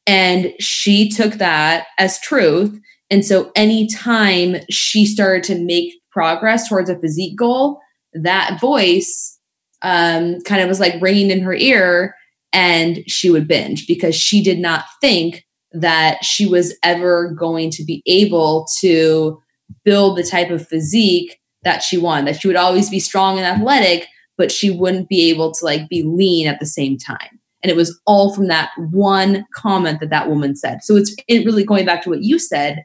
And 0.06 0.54
she 0.60 1.10
took 1.10 1.34
that 1.34 1.88
as 1.97 2.20
truth. 2.20 2.80
And 3.10 3.26
so 3.26 3.52
anytime 3.56 4.58
she 4.70 5.06
started 5.06 5.43
to 5.45 5.60
make 5.60 5.93
progress 6.12 6.70
towards 6.70 6.89
a 6.89 6.99
physique 6.99 7.38
goal, 7.38 7.80
that 8.14 8.60
voice 8.60 9.39
um, 9.82 10.39
kind 10.41 10.62
of 10.62 10.68
was 10.68 10.80
like 10.80 11.02
ringing 11.02 11.32
in 11.32 11.41
her 11.41 11.54
ear 11.54 12.16
and 12.54 13.04
she 13.08 13.30
would 13.30 13.47
binge 13.47 13.88
because 13.88 14.16
she 14.16 14.43
did 14.43 14.60
not 14.60 14.86
think 14.99 15.45
that 15.72 16.24
she 16.24 16.45
was 16.45 16.78
ever 16.84 17.32
going 17.32 17.70
to 17.72 17.84
be 17.84 18.04
able 18.06 18.68
to 18.80 19.41
build 19.86 20.18
the 20.18 20.24
type 20.24 20.49
of 20.49 20.68
physique 20.68 21.39
that 21.64 21.82
she 21.82 21.97
wanted 21.97 22.28
that 22.28 22.41
she 22.41 22.47
would 22.47 22.58
always 22.58 22.89
be 22.89 22.99
strong 22.99 23.38
and 23.38 23.47
athletic 23.47 24.08
but 24.41 24.52
she 24.52 24.72
wouldn't 24.72 25.08
be 25.08 25.30
able 25.30 25.52
to 25.54 25.64
like 25.64 25.88
be 25.88 26.02
lean 26.02 26.47
at 26.47 26.60
the 26.60 26.66
same 26.66 26.97
time. 26.97 27.39
And 27.62 27.70
it 27.70 27.76
was 27.76 27.99
all 28.08 28.34
from 28.34 28.47
that 28.47 28.72
one 28.89 29.45
comment 29.54 29.99
that 29.99 30.10
that 30.10 30.28
woman 30.28 30.56
said. 30.56 30.80
So 30.82 30.95
it's 30.95 31.16
it 31.28 31.45
really 31.45 31.64
going 31.64 31.86
back 31.86 32.02
to 32.04 32.10
what 32.10 32.24
you 32.24 32.39
said 32.39 32.82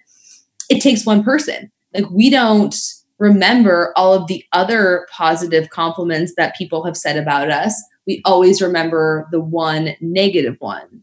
it 0.69 0.83
takes 0.83 1.07
one 1.07 1.25
person. 1.25 1.71
Like 1.95 2.11
we 2.11 2.29
don't 2.29 2.77
remember 3.19 3.95
all 3.97 4.13
of 4.13 4.27
the 4.27 4.45
other 4.53 5.07
positive 5.11 5.71
compliments 5.71 6.35
that 6.37 6.57
people 6.57 6.85
have 6.85 6.97
said 6.97 7.17
about 7.17 7.51
us 7.51 7.75
we 8.07 8.23
always 8.25 8.63
remember 8.63 9.29
the 9.31 9.41
one 9.41 9.97
negative 10.01 10.57
one. 10.61 11.03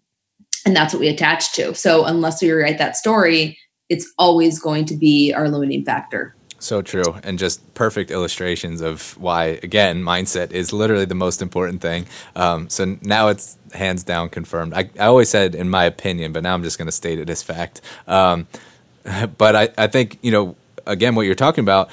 And 0.65 0.75
that's 0.75 0.93
what 0.93 1.01
we 1.01 1.09
attach 1.09 1.53
to. 1.53 1.75
So 1.75 2.05
unless 2.05 2.41
we 2.41 2.51
rewrite 2.51 2.77
that 2.77 2.95
story, 2.95 3.57
it's 3.89 4.11
always 4.17 4.59
going 4.59 4.85
to 4.85 4.95
be 4.95 5.33
our 5.33 5.49
limiting 5.49 5.83
factor. 5.83 6.35
So 6.59 6.81
true. 6.81 7.17
And 7.23 7.37
just 7.37 7.73
perfect 7.73 8.09
illustrations 8.09 8.79
of 8.79 9.17
why, 9.17 9.59
again, 9.63 10.01
mindset 10.01 10.51
is 10.51 10.71
literally 10.71 11.03
the 11.03 11.15
most 11.15 11.41
important 11.41 11.81
thing. 11.81 12.05
Um, 12.37 12.69
so 12.69 12.97
now 13.01 13.27
it's 13.27 13.57
hands 13.73 14.03
down 14.03 14.29
confirmed. 14.29 14.73
I, 14.73 14.89
I, 14.97 15.07
always 15.07 15.27
said 15.27 15.55
in 15.55 15.69
my 15.69 15.83
opinion, 15.83 16.31
but 16.31 16.43
now 16.43 16.53
I'm 16.53 16.63
just 16.63 16.77
going 16.77 16.85
to 16.85 16.93
state 16.93 17.19
it 17.19 17.29
as 17.29 17.43
fact. 17.43 17.81
Um, 18.07 18.47
but 19.37 19.57
I, 19.57 19.69
I 19.77 19.87
think, 19.87 20.19
you 20.21 20.31
know, 20.31 20.55
again, 20.85 21.15
what 21.15 21.23
you're 21.23 21.35
talking 21.35 21.63
about, 21.63 21.89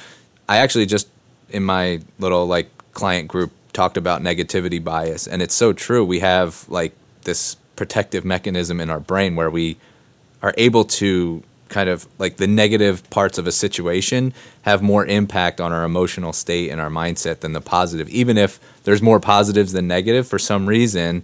I 0.49 0.59
actually 0.59 0.87
just 0.87 1.09
in 1.49 1.65
my 1.65 2.01
little 2.21 2.47
like 2.47 2.71
client 2.93 3.27
group 3.27 3.51
talked 3.73 3.97
about 3.97 4.23
negativity 4.23 4.83
bias, 4.83 5.27
and 5.27 5.43
it's 5.43 5.55
so 5.55 5.73
true. 5.73 6.05
We 6.05 6.21
have 6.21 6.69
like 6.69 6.93
this 7.23 7.57
protective 7.77 8.25
mechanism 8.25 8.81
in 8.81 8.91
our 8.91 9.01
brain 9.01 9.37
where 9.37 9.51
we 9.51 9.77
are 10.43 10.55
able 10.57 10.85
to 10.85 11.43
kind 11.69 11.89
of 11.89 12.07
like 12.19 12.37
the 12.37 12.47
negative 12.47 13.09
parts 13.11 13.39
of 13.39 13.47
a 13.47 13.53
situation 13.53 14.35
have 14.63 14.83
more 14.83 15.07
impact 15.07 15.61
on 15.61 15.73
our 15.73 15.85
emotional 15.85 16.33
state 16.33 16.69
and 16.71 16.81
our 16.81 16.91
mindset 16.91 17.41
than 17.41 17.53
the 17.53 17.61
positive. 17.61 18.09
Even 18.09 18.37
if 18.37 18.59
there's 18.85 19.01
more 19.01 19.21
positives 19.21 19.73
than 19.73 19.87
negative, 19.87 20.27
for 20.27 20.39
some 20.39 20.67
reason, 20.67 21.23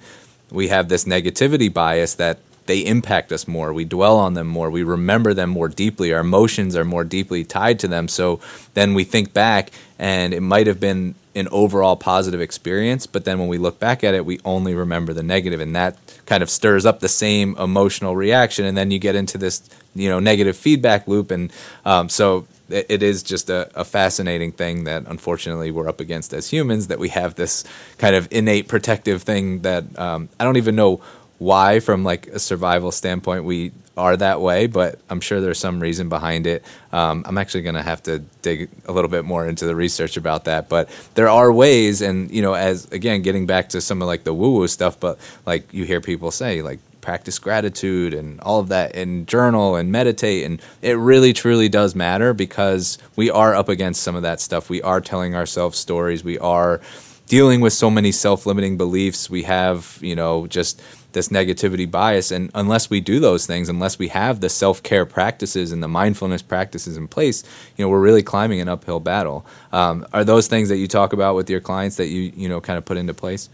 we 0.51 0.69
have 0.69 0.89
this 0.89 1.05
negativity 1.05 1.73
bias 1.73 2.15
that 2.15 2.39
they 2.67 2.79
impact 2.81 3.33
us 3.33 3.47
more. 3.47 3.73
We 3.73 3.85
dwell 3.85 4.17
on 4.17 4.35
them 4.35 4.47
more. 4.47 4.71
We 4.71 4.83
remember 4.83 5.35
them 5.35 5.51
more 5.51 5.69
deeply. 5.69 6.13
Our 6.13 6.21
emotions 6.21 6.77
are 6.77 6.85
more 6.85 7.05
deeply 7.05 7.45
tied 7.45 7.79
to 7.81 7.89
them. 7.89 8.09
So 8.09 8.41
then 8.75 8.95
we 8.95 9.05
think 9.05 9.33
back, 9.33 9.71
and 9.99 10.33
it 10.33 10.41
might 10.41 10.67
have 10.67 10.81
been 10.81 11.15
an 11.37 11.49
overall 11.53 11.97
positive 11.97 12.41
experience, 12.41 13.07
but 13.07 13.25
then 13.25 13.39
when 13.39 13.49
we 13.49 13.59
look 13.59 13.79
back 13.79 14.03
at 14.03 14.15
it, 14.15 14.25
we 14.25 14.41
only 14.45 14.75
remember 14.75 15.13
the 15.13 15.23
negative, 15.23 15.61
and 15.61 15.77
that 15.77 15.97
kind 16.25 16.43
of 16.43 16.51
stirs 16.51 16.87
up 16.87 17.01
the 17.01 17.09
same 17.09 17.57
emotional 17.59 18.17
reaction, 18.17 18.65
and 18.65 18.77
then 18.77 18.91
you 18.91 18.99
get 18.99 19.15
into 19.15 19.39
this, 19.39 19.63
you 19.95 20.09
know, 20.09 20.19
negative 20.19 20.57
feedback 20.57 21.07
loop, 21.07 21.31
and 21.31 21.53
um, 21.85 22.09
so 22.09 22.47
it, 22.69 22.87
it 22.89 23.03
is 23.03 23.23
just 23.23 23.51
a, 23.51 23.71
a, 23.79 23.85
fascinating 23.85 24.51
thing 24.51 24.85
that 24.85 25.05
unfortunately 25.07 25.71
we're 25.71 25.89
up 25.89 26.01
against 26.01 26.33
as 26.33 26.51
humans 26.51 26.89
that 26.89 26.99
we 26.99 27.11
have 27.11 27.35
this 27.35 27.65
kind 27.99 28.17
of 28.17 28.27
innate 28.31 28.67
protective 28.67 29.23
thing 29.23 29.61
that 29.61 29.85
um, 29.99 30.29
I 30.41 30.45
don't 30.45 30.57
even 30.57 30.75
know 30.75 31.01
why 31.39 31.81
from 31.81 32.05
like 32.05 32.27
a 32.29 32.39
survival 32.39 32.91
standpoint 32.91 33.45
we 33.45 33.73
are 33.97 34.17
that 34.17 34.41
way, 34.41 34.67
but 34.67 34.99
I'm 35.09 35.21
sure 35.21 35.41
there's 35.41 35.59
some 35.59 35.81
reason 35.81 36.09
behind 36.09 36.47
it. 36.47 36.63
Um, 36.93 37.25
I'm 37.27 37.39
actually 37.39 37.63
going 37.63 37.77
to 37.77 37.83
have 37.83 38.03
to 38.05 38.19
dig 38.43 38.69
a 38.87 38.93
little 38.93 39.09
bit 39.09 39.25
more 39.25 39.47
into 39.47 39.65
the 39.65 39.75
research 39.75 40.17
about 40.17 40.45
that. 40.45 40.69
But 40.69 40.91
there 41.15 41.29
are 41.29 41.51
ways, 41.51 42.03
and 42.03 42.31
you 42.31 42.43
know, 42.43 42.55
as 42.55 42.85
again, 42.93 43.23
getting 43.23 43.47
back 43.47 43.71
to 43.71 43.81
some 43.81 44.03
of 44.03 44.09
like 44.09 44.25
the 44.25 44.35
woo 44.35 44.55
woo 44.55 44.69
stuff, 44.69 45.01
but 45.01 45.19
like 45.47 45.73
you 45.73 45.85
hear 45.85 46.01
people 46.01 46.31
say, 46.31 46.61
like 46.61 46.79
practice 47.01 47.39
gratitude 47.39 48.13
and 48.13 48.41
all 48.41 48.61
of 48.61 48.69
that, 48.69 48.95
and 48.95 49.27
journal 49.27 49.77
and 49.77 49.91
meditate, 49.91 50.45
and 50.45 50.61
it 50.83 50.99
really 50.99 51.33
truly 51.33 51.69
does 51.69 51.95
matter 51.95 52.35
because 52.35 52.99
we 53.17 53.31
are 53.31 53.55
up 53.55 53.71
against 53.71 54.03
some 54.03 54.15
of 54.15 54.23
that 54.23 54.41
stuff. 54.41 54.69
We 54.69 54.83
are 54.83 55.01
telling 55.01 55.35
ourselves 55.35 55.79
stories. 55.79 56.23
We 56.23 56.39
are 56.39 56.83
dealing 57.27 57.61
with 57.61 57.73
so 57.73 57.91
many 57.91 58.13
self 58.13 58.47
limiting 58.47 58.77
beliefs. 58.77 59.29
We 59.31 59.45
have, 59.45 59.99
you 60.01 60.15
know, 60.15 60.47
just 60.47 60.83
this 61.17 61.29
negativity 61.31 61.91
bias. 61.91 62.31
And 62.31 62.51
unless 62.55 62.91
we 62.91 63.01
do 63.01 63.19
those 63.21 63.47
things, 63.47 63.71
unless 63.71 63.99
we 63.99 64.09
have 64.09 64.41
the 64.41 64.51
self 64.51 64.83
care 64.83 65.07
practices 65.07 65.73
and 65.73 65.83
the 65.83 65.89
mindfulness 65.89 66.43
practices 66.43 66.99
in 66.99 67.09
place, 67.09 67.43
you 67.77 67.85
know, 67.85 67.89
we're 67.89 68.03
really 68.03 68.23
climbing 68.23 68.61
an 68.61 68.69
uphill 68.69 69.01
battle. 69.01 69.47
Um, 69.73 70.07
are 70.13 70.25
those 70.25 70.47
things 70.47 70.69
that 70.69 70.77
you 70.77 70.87
talk 70.87 71.15
about 71.15 71.35
with 71.35 71.49
your 71.49 71.61
clients 71.61 71.97
that 71.97 72.09
you, 72.09 72.33
you 72.37 72.51
know, 72.51 72.61
kind 72.61 72.77
of 72.77 72.85
put 72.85 72.99
into 72.99 73.15
place? 73.15 73.49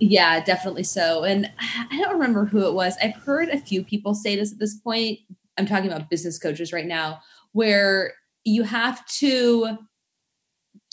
Yeah, 0.00 0.42
definitely 0.42 0.84
so. 0.84 1.24
And 1.24 1.52
I 1.90 2.00
don't 2.00 2.14
remember 2.14 2.46
who 2.46 2.66
it 2.66 2.72
was. 2.72 2.96
I've 3.02 3.16
heard 3.16 3.50
a 3.50 3.60
few 3.60 3.84
people 3.84 4.14
say 4.14 4.34
this 4.34 4.52
at 4.52 4.58
this 4.58 4.74
point. 4.74 5.18
I'm 5.58 5.66
talking 5.66 5.92
about 5.92 6.08
business 6.08 6.38
coaches 6.38 6.72
right 6.72 6.86
now, 6.86 7.20
where 7.52 8.14
you 8.44 8.62
have 8.62 9.04
to 9.18 9.76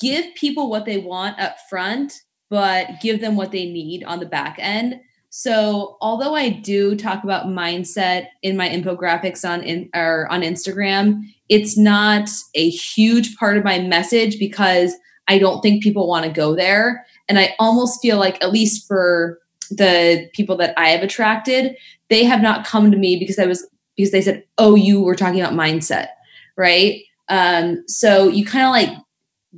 give 0.02 0.36
people 0.36 0.70
what 0.70 0.84
they 0.84 0.98
want 0.98 1.40
up 1.40 1.56
front, 1.70 2.22
but 2.50 3.00
give 3.02 3.22
them 3.22 3.38
what 3.38 3.54
they 3.54 3.72
need 3.72 4.04
on 4.04 4.20
the 4.20 4.26
back 4.26 4.58
end. 4.60 5.00
So, 5.34 5.98
although 6.02 6.36
I 6.36 6.50
do 6.50 6.94
talk 6.94 7.24
about 7.24 7.48
mindset 7.48 8.28
in 8.44 8.58
my 8.58 8.68
infographics 8.68 9.50
on 9.50 9.64
in, 9.64 9.90
or 9.96 10.28
on 10.30 10.42
Instagram, 10.42 11.22
it's 11.48 11.78
not 11.78 12.30
a 12.54 12.70
huge 12.70 13.38
part 13.38 13.56
of 13.56 13.64
my 13.64 13.80
message 13.80 14.38
because 14.38 14.94
I 15.30 15.40
don't 15.40 15.62
think 15.62 15.84
people 15.84 16.10
want 16.10 16.26
to 16.26 16.32
go 16.32 16.54
there. 16.54 17.06
And 17.30 17.40
I 17.40 17.56
almost 17.60 18.02
feel 18.02 18.18
like, 18.18 18.44
at 18.44 18.52
least 18.52 18.86
for 18.86 19.40
the 19.70 20.30
people 20.34 20.58
that 20.58 20.74
I 20.78 20.90
have 20.90 21.02
attracted, 21.02 21.78
they 22.10 22.26
have 22.26 22.42
not 22.42 22.66
come 22.68 22.92
to 22.92 22.98
me 22.98 23.16
because 23.18 23.40
I 23.40 23.46
was 23.46 23.66
because 23.96 24.12
they 24.12 24.22
said, 24.22 24.44
"Oh, 24.58 24.76
you 24.76 25.02
were 25.02 25.16
talking 25.16 25.40
about 25.40 25.54
mindset," 25.54 26.10
right? 26.58 27.04
Um, 27.30 27.86
so 27.88 28.28
you 28.28 28.46
kind 28.46 28.66
of 28.66 28.72
like 28.72 29.02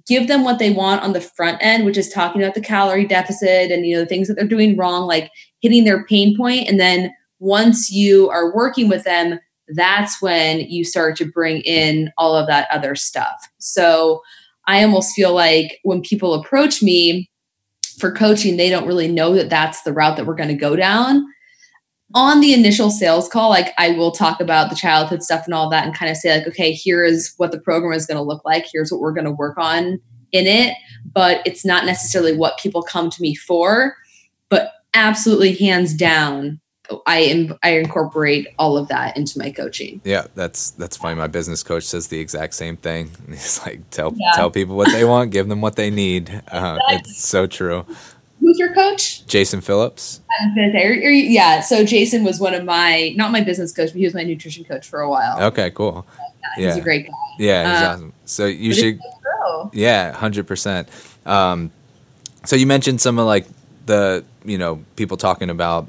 give 0.08 0.28
them 0.28 0.44
what 0.44 0.60
they 0.60 0.72
want 0.72 1.02
on 1.02 1.14
the 1.14 1.22
front 1.22 1.58
end, 1.62 1.86
which 1.86 1.98
is 1.98 2.10
talking 2.10 2.42
about 2.42 2.56
the 2.56 2.62
calorie 2.62 3.06
deficit 3.06 3.72
and 3.72 3.86
you 3.86 3.96
know 3.96 4.02
the 4.02 4.08
things 4.08 4.28
that 4.28 4.36
they're 4.36 4.48
doing 4.48 4.76
wrong, 4.76 5.08
like 5.08 5.32
hitting 5.62 5.84
their 5.84 6.06
pain 6.06 6.36
point. 6.36 6.68
And 6.68 6.80
then 6.80 7.12
once 7.40 7.92
you 7.92 8.30
are 8.30 8.54
working 8.56 8.90
with 8.90 9.04
them, 9.04 9.40
that's 9.70 10.22
when 10.22 10.62
you 10.62 10.84
start 10.84 11.16
to 11.18 11.26
bring 11.26 11.62
in 11.62 12.12
all 12.18 12.36
of 12.36 12.48
that 12.48 12.68
other 12.72 12.96
stuff. 12.96 13.48
So 13.60 14.22
I 14.68 14.84
almost 14.84 15.14
feel 15.14 15.34
like 15.34 15.80
when 15.84 16.02
people 16.02 16.34
approach 16.34 16.82
me 16.82 17.30
for 18.00 18.12
coaching, 18.12 18.58
they 18.58 18.70
don't 18.70 18.88
really 18.88 19.08
know 19.08 19.36
that 19.36 19.50
that's 19.50 19.82
the 19.84 19.94
route 19.94 20.18
that 20.18 20.26
we're 20.26 20.36
going 20.36 20.50
to 20.50 20.56
go 20.56 20.76
down. 20.76 21.26
On 22.16 22.42
the 22.42 22.54
initial 22.54 22.92
sales 22.92 23.28
call, 23.28 23.50
like 23.50 23.74
I 23.78 23.92
will 23.92 24.12
talk 24.12 24.40
about 24.40 24.70
the 24.70 24.76
childhood 24.76 25.24
stuff 25.24 25.46
and 25.46 25.54
all 25.54 25.70
that 25.70 25.86
and 25.86 25.96
kind 25.96 26.12
of 26.12 26.18
say, 26.18 26.38
like, 26.38 26.48
okay, 26.48 26.72
here 26.72 27.04
is 27.04 27.34
what 27.38 27.52
the 27.52 27.60
program 27.60 27.94
is 27.94 28.06
going 28.06 28.18
to 28.18 28.24
look 28.24 28.46
like. 28.46 28.66
Here's 28.72 28.92
what 28.92 29.02
we're 29.02 29.14
going 29.14 29.26
to 29.26 29.32
work 29.32 29.58
on 29.58 30.00
in 30.32 30.48
it. 30.48 30.76
But 31.12 31.42
it's 31.46 31.66
not 31.66 31.86
necessarily 31.86 32.36
what 32.36 32.60
people 32.60 32.84
come 32.84 33.10
to 33.10 33.22
me 33.22 33.36
for. 33.36 33.96
But 34.50 34.72
absolutely, 34.94 35.56
hands 35.56 35.94
down, 35.94 36.60
I 37.06 37.20
am 37.20 37.58
I 37.64 37.78
incorporate 37.78 38.48
all 38.60 38.78
of 38.78 38.88
that 38.90 39.16
into 39.16 39.40
my 39.40 39.52
coaching. 39.52 40.02
Yeah, 40.04 40.28
that's 40.36 40.72
that's 40.72 40.98
fine. 40.98 41.18
My 41.18 41.28
business 41.28 41.64
coach 41.64 41.84
says 41.84 42.08
the 42.08 42.20
exact 42.20 42.54
same 42.54 42.78
thing. 42.78 43.10
He's 43.30 43.62
like, 43.66 43.90
tell 43.90 44.14
yeah. 44.16 44.32
tell 44.36 44.52
people 44.52 44.76
what 44.76 44.92
they 44.92 45.06
want, 45.06 45.32
give 45.32 45.48
them 45.48 45.62
what 45.62 45.76
they 45.76 45.90
need. 45.90 46.42
Uh. 46.52 46.78
It's 46.90 47.24
so 47.24 47.48
true. 47.48 47.86
Who's 48.44 48.60
your 48.60 48.74
coach? 48.74 49.26
Jason 49.26 49.62
Phillips. 49.62 50.20
Yeah, 50.58 51.62
so 51.62 51.86
Jason 51.86 52.26
was 52.26 52.42
one 52.42 52.54
of 52.54 52.66
my 52.66 53.14
not 53.16 53.32
my 53.32 53.40
business 53.40 53.72
coach, 53.72 53.92
but 53.92 54.00
he 54.00 54.04
was 54.04 54.14
my 54.14 54.24
nutrition 54.24 54.66
coach 54.66 54.86
for 54.86 55.00
a 55.00 55.10
while. 55.10 55.42
Okay, 55.44 55.72
cool. 55.72 56.06
Yeah, 56.58 56.68
he's 56.68 56.76
a 56.76 56.82
great 56.82 57.06
guy. 57.06 57.14
Yeah, 57.40 57.74
he's 57.74 57.84
um, 57.84 57.94
awesome. 57.94 58.14
So 58.26 58.46
you 58.46 58.74
should. 58.74 59.00
Yeah, 59.72 60.12
hundred 60.12 60.46
percent. 60.46 60.90
Um, 61.26 61.72
so 62.44 62.58
you 62.58 62.68
mentioned 62.68 63.00
some 63.00 63.18
of 63.18 63.26
like 63.26 63.46
the 63.86 64.26
you 64.44 64.58
know 64.58 64.84
people 64.98 65.16
talking 65.16 65.50
about 65.50 65.88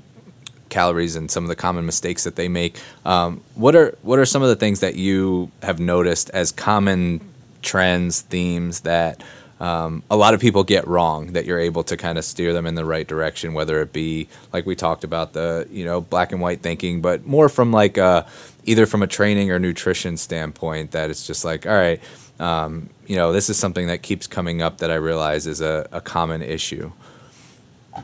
calories 0.68 1.16
and 1.16 1.28
some 1.28 1.42
of 1.42 1.48
the 1.48 1.56
common 1.56 1.84
mistakes 1.84 2.22
that 2.22 2.36
they 2.36 2.46
make. 2.46 2.78
Um, 3.04 3.40
what 3.56 3.74
are 3.74 3.98
what 4.02 4.20
are 4.20 4.24
some 4.24 4.42
of 4.42 4.48
the 4.48 4.56
things 4.56 4.78
that 4.78 4.94
you 4.94 5.50
have 5.60 5.80
noticed 5.80 6.30
as 6.30 6.52
common 6.52 7.20
trends, 7.62 8.20
themes 8.20 8.80
that 8.82 9.24
um, 9.60 10.02
a 10.10 10.16
lot 10.16 10.34
of 10.34 10.40
people 10.40 10.64
get 10.64 10.86
wrong 10.86 11.32
that 11.32 11.44
you're 11.44 11.60
able 11.60 11.84
to 11.84 11.96
kind 11.96 12.18
of 12.18 12.24
steer 12.24 12.52
them 12.52 12.66
in 12.66 12.74
the 12.74 12.84
right 12.84 13.06
direction, 13.06 13.54
whether 13.54 13.80
it 13.80 13.92
be 13.92 14.28
like 14.52 14.66
we 14.66 14.74
talked 14.74 15.04
about 15.04 15.32
the 15.32 15.66
you 15.70 15.84
know 15.84 16.00
black 16.00 16.32
and 16.32 16.40
white 16.40 16.60
thinking, 16.60 17.00
but 17.00 17.24
more 17.26 17.48
from 17.48 17.72
like 17.72 17.96
a, 17.96 18.26
either 18.64 18.86
from 18.86 19.02
a 19.02 19.06
training 19.06 19.50
or 19.50 19.58
nutrition 19.58 20.16
standpoint 20.16 20.90
that 20.90 21.10
it's 21.10 21.26
just 21.26 21.44
like 21.44 21.66
all 21.66 21.72
right, 21.72 22.00
um, 22.40 22.90
you 23.06 23.16
know 23.16 23.32
this 23.32 23.48
is 23.48 23.56
something 23.56 23.86
that 23.86 24.02
keeps 24.02 24.26
coming 24.26 24.60
up 24.60 24.78
that 24.78 24.90
I 24.90 24.96
realize 24.96 25.46
is 25.46 25.60
a, 25.60 25.86
a 25.92 26.00
common 26.00 26.42
issue. 26.42 26.90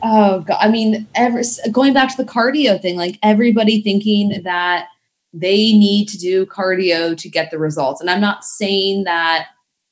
Oh 0.01 0.39
god, 0.41 0.57
I 0.61 0.69
mean, 0.69 1.05
ever 1.15 1.41
going 1.69 1.93
back 1.93 2.15
to 2.15 2.23
the 2.23 2.29
cardio 2.29 2.81
thing, 2.81 2.95
like 2.95 3.19
everybody 3.23 3.81
thinking 3.81 4.41
that 4.43 4.87
they 5.33 5.73
need 5.73 6.07
to 6.09 6.17
do 6.17 6.45
cardio 6.45 7.17
to 7.17 7.29
get 7.29 7.51
the 7.51 7.57
results. 7.57 8.01
And 8.01 8.09
I'm 8.09 8.21
not 8.21 8.43
saying 8.43 9.03
that 9.05 9.47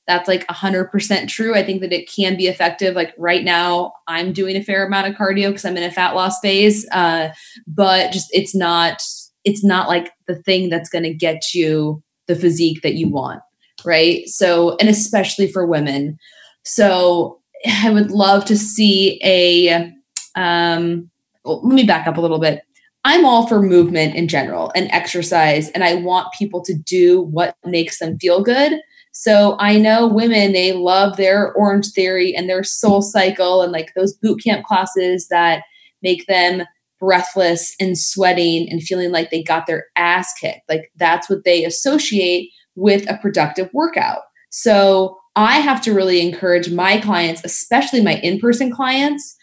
that's 0.09 0.27
like 0.27 0.45
100% 0.47 1.27
true. 1.27 1.53
I 1.53 1.63
think 1.63 1.81
that 1.81 1.93
it 1.93 2.09
can 2.09 2.35
be 2.35 2.47
effective. 2.47 2.95
Like 2.95 3.13
right 3.15 3.43
now, 3.43 3.93
I'm 4.07 4.33
doing 4.33 4.55
a 4.55 4.63
fair 4.63 4.85
amount 4.85 5.07
of 5.07 5.13
cardio 5.13 5.49
because 5.49 5.65
I'm 5.65 5.77
in 5.77 5.83
a 5.83 5.91
fat 5.91 6.15
loss 6.15 6.39
phase. 6.39 6.89
Uh, 6.91 7.29
but 7.67 8.11
just 8.11 8.27
it's 8.33 8.55
not 8.55 9.03
it's 9.45 9.63
not 9.63 9.87
like 9.87 10.11
the 10.27 10.35
thing 10.35 10.69
that's 10.69 10.89
going 10.89 11.03
to 11.03 11.13
get 11.13 11.53
you 11.53 12.03
the 12.27 12.35
physique 12.35 12.81
that 12.81 12.95
you 12.95 13.07
want, 13.07 13.41
right? 13.85 14.27
So, 14.27 14.75
and 14.77 14.89
especially 14.89 15.51
for 15.51 15.65
women. 15.65 16.17
So 16.63 17.39
I 17.83 17.91
would 17.91 18.11
love 18.11 18.45
to 18.45 18.57
see 18.57 19.19
a. 19.23 19.93
Um, 20.35 21.09
well, 21.45 21.61
let 21.63 21.73
me 21.73 21.83
back 21.83 22.07
up 22.07 22.17
a 22.17 22.21
little 22.21 22.39
bit. 22.39 22.63
I'm 23.05 23.25
all 23.25 23.47
for 23.47 23.61
movement 23.61 24.15
in 24.15 24.27
general 24.27 24.71
and 24.75 24.91
exercise, 24.91 25.69
and 25.69 25.83
I 25.83 25.95
want 25.95 26.33
people 26.33 26.61
to 26.65 26.73
do 26.73 27.21
what 27.21 27.55
makes 27.63 27.99
them 27.99 28.17
feel 28.19 28.43
good. 28.43 28.79
So 29.19 29.57
I 29.59 29.77
know 29.77 30.07
women, 30.07 30.53
they 30.53 30.71
love 30.71 31.17
their 31.17 31.51
Orange 31.51 31.91
Theory 31.91 32.33
and 32.33 32.49
their 32.49 32.63
Soul 32.63 33.01
Cycle 33.01 33.61
and 33.61 33.73
like 33.73 33.91
those 33.93 34.13
boot 34.13 34.41
camp 34.41 34.65
classes 34.65 35.27
that 35.27 35.63
make 36.01 36.25
them 36.27 36.63
breathless 37.01 37.75
and 37.81 37.97
sweating 37.97 38.69
and 38.71 38.81
feeling 38.81 39.11
like 39.11 39.29
they 39.29 39.43
got 39.43 39.67
their 39.67 39.87
ass 39.97 40.33
kicked. 40.39 40.61
Like 40.69 40.89
that's 40.95 41.29
what 41.29 41.43
they 41.43 41.65
associate 41.65 42.49
with 42.75 43.11
a 43.11 43.17
productive 43.17 43.69
workout. 43.73 44.21
So 44.51 45.17
I 45.35 45.57
have 45.59 45.81
to 45.81 45.93
really 45.93 46.25
encourage 46.25 46.71
my 46.71 47.01
clients, 47.01 47.41
especially 47.43 47.99
my 47.99 48.19
in 48.19 48.39
person 48.39 48.71
clients, 48.71 49.35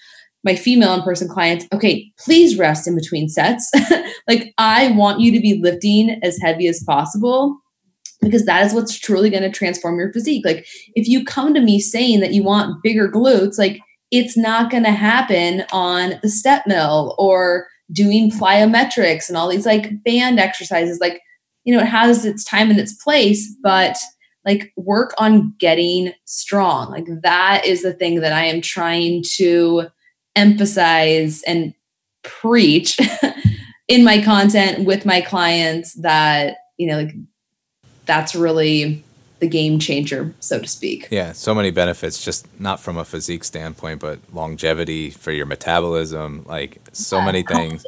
my 0.43 0.55
female 0.55 0.95
in 0.95 1.03
person 1.03 1.29
clients, 1.29 1.67
okay, 1.71 2.11
please 2.19 2.57
rest 2.57 2.89
in 2.89 2.97
between 2.97 3.29
sets. 3.29 3.71
like, 4.27 4.55
I 4.57 4.93
want 4.93 5.21
you 5.21 5.33
to 5.33 5.41
be 5.41 5.61
lifting 5.63 6.19
as 6.23 6.39
heavy 6.39 6.67
as 6.67 6.83
possible 6.83 7.61
because 8.21 8.45
that 8.45 8.65
is 8.65 8.73
what's 8.73 8.99
truly 8.99 9.31
going 9.31 9.43
to 9.43 9.51
transform 9.51 9.99
your 9.99 10.13
physique. 10.13 10.45
Like, 10.45 10.67
if 10.95 11.09
you 11.09 11.25
come 11.25 11.55
to 11.55 11.61
me 11.61 11.81
saying 11.81 12.21
that 12.21 12.33
you 12.33 12.43
want 12.43 12.83
bigger 12.83 13.09
glutes, 13.09 13.59
like, 13.59 13.81
it's 14.11 14.37
not 14.37 14.71
going 14.71 14.85
to 14.85 14.93
happen 14.93 15.65
on 15.73 16.15
the 16.23 16.29
step 16.29 16.67
mill 16.67 17.15
or 17.19 17.67
doing 17.93 18.31
plyometrics 18.31 19.29
and 19.29 19.37
all 19.37 19.49
these 19.49 19.67
like 19.67 20.03
band 20.05 20.39
exercises. 20.39 20.99
Like, 21.01 21.21
you 21.65 21.75
know, 21.75 21.83
it 21.83 21.87
has 21.87 22.25
its 22.25 22.45
time 22.45 22.71
and 22.71 22.79
its 22.79 22.95
place, 22.95 23.55
but 23.63 23.97
like 24.45 24.73
work 24.77 25.13
on 25.19 25.55
getting 25.59 26.13
strong. 26.25 26.91
Like 26.91 27.07
that 27.23 27.67
is 27.67 27.83
the 27.83 27.93
thing 27.93 28.21
that 28.21 28.33
I 28.33 28.45
am 28.45 28.61
trying 28.61 29.25
to 29.37 29.89
emphasize 30.37 31.43
and 31.43 31.75
preach 32.23 32.99
in 33.89 34.05
my 34.05 34.23
content 34.23 34.85
with 34.85 35.05
my 35.05 35.21
clients 35.21 35.95
that, 35.95 36.59
you 36.77 36.87
know, 36.87 37.03
like 37.03 37.15
that's 38.07 38.35
really 38.35 39.05
the 39.39 39.47
game 39.47 39.79
changer, 39.79 40.35
so 40.41 40.61
to 40.61 40.67
speak. 40.67 41.09
Yeah, 41.11 41.33
so 41.33 41.55
many 41.55 41.71
benefits, 41.71 42.25
just 42.25 42.49
not 42.59 42.81
from 42.81 42.97
a 42.97 43.05
physique 43.05 43.45
standpoint, 43.45 44.01
but 44.01 44.19
longevity 44.33 45.11
for 45.11 45.31
your 45.31 45.47
metabolism, 45.47 46.45
like 46.47 46.81
so 46.93 47.19
yeah, 47.19 47.27
many 47.27 47.43
things. 47.43 47.85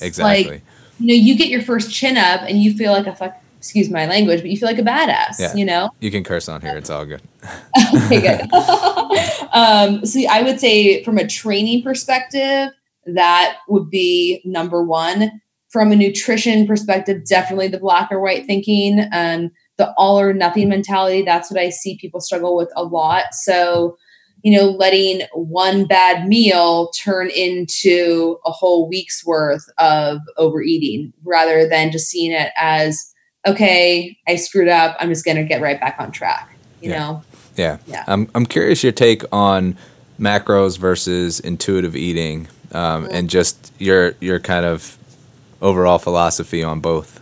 Exactly. 0.00 0.50
Like, 0.50 0.62
you 0.98 1.06
know, 1.06 1.14
you 1.14 1.36
get 1.36 1.48
your 1.48 1.62
first 1.62 1.92
chin 1.92 2.16
up 2.16 2.40
and 2.42 2.60
you 2.60 2.74
feel 2.74 2.92
like 2.92 3.06
a 3.06 3.14
fuck 3.14 3.40
excuse 3.58 3.90
my 3.90 4.06
language, 4.06 4.40
but 4.40 4.50
you 4.50 4.56
feel 4.56 4.68
like 4.68 4.78
a 4.78 4.82
badass, 4.82 5.38
yeah. 5.38 5.54
you 5.54 5.64
know? 5.64 5.90
You 6.00 6.10
can 6.10 6.22
curse 6.22 6.48
on 6.48 6.60
here. 6.60 6.76
It's 6.76 6.90
all 6.90 7.04
good. 7.04 7.20
okay, 7.94 8.20
good. 8.20 8.52
um, 9.52 10.06
so 10.06 10.20
I 10.30 10.42
would 10.42 10.60
say 10.60 11.02
from 11.02 11.18
a 11.18 11.26
training 11.26 11.82
perspective, 11.82 12.70
that 13.06 13.58
would 13.68 13.90
be 13.90 14.40
number 14.44 14.82
one. 14.82 15.40
From 15.70 15.92
a 15.92 15.96
nutrition 15.96 16.66
perspective, 16.66 17.26
definitely 17.26 17.68
the 17.68 17.78
black 17.78 18.10
or 18.10 18.20
white 18.20 18.46
thinking, 18.46 19.06
um, 19.12 19.50
the 19.76 19.92
all 19.98 20.18
or 20.18 20.32
nothing 20.32 20.68
mentality. 20.68 21.22
That's 21.22 21.50
what 21.50 21.60
I 21.60 21.68
see 21.68 21.98
people 21.98 22.20
struggle 22.20 22.56
with 22.56 22.70
a 22.74 22.84
lot. 22.84 23.34
So, 23.34 23.98
you 24.42 24.56
know, 24.56 24.70
letting 24.70 25.26
one 25.34 25.86
bad 25.86 26.26
meal 26.26 26.90
turn 26.92 27.28
into 27.30 28.38
a 28.46 28.50
whole 28.50 28.88
week's 28.88 29.26
worth 29.26 29.68
of 29.78 30.20
overeating 30.36 31.12
rather 31.24 31.68
than 31.68 31.92
just 31.92 32.08
seeing 32.08 32.32
it 32.32 32.50
as 32.56 33.12
okay, 33.46 34.16
I 34.26 34.36
screwed 34.36 34.68
up. 34.68 34.96
I'm 35.00 35.08
just 35.08 35.24
going 35.24 35.36
to 35.36 35.44
get 35.44 35.60
right 35.60 35.80
back 35.80 35.96
on 35.98 36.12
track. 36.12 36.54
You 36.80 36.90
yeah. 36.90 36.98
know? 36.98 37.22
Yeah. 37.56 37.78
Yeah. 37.86 38.04
I'm, 38.06 38.28
I'm 38.34 38.46
curious 38.46 38.82
your 38.82 38.92
take 38.92 39.22
on 39.32 39.76
macros 40.20 40.78
versus 40.78 41.40
intuitive 41.40 41.96
eating 41.96 42.48
um, 42.72 43.04
mm-hmm. 43.04 43.14
and 43.14 43.30
just 43.30 43.72
your, 43.78 44.14
your 44.20 44.38
kind 44.38 44.66
of 44.66 44.97
overall 45.60 45.98
philosophy 45.98 46.62
on 46.62 46.80
both. 46.80 47.20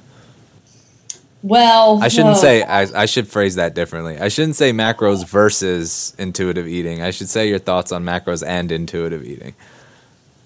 Well, 1.42 2.02
I 2.02 2.08
shouldn't 2.08 2.38
say, 2.38 2.64
I, 2.64 3.02
I 3.02 3.06
should 3.06 3.28
phrase 3.28 3.54
that 3.54 3.74
differently. 3.74 4.18
I 4.18 4.28
shouldn't 4.28 4.56
say 4.56 4.72
macros 4.72 5.24
versus 5.24 6.14
intuitive 6.18 6.66
eating. 6.66 7.02
I 7.02 7.10
should 7.10 7.28
say 7.28 7.48
your 7.48 7.60
thoughts 7.60 7.92
on 7.92 8.04
macros 8.04 8.44
and 8.44 8.72
intuitive 8.72 9.24
eating. 9.24 9.54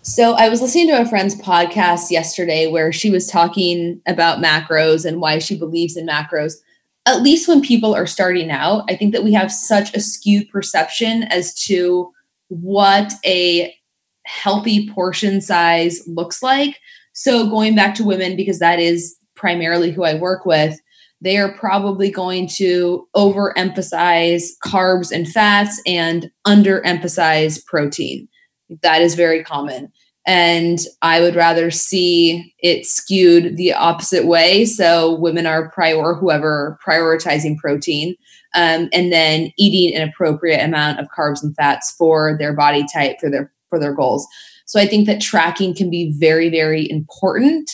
So 0.02 0.32
I 0.32 0.48
was 0.48 0.60
listening 0.60 0.88
to 0.88 1.00
a 1.00 1.06
friend's 1.06 1.40
podcast 1.40 2.10
yesterday 2.10 2.66
where 2.66 2.92
she 2.92 3.10
was 3.10 3.26
talking 3.26 4.00
about 4.06 4.42
macros 4.42 5.06
and 5.06 5.20
why 5.20 5.38
she 5.38 5.58
believes 5.58 5.96
in 5.96 6.06
macros. 6.06 6.54
At 7.06 7.22
least 7.22 7.48
when 7.48 7.62
people 7.62 7.94
are 7.94 8.06
starting 8.06 8.50
out, 8.50 8.84
I 8.90 8.96
think 8.96 9.12
that 9.14 9.24
we 9.24 9.32
have 9.32 9.50
such 9.50 9.94
a 9.94 10.00
skewed 10.00 10.50
perception 10.50 11.22
as 11.24 11.54
to 11.66 12.12
what 12.48 13.12
a 13.24 13.74
healthy 14.24 14.90
portion 14.90 15.40
size 15.40 16.06
looks 16.06 16.42
like. 16.42 16.78
So 17.20 17.50
going 17.50 17.74
back 17.74 17.94
to 17.96 18.02
women 18.02 18.34
because 18.34 18.60
that 18.60 18.80
is 18.80 19.14
primarily 19.36 19.90
who 19.90 20.04
I 20.04 20.14
work 20.14 20.46
with, 20.46 20.80
they 21.20 21.36
are 21.36 21.52
probably 21.52 22.10
going 22.10 22.48
to 22.56 23.06
overemphasize 23.14 24.44
carbs 24.64 25.12
and 25.12 25.28
fats 25.28 25.82
and 25.84 26.30
underemphasize 26.46 27.62
protein. 27.66 28.26
That 28.82 29.02
is 29.02 29.16
very 29.16 29.44
common. 29.44 29.92
And 30.26 30.78
I 31.02 31.20
would 31.20 31.34
rather 31.34 31.70
see 31.70 32.54
it 32.60 32.86
skewed 32.86 33.58
the 33.58 33.74
opposite 33.74 34.26
way. 34.26 34.64
So 34.64 35.18
women 35.18 35.44
are 35.46 35.70
prior, 35.72 36.14
whoever 36.14 36.78
prioritizing 36.82 37.58
protein, 37.58 38.16
um, 38.54 38.88
and 38.94 39.12
then 39.12 39.50
eating 39.58 39.94
an 39.94 40.08
appropriate 40.08 40.64
amount 40.64 41.00
of 41.00 41.08
carbs 41.14 41.42
and 41.42 41.54
fats 41.54 41.94
for 41.98 42.38
their 42.38 42.54
body 42.54 42.86
type 42.90 43.16
for 43.20 43.28
their 43.28 43.52
for 43.68 43.78
their 43.78 43.94
goals. 43.94 44.26
So 44.70 44.78
I 44.78 44.86
think 44.86 45.08
that 45.08 45.20
tracking 45.20 45.74
can 45.74 45.90
be 45.90 46.14
very 46.16 46.48
very 46.48 46.88
important 46.88 47.68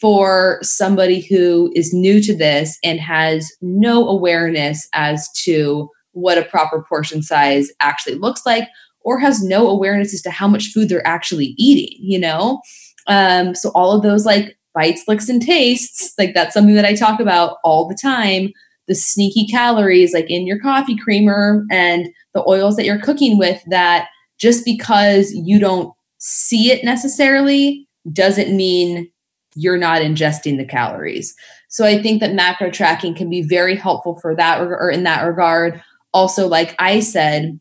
for 0.00 0.58
somebody 0.62 1.20
who 1.20 1.70
is 1.74 1.92
new 1.92 2.22
to 2.22 2.34
this 2.34 2.78
and 2.82 2.98
has 2.98 3.46
no 3.60 4.08
awareness 4.08 4.88
as 4.94 5.30
to 5.42 5.90
what 6.12 6.38
a 6.38 6.44
proper 6.44 6.82
portion 6.88 7.22
size 7.22 7.68
actually 7.80 8.14
looks 8.14 8.46
like 8.46 8.68
or 9.02 9.18
has 9.18 9.42
no 9.42 9.68
awareness 9.68 10.14
as 10.14 10.22
to 10.22 10.30
how 10.30 10.48
much 10.48 10.70
food 10.72 10.88
they're 10.88 11.06
actually 11.06 11.54
eating, 11.58 11.94
you 12.00 12.18
know? 12.18 12.62
Um, 13.06 13.54
so 13.54 13.70
all 13.74 13.92
of 13.92 14.02
those 14.02 14.24
like 14.24 14.56
bites, 14.72 15.02
licks, 15.06 15.28
and 15.28 15.42
tastes, 15.42 16.14
like 16.18 16.32
that's 16.32 16.54
something 16.54 16.74
that 16.76 16.86
I 16.86 16.94
talk 16.94 17.20
about 17.20 17.58
all 17.64 17.86
the 17.86 17.98
time. 18.00 18.50
The 18.88 18.94
sneaky 18.94 19.46
calories, 19.46 20.14
like 20.14 20.30
in 20.30 20.46
your 20.46 20.58
coffee 20.58 20.96
creamer 20.96 21.66
and 21.70 22.08
the 22.32 22.42
oils 22.48 22.76
that 22.76 22.86
you're 22.86 23.00
cooking 23.00 23.36
with, 23.36 23.62
that 23.68 24.08
just 24.38 24.64
because 24.64 25.30
you 25.32 25.58
don't 25.58 25.92
see 26.26 26.72
it 26.72 26.82
necessarily 26.82 27.86
doesn't 28.10 28.56
mean 28.56 29.10
you're 29.54 29.76
not 29.76 30.00
ingesting 30.00 30.56
the 30.56 30.64
calories. 30.64 31.34
So 31.68 31.84
I 31.84 32.00
think 32.00 32.20
that 32.20 32.32
macro 32.32 32.70
tracking 32.70 33.14
can 33.14 33.28
be 33.28 33.42
very 33.42 33.76
helpful 33.76 34.18
for 34.20 34.34
that 34.34 34.62
or 34.62 34.90
in 34.90 35.04
that 35.04 35.22
regard. 35.22 35.82
Also, 36.14 36.48
like 36.48 36.74
I 36.78 37.00
said, 37.00 37.60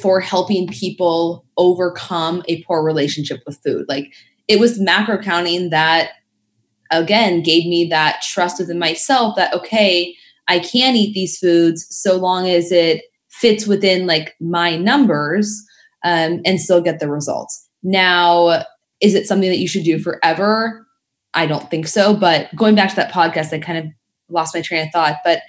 for 0.00 0.20
helping 0.20 0.68
people 0.68 1.44
overcome 1.58 2.42
a 2.48 2.62
poor 2.62 2.82
relationship 2.82 3.42
with 3.44 3.60
food. 3.62 3.84
Like 3.90 4.14
it 4.48 4.58
was 4.58 4.80
macro 4.80 5.18
counting 5.18 5.68
that 5.68 6.12
again 6.90 7.42
gave 7.42 7.66
me 7.66 7.88
that 7.90 8.22
trust 8.22 8.58
within 8.58 8.78
myself 8.78 9.36
that 9.36 9.52
okay, 9.52 10.16
I 10.48 10.60
can 10.60 10.96
eat 10.96 11.12
these 11.12 11.38
foods 11.38 11.86
so 11.90 12.16
long 12.16 12.48
as 12.48 12.72
it 12.72 13.02
fits 13.28 13.66
within 13.66 14.06
like 14.06 14.34
my 14.40 14.78
numbers 14.78 15.62
um, 16.04 16.40
and 16.46 16.58
still 16.58 16.80
get 16.80 16.98
the 16.98 17.10
results. 17.10 17.68
Now, 17.82 18.64
is 19.00 19.14
it 19.14 19.26
something 19.26 19.50
that 19.50 19.58
you 19.58 19.68
should 19.68 19.84
do 19.84 19.98
forever? 19.98 20.86
I 21.34 21.46
don't 21.46 21.70
think 21.70 21.86
so. 21.86 22.14
But 22.14 22.54
going 22.54 22.74
back 22.74 22.90
to 22.90 22.96
that 22.96 23.12
podcast, 23.12 23.52
I 23.52 23.58
kind 23.58 23.78
of 23.78 23.86
lost 24.28 24.54
my 24.54 24.62
train 24.62 24.86
of 24.86 24.92
thought. 24.92 25.16
But 25.24 25.42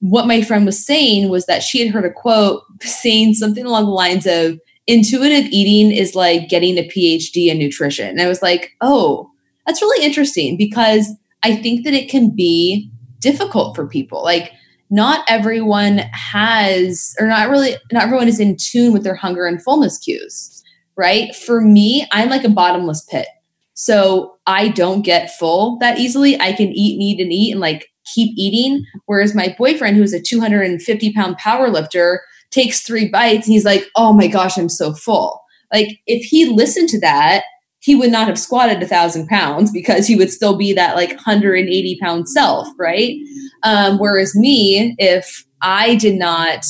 what 0.00 0.26
my 0.26 0.42
friend 0.42 0.66
was 0.66 0.84
saying 0.84 1.28
was 1.28 1.46
that 1.46 1.62
she 1.62 1.78
had 1.84 1.92
heard 1.92 2.04
a 2.04 2.12
quote 2.12 2.62
saying 2.82 3.34
something 3.34 3.64
along 3.64 3.84
the 3.84 3.90
lines 3.90 4.26
of 4.26 4.58
intuitive 4.86 5.46
eating 5.52 5.96
is 5.96 6.14
like 6.14 6.48
getting 6.48 6.78
a 6.78 6.88
PhD 6.88 7.46
in 7.46 7.58
nutrition. 7.58 8.08
And 8.08 8.20
I 8.20 8.28
was 8.28 8.42
like, 8.42 8.72
oh, 8.80 9.30
that's 9.66 9.82
really 9.82 10.04
interesting 10.04 10.56
because 10.56 11.12
I 11.42 11.56
think 11.56 11.84
that 11.84 11.94
it 11.94 12.10
can 12.10 12.34
be 12.34 12.90
difficult 13.20 13.76
for 13.76 13.86
people. 13.86 14.22
Like, 14.22 14.52
not 14.90 15.24
everyone 15.28 15.98
has, 16.12 17.14
or 17.20 17.26
not 17.28 17.48
really, 17.48 17.76
not 17.92 18.02
everyone 18.02 18.26
is 18.26 18.40
in 18.40 18.56
tune 18.56 18.92
with 18.92 19.04
their 19.04 19.14
hunger 19.14 19.46
and 19.46 19.62
fullness 19.62 19.98
cues, 19.98 20.59
right? 21.00 21.34
For 21.34 21.62
me, 21.62 22.06
I'm 22.12 22.28
like 22.28 22.44
a 22.44 22.50
bottomless 22.50 23.02
pit. 23.06 23.26
So 23.72 24.36
I 24.46 24.68
don't 24.68 25.00
get 25.00 25.34
full 25.38 25.78
that 25.78 25.98
easily. 25.98 26.38
I 26.38 26.52
can 26.52 26.68
eat 26.68 26.94
and 26.94 27.02
eat 27.02 27.20
and 27.20 27.32
eat 27.32 27.52
and 27.52 27.60
like 27.60 27.88
keep 28.14 28.36
eating. 28.36 28.84
Whereas 29.06 29.34
my 29.34 29.54
boyfriend, 29.56 29.96
who's 29.96 30.12
a 30.12 30.20
250 30.20 31.12
pound 31.14 31.38
power 31.38 31.70
lifter, 31.70 32.20
takes 32.50 32.82
three 32.82 33.08
bites 33.08 33.46
and 33.46 33.54
he's 33.54 33.64
like, 33.64 33.86
oh 33.96 34.12
my 34.12 34.26
gosh, 34.26 34.58
I'm 34.58 34.68
so 34.68 34.92
full. 34.92 35.40
Like 35.72 36.00
if 36.06 36.22
he 36.22 36.44
listened 36.44 36.90
to 36.90 37.00
that, 37.00 37.44
he 37.78 37.94
would 37.94 38.12
not 38.12 38.28
have 38.28 38.38
squatted 38.38 38.82
a 38.82 38.86
thousand 38.86 39.26
pounds 39.28 39.72
because 39.72 40.06
he 40.06 40.16
would 40.16 40.30
still 40.30 40.58
be 40.58 40.74
that 40.74 40.96
like 40.96 41.10
180 41.10 41.98
pound 42.02 42.28
self, 42.28 42.68
right? 42.78 43.16
Um, 43.62 43.98
whereas 43.98 44.36
me, 44.36 44.94
if 44.98 45.46
I 45.62 45.94
did 45.94 46.18
not 46.18 46.66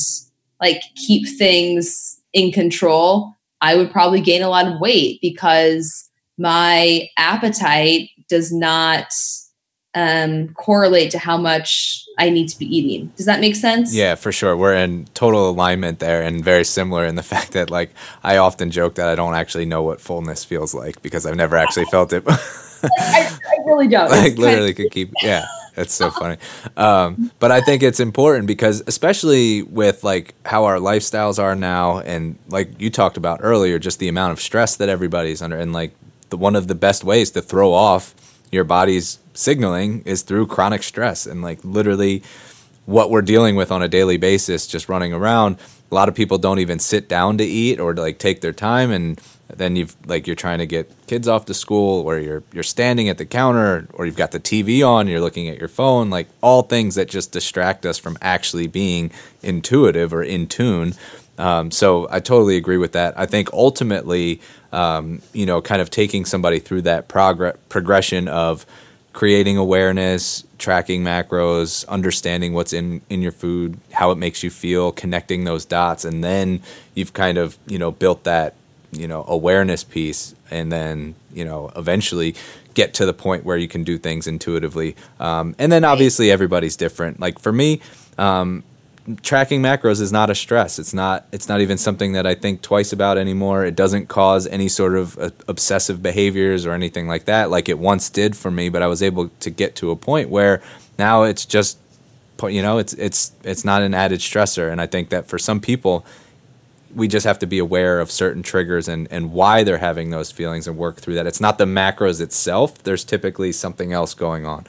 like 0.61 0.83
keep 0.95 1.27
things 1.37 2.21
in 2.33 2.53
control, 2.53 3.35
I 3.61 3.77
would 3.77 3.91
probably 3.91 4.21
gain 4.21 4.43
a 4.43 4.49
lot 4.49 4.67
of 4.67 4.81
weight 4.81 5.21
because 5.21 6.09
my 6.39 7.09
appetite 7.19 8.09
does 8.29 8.53
not 8.53 9.13
um, 9.95 10.49
correlate 10.55 11.11
to 11.11 11.19
how 11.19 11.37
much 11.37 12.05
I 12.19 12.31
need 12.31 12.49
to 12.49 12.59
be 12.59 12.65
eating. 12.65 13.13
Does 13.17 13.27
that 13.27 13.41
make 13.41 13.57
sense? 13.57 13.95
Yeah, 13.95 14.15
for 14.15 14.31
sure. 14.33 14.57
We're 14.57 14.75
in 14.75 15.07
total 15.15 15.51
alignment 15.51 15.99
there 15.99 16.23
and 16.23 16.45
very 16.45 16.65
similar 16.65 17.07
in 17.07 17.17
the 17.17 17.23
fact 17.35 17.53
that, 17.53 17.71
like, 17.71 17.91
I 18.23 18.37
often 18.37 18.71
joke 18.71 18.95
that 18.97 19.09
I 19.09 19.15
don't 19.15 19.35
actually 19.35 19.67
know 19.67 19.83
what 19.83 20.01
fullness 20.01 20.45
feels 20.45 20.75
like 20.75 21.03
because 21.03 21.27
I've 21.27 21.37
never 21.37 21.57
actually 21.57 21.87
felt 21.87 22.13
it. 22.13 22.25
I, 22.29 22.89
I, 22.89 23.57
really 23.67 23.89
don't. 23.89 24.11
like, 24.11 24.39
literally 24.39 24.73
could 24.73 24.91
keep, 24.91 25.13
yeah. 25.23 25.47
That's 25.81 25.95
so 25.95 26.11
funny. 26.11 26.37
Um, 26.77 27.33
but 27.39 27.51
I 27.51 27.63
think 27.63 27.83
it's 27.83 28.01
important 28.01 28.47
because, 28.47 28.83
especially 28.87 29.63
with 29.63 30.05
like 30.05 30.35
how 30.45 30.65
our 30.65 30.77
lifestyles 30.77 31.43
are 31.43 31.57
now, 31.57 32.01
and 32.01 32.39
like 32.49 32.79
you 32.79 32.91
talked 32.91 33.17
about 33.17 33.41
earlier, 33.43 33.79
just 33.79 33.99
the 33.99 34.07
amount 34.09 34.33
of 34.33 34.43
stress 34.43 34.77
that 34.77 34.91
everybody's 34.91 35.41
under, 35.41 35.57
and 35.59 35.73
like 35.73 35.95
the 36.29 36.37
one 36.37 36.55
of 36.55 36.69
the 36.69 36.75
best 36.75 37.03
ways 37.03 37.31
to 37.31 37.41
throw 37.41 37.73
off 37.73 38.15
your 38.53 38.63
body's 38.63 39.21
signaling 39.33 40.03
is 40.03 40.21
through 40.21 40.49
chronic 40.49 40.83
stress 40.83 41.25
and 41.25 41.41
like 41.41 41.65
literally 41.65 42.23
what 42.85 43.09
we're 43.11 43.23
dealing 43.23 43.57
with 43.57 43.73
on 43.73 43.81
a 43.83 43.89
daily 43.89 44.19
basis 44.19 44.67
just 44.67 44.87
running 44.87 45.15
around 45.15 45.57
a 45.91 45.95
lot 45.95 46.09
of 46.09 46.15
people 46.15 46.37
don't 46.37 46.59
even 46.59 46.79
sit 46.79 47.09
down 47.09 47.39
to 47.39 47.45
eat 47.45 47.81
or 47.81 47.95
to 47.95 48.03
like 48.03 48.19
take 48.19 48.43
their 48.43 48.53
time 48.53 48.91
and 48.91 49.19
then 49.57 49.77
you've 49.77 49.97
like 50.07 50.27
you're 50.27 50.37
trying 50.37 50.59
to 50.59 50.67
get 50.67 50.91
kids 51.07 51.29
off 51.29 51.47
to 51.47 51.55
school 51.55 52.03
or 52.03 52.19
you're 52.19 52.43
you're 52.53 52.63
standing 52.63 53.09
at 53.09 53.19
the 53.19 53.27
counter 53.27 53.87
or 53.93 54.07
you've 54.07 54.17
got 54.17 54.33
the 54.33 54.41
TV 54.41 54.87
on 54.87 55.09
you're 55.09 55.21
looking 55.21 55.49
at 55.49 55.59
your 55.59 55.69
phone 55.69 56.11
like 56.11 56.29
all 56.41 56.63
things 56.63 56.95
that 56.95 57.09
just 57.09 57.33
distract 57.33 57.87
us 57.87 57.99
from 57.99 58.17
actually 58.21 58.67
being 58.67 59.11
intuitive 59.43 60.13
or 60.13 60.23
in 60.23 60.47
tune 60.47 60.95
um, 61.41 61.71
so 61.71 62.07
I 62.11 62.21
totally 62.21 62.59
agree 62.59 62.77
with 62.77 62.93
that. 62.93 63.19
I 63.19 63.25
think 63.25 63.51
ultimately, 63.55 64.43
um, 64.73 65.23
you 65.33 65.47
know, 65.47 65.63
kind 65.63 65.81
of 65.81 65.89
taking 65.89 66.27
somebody 66.27 66.59
through 66.59 66.83
that 66.83 67.09
progress 67.09 67.57
progression 67.71 68.29
of 68.29 68.67
creating 69.15 69.57
awareness, 69.57 70.45
tracking 70.59 71.03
macros, 71.03 71.89
understanding 71.89 72.53
what's 72.53 72.75
in 72.75 73.01
in 73.09 73.23
your 73.23 73.33
food, 73.33 73.79
how 73.93 74.11
it 74.11 74.19
makes 74.19 74.43
you 74.43 74.51
feel, 74.51 74.93
connecting 74.93 75.45
those 75.45 75.65
dots, 75.65 76.05
and 76.05 76.23
then 76.23 76.61
you've 76.95 77.15
kind 77.15 77.39
of 77.39 77.57
you 77.67 77.79
know 77.79 77.91
built 77.91 78.25
that 78.25 78.55
you 78.93 79.09
know 79.09 79.25
awareness 79.29 79.85
piece, 79.85 80.35
and 80.51 80.71
then 80.71 81.15
you 81.33 81.45
know 81.45 81.71
eventually 81.77 82.35
get 82.75 82.95
to 82.95 83.07
the 83.07 83.13
point 83.13 83.45
where 83.45 83.57
you 83.57 83.69
can 83.69 83.85
do 83.85 83.99
things 83.99 84.27
intuitively. 84.27 84.97
Um, 85.19 85.55
and 85.59 85.73
then 85.73 85.85
obviously 85.85 86.31
everybody's 86.31 86.77
different. 86.77 87.21
Like 87.21 87.39
for 87.39 87.53
me. 87.53 87.81
Um, 88.19 88.65
tracking 89.23 89.63
macros 89.63 90.01
is 90.01 90.13
not 90.13 90.31
a 90.31 90.35
stress. 90.35 90.79
It's 90.79 90.95
not. 90.95 91.27
It's 91.33 91.49
not 91.49 91.61
even 91.61 91.79
something 91.79 92.13
that 92.13 92.27
I 92.27 92.35
think 92.35 92.63
twice 92.63 92.93
about 92.93 93.19
anymore. 93.19 93.65
It 93.65 93.77
doesn't 93.77 94.09
cause 94.09 94.47
any 94.47 94.69
sort 94.69 94.95
of 94.95 95.19
uh, 95.19 95.31
obsessive 95.49 96.03
behaviors 96.03 96.67
or 96.67 96.73
anything 96.73 97.09
like 97.09 97.25
that, 97.25 97.51
like 97.51 97.69
it 97.69 97.79
once 97.79 98.11
did 98.11 98.37
for 98.37 98.51
me. 98.51 98.69
But 98.69 98.83
I 98.83 98.87
was 98.87 99.03
able 99.03 99.29
to 99.41 99.51
get 99.51 99.75
to 99.77 99.91
a 99.91 99.97
point 99.97 100.29
where 100.29 100.63
now 100.99 101.23
it's 101.25 101.47
just, 101.47 101.79
you 102.43 102.63
know, 102.63 102.79
it's 102.79 102.93
it's 102.95 103.33
it's 103.43 103.65
not 103.65 103.83
an 103.83 103.95
added 103.95 104.21
stressor. 104.21 104.71
And 104.71 104.81
I 104.81 104.87
think 104.87 105.09
that 105.11 105.27
for 105.27 105.39
some 105.39 105.61
people, 105.61 106.05
we 106.95 107.09
just 107.09 107.25
have 107.27 107.39
to 107.41 107.47
be 107.47 107.59
aware 107.59 108.01
of 108.01 108.11
certain 108.11 108.43
triggers 108.43 108.89
and 108.89 109.09
and 109.11 109.33
why 109.33 109.65
they're 109.65 109.79
having 109.79 110.11
those 110.11 110.31
feelings 110.31 110.67
and 110.67 110.77
work 110.77 111.01
through 111.01 111.15
that. 111.15 111.27
It's 111.27 111.41
not 111.41 111.59
the 111.59 111.65
macros 111.65 112.21
itself. 112.21 112.83
There's 112.83 113.05
typically 113.05 113.53
something 113.53 113.93
else 113.93 114.15
going 114.15 114.47
on. 114.47 114.67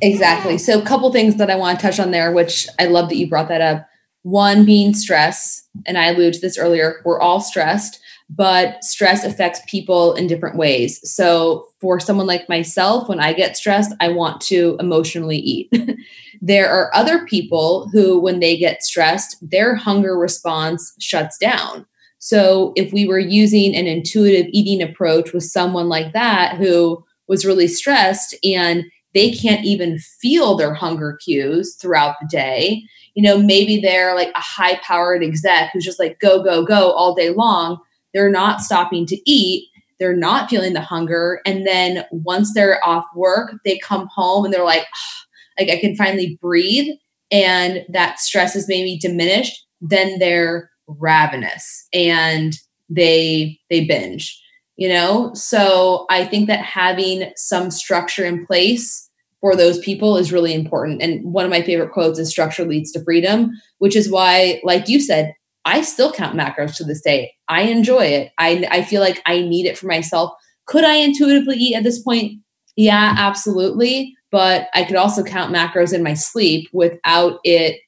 Exactly. 0.00 0.58
So, 0.58 0.80
a 0.80 0.84
couple 0.84 1.10
things 1.12 1.36
that 1.36 1.50
I 1.50 1.56
want 1.56 1.78
to 1.78 1.86
touch 1.86 2.00
on 2.00 2.10
there, 2.10 2.32
which 2.32 2.68
I 2.78 2.86
love 2.86 3.08
that 3.08 3.16
you 3.16 3.28
brought 3.28 3.48
that 3.48 3.60
up. 3.60 3.88
One 4.22 4.64
being 4.64 4.94
stress, 4.94 5.66
and 5.86 5.98
I 5.98 6.06
alluded 6.06 6.34
to 6.34 6.40
this 6.40 6.58
earlier. 6.58 7.00
We're 7.04 7.20
all 7.20 7.40
stressed, 7.40 8.00
but 8.30 8.82
stress 8.82 9.24
affects 9.24 9.60
people 9.68 10.14
in 10.14 10.26
different 10.26 10.56
ways. 10.56 11.00
So, 11.10 11.68
for 11.80 12.00
someone 12.00 12.26
like 12.26 12.48
myself, 12.48 13.08
when 13.08 13.20
I 13.20 13.32
get 13.32 13.56
stressed, 13.56 13.94
I 14.00 14.08
want 14.08 14.40
to 14.42 14.76
emotionally 14.80 15.36
eat. 15.36 15.72
there 16.40 16.68
are 16.68 16.94
other 16.94 17.26
people 17.26 17.88
who, 17.92 18.18
when 18.18 18.40
they 18.40 18.56
get 18.56 18.82
stressed, 18.82 19.36
their 19.42 19.74
hunger 19.74 20.16
response 20.16 20.94
shuts 21.00 21.36
down. 21.38 21.86
So, 22.18 22.72
if 22.76 22.92
we 22.92 23.06
were 23.06 23.18
using 23.18 23.74
an 23.76 23.86
intuitive 23.86 24.46
eating 24.50 24.82
approach 24.82 25.32
with 25.32 25.44
someone 25.44 25.88
like 25.88 26.12
that 26.14 26.56
who 26.56 27.04
was 27.28 27.44
really 27.44 27.68
stressed 27.68 28.34
and 28.42 28.84
they 29.14 29.30
can't 29.30 29.64
even 29.64 29.98
feel 29.98 30.56
their 30.56 30.74
hunger 30.74 31.18
cues 31.24 31.76
throughout 31.76 32.16
the 32.20 32.26
day. 32.28 32.82
You 33.14 33.22
know, 33.22 33.38
maybe 33.38 33.80
they're 33.80 34.14
like 34.14 34.32
a 34.34 34.40
high 34.40 34.78
powered 34.82 35.22
exec 35.22 35.70
who's 35.72 35.84
just 35.84 36.00
like 36.00 36.18
go, 36.18 36.42
go, 36.42 36.64
go 36.64 36.90
all 36.92 37.14
day 37.14 37.30
long. 37.30 37.78
They're 38.14 38.30
not 38.30 38.60
stopping 38.60 39.06
to 39.06 39.30
eat. 39.30 39.68
They're 39.98 40.16
not 40.16 40.48
feeling 40.48 40.72
the 40.72 40.80
hunger. 40.80 41.40
And 41.44 41.66
then 41.66 42.04
once 42.10 42.54
they're 42.54 42.84
off 42.86 43.04
work, 43.14 43.54
they 43.64 43.78
come 43.78 44.08
home 44.14 44.44
and 44.44 44.54
they're 44.54 44.64
like, 44.64 44.86
oh, 44.86 45.62
like 45.62 45.70
I 45.70 45.80
can 45.80 45.96
finally 45.96 46.38
breathe. 46.40 46.94
And 47.30 47.84
that 47.88 48.18
stress 48.18 48.56
is 48.56 48.68
maybe 48.68 48.98
diminished. 48.98 49.66
Then 49.80 50.18
they're 50.18 50.70
ravenous 50.86 51.88
and 51.92 52.54
they 52.90 53.58
they 53.70 53.86
binge 53.86 54.38
you 54.76 54.86
know 54.86 55.32
so 55.32 56.04
i 56.10 56.26
think 56.26 56.46
that 56.46 56.62
having 56.62 57.32
some 57.36 57.70
structure 57.70 58.22
in 58.22 58.44
place 58.44 59.08
for 59.44 59.54
those 59.54 59.78
people 59.80 60.16
is 60.16 60.32
really 60.32 60.54
important. 60.54 61.02
And 61.02 61.22
one 61.22 61.44
of 61.44 61.50
my 61.50 61.60
favorite 61.60 61.92
quotes 61.92 62.18
is 62.18 62.30
structure 62.30 62.64
leads 62.64 62.90
to 62.92 63.04
freedom, 63.04 63.50
which 63.76 63.94
is 63.94 64.10
why, 64.10 64.58
like 64.64 64.88
you 64.88 64.98
said, 64.98 65.34
I 65.64 65.82
still 65.82 66.12
count 66.12 66.36
macros 66.36 66.76
to 66.76 66.84
this 66.84 67.00
day. 67.00 67.32
I 67.48 67.62
enjoy 67.62 68.04
it. 68.04 68.32
I, 68.38 68.66
I 68.70 68.82
feel 68.82 69.00
like 69.00 69.22
I 69.26 69.40
need 69.40 69.66
it 69.66 69.78
for 69.78 69.86
myself. 69.86 70.32
Could 70.66 70.84
I 70.84 70.96
intuitively 70.96 71.56
eat 71.56 71.74
at 71.74 71.84
this 71.84 72.02
point? 72.02 72.40
Yeah, 72.76 73.14
absolutely. 73.16 74.14
But 74.30 74.68
I 74.74 74.84
could 74.84 74.96
also 74.96 75.22
count 75.22 75.54
macros 75.54 75.92
in 75.92 76.02
my 76.02 76.14
sleep 76.14 76.68
without 76.72 77.38
it 77.44 77.78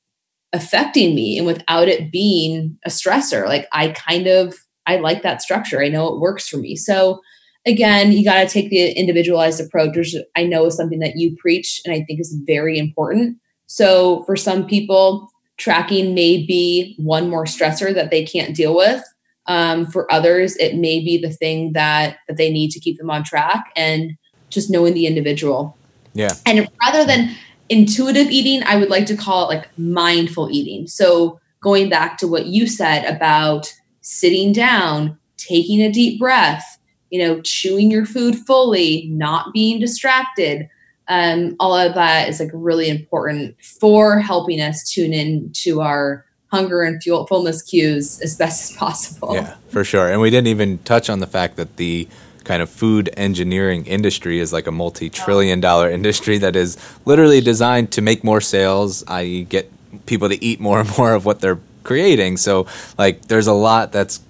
affecting 0.53 1.15
me 1.15 1.37
and 1.37 1.47
without 1.47 1.89
it 1.89 2.13
being 2.13 2.79
a 2.85 2.89
stressor. 2.89 3.47
Like 3.47 3.67
I 3.73 3.89
kind 3.89 4.27
of 4.27 4.55
I 4.87 4.97
like 4.97 5.23
that 5.23 5.43
structure. 5.43 5.83
I 5.83 5.89
know 5.89 6.07
it 6.09 6.21
works 6.21 6.49
for 6.49 6.57
me. 6.57 6.77
So 6.77 7.21
again, 7.67 8.13
you 8.13 8.25
got 8.25 8.43
to 8.43 8.49
take 8.49 8.71
the 8.71 8.93
individualized 8.93 9.61
approach, 9.61 9.97
which 9.97 10.15
I 10.37 10.45
know 10.45 10.67
is 10.67 10.77
something 10.77 11.01
that 11.01 11.17
you 11.17 11.37
preach 11.41 11.81
and 11.85 11.93
I 11.93 12.05
think 12.05 12.21
is 12.21 12.39
very 12.47 12.79
important. 12.79 13.39
So 13.67 14.23
for 14.25 14.37
some 14.37 14.67
people, 14.67 15.29
tracking 15.57 16.15
may 16.15 16.45
be 16.45 16.95
one 16.99 17.31
more 17.31 17.45
stressor 17.45 17.95
that 17.95 18.11
they 18.11 18.25
can't 18.25 18.55
deal 18.55 18.75
with. 18.75 19.03
Um, 19.47 19.87
for 19.87 20.13
others, 20.13 20.57
it 20.57 20.75
may 20.75 21.01
be 21.01 21.19
the 21.19 21.31
thing 21.31 21.73
that 21.73 22.19
that 22.27 22.37
they 22.37 22.51
need 22.51 22.71
to 22.73 22.81
keep 22.81 22.99
them 22.99 23.11
on 23.11 23.23
track, 23.23 23.73
and 23.77 24.17
just 24.51 24.71
knowing 24.71 24.95
the 24.95 25.07
individual. 25.07 25.77
Yeah. 26.15 26.33
And 26.45 26.69
rather 26.85 27.05
than 27.05 27.35
intuitive 27.69 28.29
eating, 28.29 28.63
I 28.65 28.77
would 28.77 28.91
like 28.91 29.07
to 29.07 29.17
call 29.17 29.51
it 29.51 29.55
like 29.55 29.79
mindful 29.79 30.51
eating. 30.51 30.87
So 30.87 31.41
going 31.61 31.89
back 31.89 32.19
to 32.19 32.29
what 32.29 32.47
you 32.47 32.67
said 32.67 33.05
about 33.05 33.73
sitting 34.01 34.53
down, 34.53 35.19
taking 35.37 35.83
a 35.83 35.93
deep 35.93 36.19
breath, 36.19 36.79
you 37.11 37.21
know, 37.21 37.41
chewing 37.43 37.91
your 37.91 38.07
food 38.07 38.37
fully, 38.47 39.09
not 39.11 39.53
being 39.53 39.81
distracted. 39.81 40.69
Um, 41.09 41.57
all 41.61 41.77
of 41.77 41.95
that 41.95 42.29
is 42.29 42.41
like 42.41 42.51
really 42.53 42.89
important 42.89 43.57
for 43.63 44.19
helping 44.19 44.61
us 44.61 44.89
tune 44.91 45.13
in 45.13 45.51
to 45.55 45.81
our 45.81 46.25
hunger 46.49 46.83
and 46.83 47.03
fuel 47.03 47.27
fullness 47.27 47.63
cues 47.63 48.21
as 48.21 48.37
best 48.37 48.71
as 48.71 48.77
possible. 48.77 49.35
Yeah, 49.35 49.55
for 49.69 49.85
sure. 49.85 50.11
And 50.11 50.21
we 50.21 50.31
didn't 50.31 50.49
even 50.49 50.79
touch 50.79 51.11
on 51.11 51.21
the 51.21 51.27
fact 51.27 51.57
that 51.57 51.77
the 51.77 52.09
kind 52.45 52.63
of 52.63 52.71
food 52.71 53.11
engineering 53.17 53.85
industry 53.87 54.39
is 54.39 54.53
like 54.53 54.67
a 54.67 54.73
multi-trillion 54.73 55.61
dollar 55.61 55.91
industry 55.91 56.39
that 56.39 56.55
is 56.55 56.77
literally 57.05 57.41
designed 57.41 57.91
to 57.91 58.01
make 58.01 58.23
more 58.23 58.41
sales, 58.41 59.05
i.e. 59.09 59.45
get 59.45 59.71
people 60.07 60.29
to 60.29 60.43
eat 60.43 60.61
more 60.61 60.81
and 60.81 60.99
more 60.99 61.13
of 61.13 61.25
what 61.25 61.41
they're 61.41 61.59
creating. 61.83 62.37
So 62.37 62.67
like 62.99 63.23
there's 63.23 63.47
a 63.47 63.53
lot 63.53 63.93
that's 63.93 64.21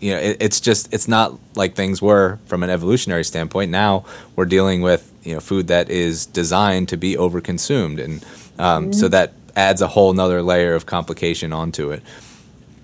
you 0.00 0.12
know 0.12 0.18
it, 0.18 0.38
it's 0.40 0.60
just 0.60 0.92
it's 0.92 1.06
not 1.06 1.38
like 1.54 1.74
things 1.74 2.02
were 2.02 2.38
from 2.46 2.62
an 2.62 2.70
evolutionary 2.70 3.24
standpoint. 3.24 3.70
Now 3.70 4.04
we're 4.34 4.46
dealing 4.46 4.82
with 4.82 5.09
you 5.22 5.34
know 5.34 5.40
food 5.40 5.66
that 5.68 5.90
is 5.90 6.26
designed 6.26 6.88
to 6.88 6.96
be 6.96 7.16
overconsumed, 7.16 8.02
and 8.02 8.24
um, 8.58 8.84
mm-hmm. 8.84 8.92
so 8.92 9.08
that 9.08 9.32
adds 9.56 9.82
a 9.82 9.88
whole 9.88 10.12
nother 10.12 10.42
layer 10.42 10.74
of 10.74 10.86
complication 10.86 11.52
onto 11.52 11.90
it. 11.90 12.02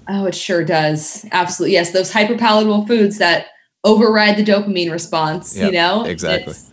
Oh, 0.08 0.26
it 0.26 0.34
sure 0.34 0.64
does. 0.64 1.26
Absolutely. 1.32 1.72
Yes, 1.72 1.92
those 1.92 2.12
hyper 2.12 2.36
palatable 2.36 2.86
foods 2.86 3.18
that 3.18 3.48
override 3.84 4.36
the 4.36 4.44
dopamine 4.44 4.90
response, 4.90 5.56
yep, 5.56 5.66
you 5.66 5.72
know? 5.72 6.04
Exactly. 6.04 6.52
It's, 6.52 6.70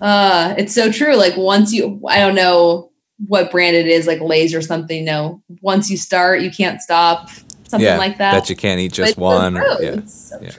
uh, 0.00 0.54
it's 0.58 0.74
so 0.74 0.90
true. 0.90 1.16
Like 1.16 1.36
once 1.36 1.72
you 1.72 2.00
I 2.06 2.18
don't 2.18 2.34
know 2.34 2.90
what 3.26 3.50
brand 3.50 3.76
it 3.76 3.86
is, 3.86 4.06
like 4.06 4.20
Lay's 4.20 4.54
or 4.54 4.62
something. 4.62 4.98
You 4.98 5.04
No, 5.04 5.42
once 5.60 5.90
you 5.90 5.96
start, 5.96 6.42
you 6.42 6.50
can't 6.50 6.80
stop. 6.80 7.28
Something 7.68 7.86
yeah, 7.86 7.98
like 7.98 8.18
that. 8.18 8.32
That 8.32 8.50
you 8.50 8.56
can't 8.56 8.80
eat 8.80 8.92
just 8.92 9.16
one. 9.16 9.56
Or, 9.56 9.80
yeah, 9.80 10.04
so 10.06 10.38
yeah, 10.42 10.50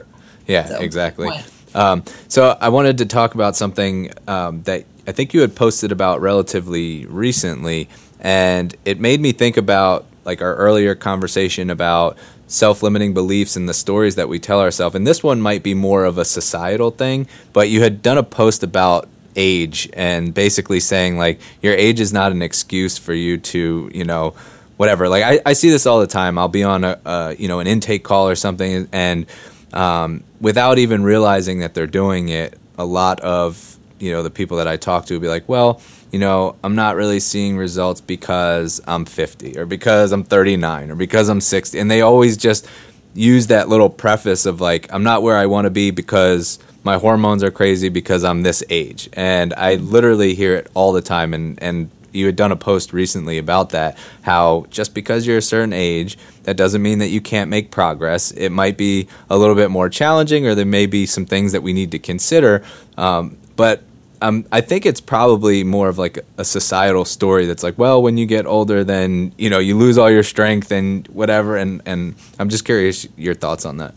yeah 0.47 0.65
so, 0.65 0.79
exactly. 0.79 1.29
Um, 1.73 2.03
so 2.27 2.57
I 2.59 2.69
wanted 2.69 2.97
to 2.99 3.05
talk 3.05 3.35
about 3.35 3.55
something 3.55 4.11
um, 4.27 4.63
that 4.63 4.85
I 5.07 5.11
think 5.11 5.33
you 5.33 5.41
had 5.41 5.55
posted 5.55 5.91
about 5.91 6.21
relatively 6.21 7.05
recently, 7.05 7.89
and 8.19 8.75
it 8.85 8.99
made 8.99 9.19
me 9.19 9.31
think 9.31 9.57
about 9.57 10.05
like 10.25 10.41
our 10.41 10.55
earlier 10.55 10.93
conversation 10.93 11.69
about 11.69 12.17
self-limiting 12.47 13.13
beliefs 13.13 13.55
and 13.55 13.67
the 13.67 13.73
stories 13.73 14.15
that 14.15 14.27
we 14.27 14.37
tell 14.37 14.59
ourselves. 14.59 14.93
And 14.93 15.07
this 15.07 15.23
one 15.23 15.39
might 15.41 15.63
be 15.63 15.73
more 15.73 16.03
of 16.03 16.17
a 16.17 16.25
societal 16.25 16.91
thing, 16.91 17.27
but 17.53 17.69
you 17.69 17.81
had 17.81 18.01
done 18.01 18.17
a 18.17 18.23
post 18.23 18.61
about 18.61 19.07
age 19.35 19.89
and 19.93 20.33
basically 20.33 20.79
saying 20.79 21.17
like 21.17 21.39
your 21.61 21.73
age 21.73 21.99
is 21.99 22.11
not 22.11 22.31
an 22.31 22.41
excuse 22.41 22.97
for 22.97 23.13
you 23.13 23.37
to 23.37 23.89
you 23.93 24.03
know 24.03 24.31
whatever 24.75 25.07
like 25.07 25.23
i, 25.23 25.39
I 25.45 25.53
see 25.53 25.69
this 25.69 25.85
all 25.85 26.01
the 26.01 26.07
time 26.07 26.37
i'll 26.37 26.49
be 26.49 26.63
on 26.63 26.83
a, 26.83 26.99
a 27.05 27.35
you 27.39 27.47
know 27.47 27.59
an 27.59 27.67
intake 27.67 28.03
call 28.03 28.27
or 28.27 28.35
something 28.35 28.89
and 28.91 29.25
um, 29.73 30.23
without 30.39 30.77
even 30.77 31.03
realizing 31.03 31.59
that 31.59 31.73
they're 31.73 31.87
doing 31.87 32.29
it 32.29 32.57
a 32.77 32.85
lot 32.85 33.19
of 33.21 33.77
you 33.99 34.11
know 34.11 34.23
the 34.23 34.31
people 34.31 34.57
that 34.57 34.67
i 34.67 34.77
talk 34.77 35.05
to 35.05 35.19
be 35.19 35.27
like 35.27 35.47
well 35.47 35.79
you 36.11 36.17
know 36.17 36.55
i'm 36.63 36.73
not 36.73 36.95
really 36.95 37.19
seeing 37.19 37.55
results 37.55 38.01
because 38.01 38.81
i'm 38.87 39.05
50 39.05 39.59
or 39.59 39.65
because 39.65 40.11
i'm 40.11 40.23
39 40.23 40.91
or 40.91 40.95
because 40.95 41.29
i'm 41.29 41.41
60 41.41 41.77
and 41.77 41.91
they 41.91 42.01
always 42.01 42.37
just 42.37 42.67
use 43.13 43.47
that 43.47 43.69
little 43.69 43.89
preface 43.89 44.47
of 44.47 44.59
like 44.59 44.91
i'm 44.91 45.03
not 45.03 45.21
where 45.21 45.37
i 45.37 45.45
want 45.45 45.65
to 45.65 45.69
be 45.69 45.91
because 45.91 46.57
my 46.83 46.97
hormones 46.97 47.43
are 47.43 47.51
crazy 47.51 47.89
because 47.89 48.23
I'm 48.23 48.41
this 48.41 48.63
age. 48.69 49.09
And 49.13 49.53
I 49.53 49.75
literally 49.75 50.33
hear 50.33 50.55
it 50.55 50.69
all 50.73 50.91
the 50.91 51.01
time. 51.01 51.33
And, 51.33 51.61
and 51.61 51.91
you 52.11 52.25
had 52.25 52.35
done 52.35 52.51
a 52.51 52.55
post 52.55 52.91
recently 52.91 53.37
about 53.37 53.69
that 53.69 53.97
how 54.23 54.65
just 54.69 54.93
because 54.93 55.25
you're 55.25 55.37
a 55.37 55.41
certain 55.41 55.73
age, 55.73 56.17
that 56.43 56.57
doesn't 56.57 56.81
mean 56.81 56.99
that 56.99 57.09
you 57.09 57.21
can't 57.21 57.49
make 57.49 57.71
progress. 57.71 58.31
It 58.31 58.49
might 58.49 58.77
be 58.77 59.07
a 59.29 59.37
little 59.37 59.55
bit 59.55 59.71
more 59.71 59.89
challenging, 59.89 60.47
or 60.47 60.55
there 60.55 60.65
may 60.65 60.85
be 60.85 61.05
some 61.05 61.25
things 61.25 61.51
that 61.51 61.61
we 61.61 61.73
need 61.73 61.91
to 61.91 61.99
consider. 61.99 62.63
Um, 62.97 63.37
but 63.55 63.83
um, 64.21 64.45
I 64.51 64.61
think 64.61 64.85
it's 64.85 65.01
probably 65.01 65.63
more 65.63 65.89
of 65.89 65.97
like 65.97 66.19
a 66.37 66.45
societal 66.45 67.05
story 67.05 67.45
that's 67.45 67.63
like, 67.63 67.77
well, 67.77 68.01
when 68.01 68.17
you 68.17 68.25
get 68.25 68.45
older, 68.45 68.83
then 68.83 69.33
you 69.37 69.49
know 69.49 69.59
you 69.59 69.75
lose 69.75 69.97
all 69.97 70.11
your 70.11 70.23
strength 70.23 70.71
and 70.71 71.07
whatever. 71.07 71.57
And 71.57 71.81
and 71.85 72.15
I'm 72.39 72.49
just 72.49 72.65
curious 72.65 73.07
your 73.17 73.33
thoughts 73.33 73.65
on 73.65 73.77
that. 73.77 73.95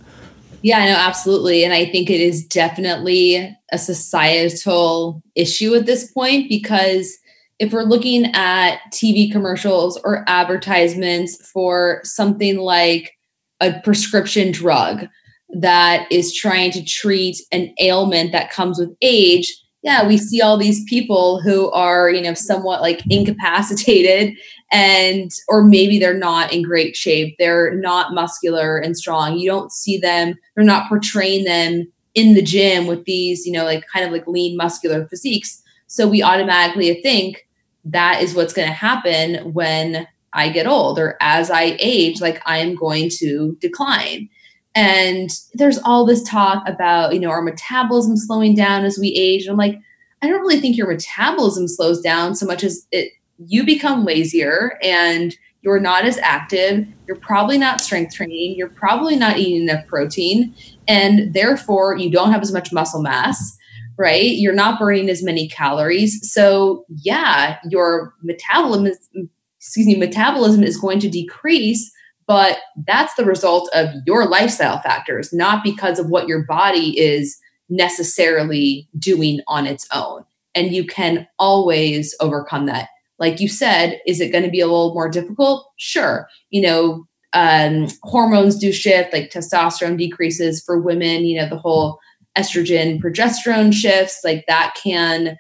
Yeah, 0.62 0.86
no, 0.86 0.92
absolutely. 0.96 1.62
And 1.62 1.74
I 1.74 1.84
think 1.84 2.08
it 2.08 2.22
is 2.22 2.42
definitely 2.42 3.54
a 3.70 3.76
societal 3.76 5.22
issue 5.34 5.74
at 5.74 5.84
this 5.84 6.10
point 6.10 6.48
because 6.48 7.18
if 7.58 7.72
we're 7.72 7.82
looking 7.82 8.26
at 8.34 8.80
TV 8.90 9.30
commercials 9.30 9.98
or 10.04 10.24
advertisements 10.26 11.50
for 11.50 12.00
something 12.02 12.58
like 12.58 13.12
a 13.60 13.78
prescription 13.80 14.50
drug 14.52 15.06
that 15.50 16.10
is 16.10 16.34
trying 16.34 16.70
to 16.72 16.84
treat 16.84 17.36
an 17.52 17.72
ailment 17.80 18.32
that 18.32 18.50
comes 18.50 18.78
with 18.78 18.94
age, 19.02 19.54
yeah, 19.82 20.06
we 20.06 20.16
see 20.16 20.40
all 20.40 20.56
these 20.56 20.82
people 20.84 21.40
who 21.42 21.70
are, 21.70 22.10
you 22.10 22.22
know, 22.22 22.34
somewhat 22.34 22.80
like 22.80 23.02
incapacitated 23.10 24.34
and 24.72 25.30
or 25.46 25.62
maybe 25.62 25.98
they're 25.98 26.18
not 26.18 26.52
in 26.52 26.62
great 26.62 26.96
shape. 26.96 27.36
They're 27.38 27.74
not 27.74 28.14
muscular 28.14 28.78
and 28.78 28.96
strong. 28.96 29.38
You 29.38 29.48
don't 29.48 29.70
see 29.70 29.98
them 29.98 30.34
they're 30.54 30.64
not 30.64 30.88
portraying 30.88 31.44
them 31.44 31.86
in 32.14 32.34
the 32.34 32.42
gym 32.42 32.86
with 32.86 33.04
these 33.04 33.44
you 33.44 33.52
know 33.52 33.64
like 33.64 33.84
kind 33.92 34.06
of 34.06 34.10
like 34.10 34.26
lean 34.26 34.56
muscular 34.56 35.06
physiques. 35.06 35.62
So 35.86 36.08
we 36.08 36.22
automatically 36.22 36.92
think 37.02 37.43
that 37.84 38.22
is 38.22 38.34
what's 38.34 38.52
going 38.52 38.68
to 38.68 38.74
happen 38.74 39.52
when 39.52 40.06
i 40.32 40.48
get 40.48 40.66
old 40.66 40.98
or 40.98 41.16
as 41.20 41.50
i 41.50 41.76
age 41.78 42.20
like 42.20 42.40
i 42.46 42.58
am 42.58 42.74
going 42.74 43.08
to 43.10 43.56
decline 43.60 44.28
and 44.74 45.30
there's 45.54 45.78
all 45.84 46.04
this 46.04 46.22
talk 46.22 46.66
about 46.66 47.12
you 47.14 47.20
know 47.20 47.30
our 47.30 47.42
metabolism 47.42 48.16
slowing 48.16 48.54
down 48.54 48.84
as 48.84 48.98
we 48.98 49.08
age 49.08 49.42
and 49.42 49.52
i'm 49.52 49.58
like 49.58 49.78
i 50.22 50.28
don't 50.28 50.40
really 50.40 50.60
think 50.60 50.76
your 50.76 50.90
metabolism 50.90 51.68
slows 51.68 52.00
down 52.00 52.34
so 52.34 52.46
much 52.46 52.64
as 52.64 52.86
it 52.90 53.12
you 53.38 53.64
become 53.64 54.04
lazier 54.04 54.78
and 54.82 55.36
you're 55.64 55.80
not 55.80 56.04
as 56.04 56.18
active. 56.18 56.86
You're 57.08 57.16
probably 57.16 57.56
not 57.56 57.80
strength 57.80 58.14
training. 58.14 58.54
You're 58.56 58.68
probably 58.68 59.16
not 59.16 59.38
eating 59.38 59.66
enough 59.66 59.86
protein. 59.86 60.54
And 60.86 61.32
therefore, 61.32 61.96
you 61.96 62.10
don't 62.10 62.32
have 62.32 62.42
as 62.42 62.52
much 62.52 62.70
muscle 62.70 63.00
mass, 63.00 63.56
right? 63.96 64.32
You're 64.36 64.54
not 64.54 64.78
burning 64.78 65.08
as 65.08 65.22
many 65.22 65.48
calories. 65.48 66.32
So, 66.32 66.84
yeah, 66.88 67.58
your 67.68 68.14
metabolism 68.22 69.30
excuse 69.58 69.86
me, 69.86 69.94
metabolism 69.94 70.62
is 70.62 70.78
going 70.78 70.98
to 71.00 71.08
decrease, 71.08 71.90
but 72.26 72.58
that's 72.86 73.14
the 73.14 73.24
result 73.24 73.70
of 73.74 73.88
your 74.06 74.26
lifestyle 74.26 74.78
factors, 74.80 75.32
not 75.32 75.64
because 75.64 75.98
of 75.98 76.10
what 76.10 76.28
your 76.28 76.44
body 76.44 76.98
is 76.98 77.38
necessarily 77.70 78.86
doing 78.98 79.40
on 79.48 79.66
its 79.66 79.86
own. 79.90 80.22
And 80.54 80.74
you 80.74 80.84
can 80.86 81.26
always 81.38 82.14
overcome 82.20 82.66
that 82.66 82.88
like 83.18 83.40
you 83.40 83.48
said, 83.48 84.00
is 84.06 84.20
it 84.20 84.32
going 84.32 84.44
to 84.44 84.50
be 84.50 84.60
a 84.60 84.66
little 84.66 84.94
more 84.94 85.08
difficult? 85.08 85.70
Sure. 85.76 86.28
You 86.50 86.62
know, 86.62 87.06
um, 87.32 87.88
hormones 88.02 88.56
do 88.56 88.72
shift, 88.72 89.12
like 89.12 89.30
testosterone 89.30 89.98
decreases 89.98 90.62
for 90.62 90.80
women, 90.80 91.24
you 91.24 91.40
know, 91.40 91.48
the 91.48 91.58
whole 91.58 91.98
estrogen 92.36 93.00
progesterone 93.00 93.72
shifts, 93.72 94.20
like 94.24 94.44
that 94.48 94.76
can 94.82 95.36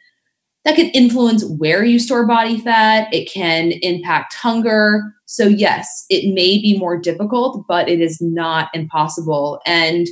that 0.64 0.76
can 0.76 0.88
influence 0.90 1.44
where 1.44 1.84
you 1.84 1.98
store 1.98 2.26
body 2.26 2.58
fat. 2.58 3.12
It 3.12 3.30
can 3.30 3.72
impact 3.82 4.32
hunger. 4.34 5.02
So 5.26 5.46
yes, 5.46 6.06
it 6.08 6.32
may 6.34 6.58
be 6.58 6.78
more 6.78 6.98
difficult, 6.98 7.66
but 7.68 7.88
it 7.88 8.00
is 8.00 8.18
not 8.20 8.70
impossible. 8.72 9.60
And 9.66 10.06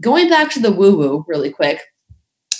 going 0.00 0.28
back 0.28 0.50
to 0.52 0.60
the 0.60 0.72
woo 0.72 0.96
woo 0.96 1.24
really 1.28 1.50
quick, 1.50 1.80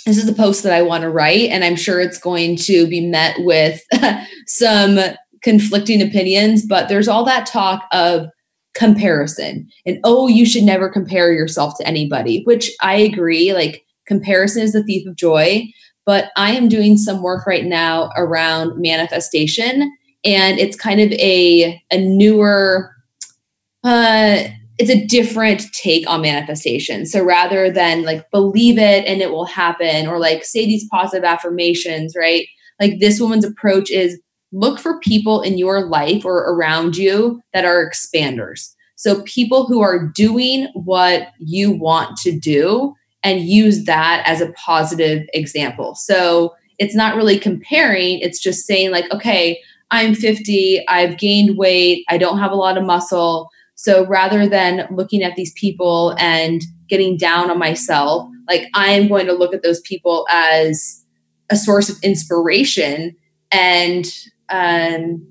this 0.05 0.17
is 0.17 0.25
the 0.25 0.33
post 0.33 0.63
that 0.63 0.73
I 0.73 0.81
want 0.81 1.01
to 1.01 1.09
write, 1.09 1.49
and 1.49 1.63
I'm 1.63 1.75
sure 1.75 1.99
it's 1.99 2.19
going 2.19 2.57
to 2.57 2.87
be 2.87 3.01
met 3.01 3.37
with 3.39 3.81
some 4.47 4.99
conflicting 5.41 6.01
opinions, 6.01 6.65
but 6.65 6.89
there's 6.89 7.07
all 7.07 7.25
that 7.25 7.47
talk 7.47 7.85
of 7.91 8.27
comparison 8.75 9.67
and 9.85 9.99
oh, 10.03 10.27
you 10.27 10.45
should 10.45 10.63
never 10.63 10.89
compare 10.89 11.33
yourself 11.33 11.77
to 11.77 11.87
anybody, 11.87 12.43
which 12.43 12.69
I 12.81 12.95
agree. 12.95 13.53
Like, 13.53 13.83
comparison 14.05 14.61
is 14.61 14.73
the 14.73 14.83
thief 14.83 15.07
of 15.07 15.15
joy. 15.15 15.63
But 16.05 16.29
I 16.37 16.51
am 16.51 16.69
doing 16.69 16.97
some 16.97 17.23
work 17.23 17.47
right 17.47 17.65
now 17.65 18.11
around 18.15 18.79
manifestation, 18.79 19.91
and 20.23 20.59
it's 20.59 20.77
kind 20.77 21.01
of 21.01 21.11
a, 21.13 21.81
a 21.89 21.97
newer, 21.97 22.91
uh, 23.83 24.43
it's 24.77 24.91
a 24.91 25.03
different 25.07 25.63
take 25.73 26.07
on 26.07 26.21
manifestation. 26.21 27.07
So 27.07 27.23
rather 27.23 27.71
than 27.71 28.03
like 28.03 28.29
believe 28.29 28.77
it 28.77 29.07
and 29.07 29.19
it 29.19 29.31
will 29.31 29.45
happen, 29.45 30.05
or 30.05 30.19
like 30.19 30.45
say 30.45 30.67
these 30.67 30.87
positive 30.89 31.23
affirmations, 31.23 32.13
right? 32.15 32.45
Like 32.79 32.99
this 32.99 33.19
woman's 33.19 33.45
approach 33.45 33.89
is 33.89 34.19
look 34.51 34.79
for 34.79 34.99
people 34.99 35.41
in 35.41 35.57
your 35.57 35.85
life 35.85 36.23
or 36.25 36.37
around 36.39 36.95
you 36.95 37.41
that 37.53 37.65
are 37.65 37.89
expanders. 37.89 38.73
So 38.95 39.21
people 39.23 39.65
who 39.65 39.81
are 39.81 40.07
doing 40.15 40.67
what 40.73 41.27
you 41.39 41.71
want 41.71 42.17
to 42.17 42.37
do 42.37 42.93
and 43.23 43.41
use 43.41 43.85
that 43.85 44.23
as 44.25 44.39
a 44.39 44.53
positive 44.53 45.27
example. 45.33 45.95
So 45.95 46.55
it's 46.79 46.95
not 46.95 47.15
really 47.15 47.39
comparing, 47.39 48.19
it's 48.19 48.39
just 48.39 48.65
saying, 48.65 48.91
like, 48.91 49.11
okay, 49.11 49.59
I'm 49.91 50.15
50, 50.15 50.87
I've 50.87 51.17
gained 51.17 51.57
weight, 51.57 52.05
I 52.09 52.17
don't 52.17 52.39
have 52.39 52.51
a 52.51 52.55
lot 52.55 52.77
of 52.77 52.83
muscle 52.83 53.49
so 53.75 54.05
rather 54.07 54.47
than 54.47 54.87
looking 54.89 55.21
at 55.21 55.35
these 55.35 55.53
people 55.53 56.15
and 56.17 56.63
getting 56.87 57.17
down 57.17 57.51
on 57.51 57.59
myself, 57.59 58.27
like 58.47 58.67
I'm 58.73 59.07
going 59.07 59.27
to 59.27 59.33
look 59.33 59.53
at 59.53 59.63
those 59.63 59.81
people 59.81 60.25
as 60.29 61.03
a 61.51 61.57
source 61.57 61.89
of 61.89 62.01
inspiration 62.01 63.15
and 63.51 64.05
um, 64.49 65.25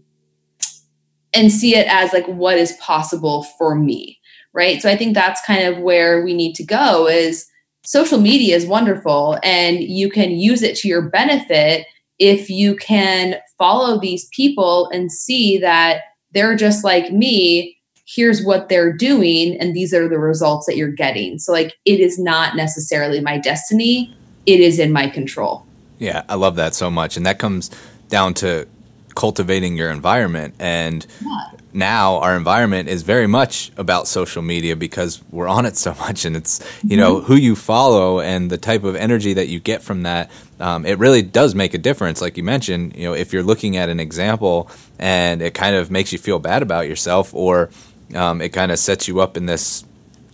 and 1.35 1.51
see 1.51 1.77
it 1.77 1.87
as 1.89 2.13
like 2.13 2.27
what 2.27 2.57
is 2.57 2.73
possible 2.75 3.43
for 3.59 3.75
me, 3.75 4.19
right? 4.53 4.81
So 4.81 4.89
I 4.89 4.97
think 4.97 5.15
that's 5.15 5.45
kind 5.45 5.65
of 5.65 5.79
where 5.79 6.25
we 6.25 6.35
need 6.35 6.55
to 6.55 6.65
go 6.65 7.09
is 7.09 7.47
social 7.85 8.19
media 8.19 8.57
is 8.57 8.67
wonderful 8.67 9.39
and 9.43 9.81
you 9.81 10.11
can 10.11 10.31
use 10.31 10.63
it 10.63 10.77
to 10.77 10.89
your 10.89 11.03
benefit 11.03 11.87
if 12.19 12.49
you 12.49 12.77
can 12.77 13.37
follow 13.59 14.01
these 14.01 14.29
people 14.29 14.89
and 14.93 15.13
see 15.13 15.59
that 15.59 16.03
they're 16.33 16.57
just 16.57 16.85
like 16.85 17.13
me 17.13 17.77
here's 18.07 18.45
what 18.45 18.69
they're 18.69 18.93
doing 18.93 19.59
and 19.59 19.75
these 19.75 19.95
are 19.95 20.09
the 20.09 20.19
results 20.19 20.67
that 20.67 20.77
you're 20.77 20.93
getting. 20.93 21.39
So 21.39 21.53
like 21.53 21.75
it 21.85 22.01
is 22.01 22.19
not 22.19 22.55
necessarily 22.55 23.21
my 23.21 23.39
destiny 23.39 24.15
it 24.47 24.61
is 24.61 24.79
in 24.79 24.93
my 24.93 25.09
control. 25.09 25.67
Yeah 25.99 26.23
i 26.29 26.35
love 26.35 26.57
that 26.57 26.75
so 26.75 26.91
much. 26.91 27.17
And 27.17 27.27
that 27.27 27.39
comes 27.39 27.71
down 28.09 28.35
to 28.35 28.67
cultivating 29.15 29.77
your 29.77 29.91
environment 29.91 30.55
and 30.59 31.07
yeah. 31.21 31.51
now 31.73 32.17
our 32.19 32.37
environment 32.37 32.89
is 32.89 33.03
very 33.03 33.27
much 33.27 33.71
about 33.77 34.09
social 34.09 34.43
media 34.43 34.77
because 34.77 35.23
we're 35.31 35.49
on 35.49 35.67
it 35.67 35.77
so 35.77 35.95
much 36.01 36.25
and 36.25 36.37
it's 36.37 36.61
you 36.83 36.91
mm-hmm. 36.91 36.99
know 36.99 37.21
who 37.21 37.37
you 37.37 37.55
follow 37.55 38.21
and 38.21 38.51
the 38.51 38.59
type 38.59 38.85
of 38.85 38.97
energy 38.97 39.33
that 39.33 39.49
you 39.49 39.61
get 39.61 39.83
from 39.83 40.03
that 40.03 40.31
um, 40.61 40.87
it 40.87 40.99
really 40.99 41.23
does 41.23 41.55
make 41.55 41.75
a 41.75 41.79
difference 41.79 42.21
like 42.21 42.37
you 42.37 42.43
mentioned 42.43 42.97
you 42.97 43.05
know 43.05 43.15
if 43.15 43.33
you're 43.33 43.43
looking 43.43 43.77
at 43.77 43.89
an 43.89 44.01
example 44.01 44.71
and 44.99 45.43
it 45.43 45.55
kind 45.55 45.77
of 45.77 45.91
makes 45.91 46.13
you 46.13 46.19
feel 46.19 46.39
bad 46.39 46.63
about 46.63 46.89
yourself 46.89 47.35
or 47.35 47.71
um, 48.15 48.41
it 48.41 48.51
kind 48.51 48.71
of 48.73 48.79
sets 48.79 49.09
you 49.09 49.21
up 49.21 49.37
in 49.37 49.47
this, 49.47 49.85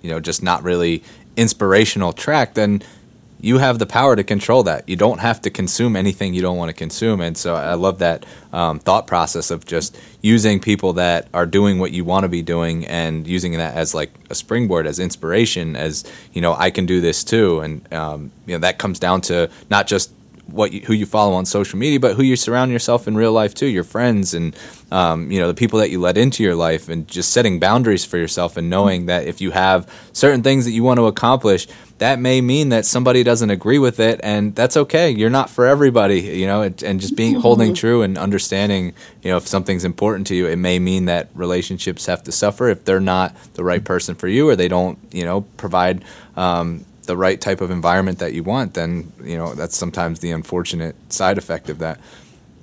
you 0.02 0.10
know, 0.10 0.20
just 0.20 0.42
not 0.42 0.62
really 0.62 1.02
inspirational 1.36 2.12
track, 2.12 2.54
then 2.54 2.82
you 3.42 3.58
have 3.58 3.78
the 3.78 3.86
power 3.86 4.16
to 4.16 4.24
control 4.24 4.62
that. 4.64 4.88
You 4.88 4.96
don't 4.96 5.20
have 5.20 5.40
to 5.42 5.50
consume 5.50 5.96
anything 5.96 6.34
you 6.34 6.42
don't 6.42 6.56
want 6.56 6.68
to 6.68 6.74
consume. 6.74 7.20
And 7.20 7.36
so 7.36 7.54
I 7.54 7.74
love 7.74 7.98
that 7.98 8.26
um, 8.52 8.78
thought 8.78 9.06
process 9.06 9.50
of 9.50 9.64
just 9.64 9.98
using 10.20 10.60
people 10.60 10.94
that 10.94 11.28
are 11.32 11.46
doing 11.46 11.78
what 11.78 11.92
you 11.92 12.04
want 12.04 12.24
to 12.24 12.28
be 12.28 12.42
doing 12.42 12.86
and 12.86 13.26
using 13.26 13.52
that 13.52 13.74
as 13.74 13.94
like 13.94 14.10
a 14.28 14.34
springboard, 14.34 14.86
as 14.86 14.98
inspiration, 14.98 15.76
as, 15.76 16.04
you 16.32 16.40
know, 16.40 16.54
I 16.54 16.70
can 16.70 16.86
do 16.86 17.00
this 17.00 17.24
too. 17.24 17.60
And, 17.60 17.92
um, 17.92 18.30
you 18.46 18.54
know, 18.54 18.60
that 18.60 18.78
comes 18.78 18.98
down 18.98 19.22
to 19.22 19.50
not 19.70 19.86
just 19.86 20.12
what 20.52 20.72
you, 20.72 20.80
who 20.80 20.92
you 20.92 21.06
follow 21.06 21.34
on 21.34 21.46
social 21.46 21.78
media, 21.78 22.00
but 22.00 22.16
who 22.16 22.22
you 22.22 22.36
surround 22.36 22.72
yourself 22.72 23.08
in 23.08 23.16
real 23.16 23.32
life 23.32 23.54
too, 23.54 23.66
your 23.66 23.84
friends 23.84 24.34
and 24.34 24.56
um, 24.90 25.30
you 25.30 25.38
know 25.40 25.46
the 25.46 25.54
people 25.54 25.78
that 25.78 25.90
you 25.90 26.00
let 26.00 26.18
into 26.18 26.42
your 26.42 26.54
life, 26.54 26.88
and 26.88 27.06
just 27.06 27.32
setting 27.32 27.60
boundaries 27.60 28.04
for 28.04 28.18
yourself 28.18 28.56
and 28.56 28.68
knowing 28.68 29.06
that 29.06 29.26
if 29.26 29.40
you 29.40 29.50
have 29.52 29.88
certain 30.12 30.42
things 30.42 30.64
that 30.64 30.72
you 30.72 30.82
want 30.82 30.98
to 30.98 31.06
accomplish, 31.06 31.68
that 31.98 32.18
may 32.18 32.40
mean 32.40 32.70
that 32.70 32.86
somebody 32.86 33.22
doesn't 33.22 33.50
agree 33.50 33.78
with 33.78 34.00
it, 34.00 34.20
and 34.22 34.54
that's 34.54 34.76
okay. 34.76 35.10
You're 35.10 35.30
not 35.30 35.50
for 35.50 35.66
everybody, 35.66 36.20
you 36.20 36.46
know, 36.46 36.62
and 36.62 37.00
just 37.00 37.14
being 37.14 37.34
mm-hmm. 37.34 37.42
holding 37.42 37.74
true 37.74 38.02
and 38.02 38.16
understanding, 38.18 38.94
you 39.22 39.30
know, 39.30 39.36
if 39.36 39.46
something's 39.46 39.84
important 39.84 40.26
to 40.28 40.34
you, 40.34 40.46
it 40.46 40.56
may 40.56 40.78
mean 40.78 41.04
that 41.04 41.28
relationships 41.34 42.06
have 42.06 42.22
to 42.24 42.32
suffer 42.32 42.68
if 42.68 42.84
they're 42.84 43.00
not 43.00 43.36
the 43.54 43.62
right 43.62 43.84
person 43.84 44.14
for 44.14 44.28
you 44.28 44.48
or 44.48 44.56
they 44.56 44.68
don't, 44.68 44.98
you 45.12 45.24
know, 45.24 45.42
provide. 45.58 46.04
Um, 46.36 46.86
the 47.10 47.16
right 47.16 47.40
type 47.40 47.60
of 47.60 47.72
environment 47.72 48.20
that 48.20 48.34
you 48.34 48.44
want, 48.44 48.74
then 48.74 49.12
you 49.24 49.36
know 49.36 49.52
that's 49.52 49.76
sometimes 49.76 50.20
the 50.20 50.30
unfortunate 50.30 50.94
side 51.12 51.38
effect 51.38 51.68
of 51.68 51.80
that. 51.80 51.98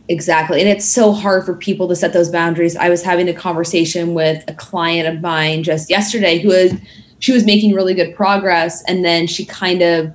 Exactly. 0.07 0.61
And 0.61 0.69
it's 0.69 0.85
so 0.85 1.11
hard 1.11 1.45
for 1.45 1.53
people 1.53 1.89
to 1.89 1.95
set 1.97 2.13
those 2.13 2.29
boundaries. 2.29 2.77
I 2.77 2.87
was 2.87 3.03
having 3.03 3.27
a 3.27 3.33
conversation 3.33 4.13
with 4.13 4.41
a 4.47 4.53
client 4.53 5.05
of 5.13 5.21
mine 5.21 5.63
just 5.63 5.89
yesterday 5.89 6.39
who 6.39 6.47
was 6.47 6.71
she 7.19 7.33
was 7.33 7.43
making 7.45 7.73
really 7.73 7.93
good 7.93 8.15
progress 8.15 8.81
and 8.87 9.03
then 9.03 9.27
she 9.27 9.43
kind 9.43 9.81
of 9.81 10.13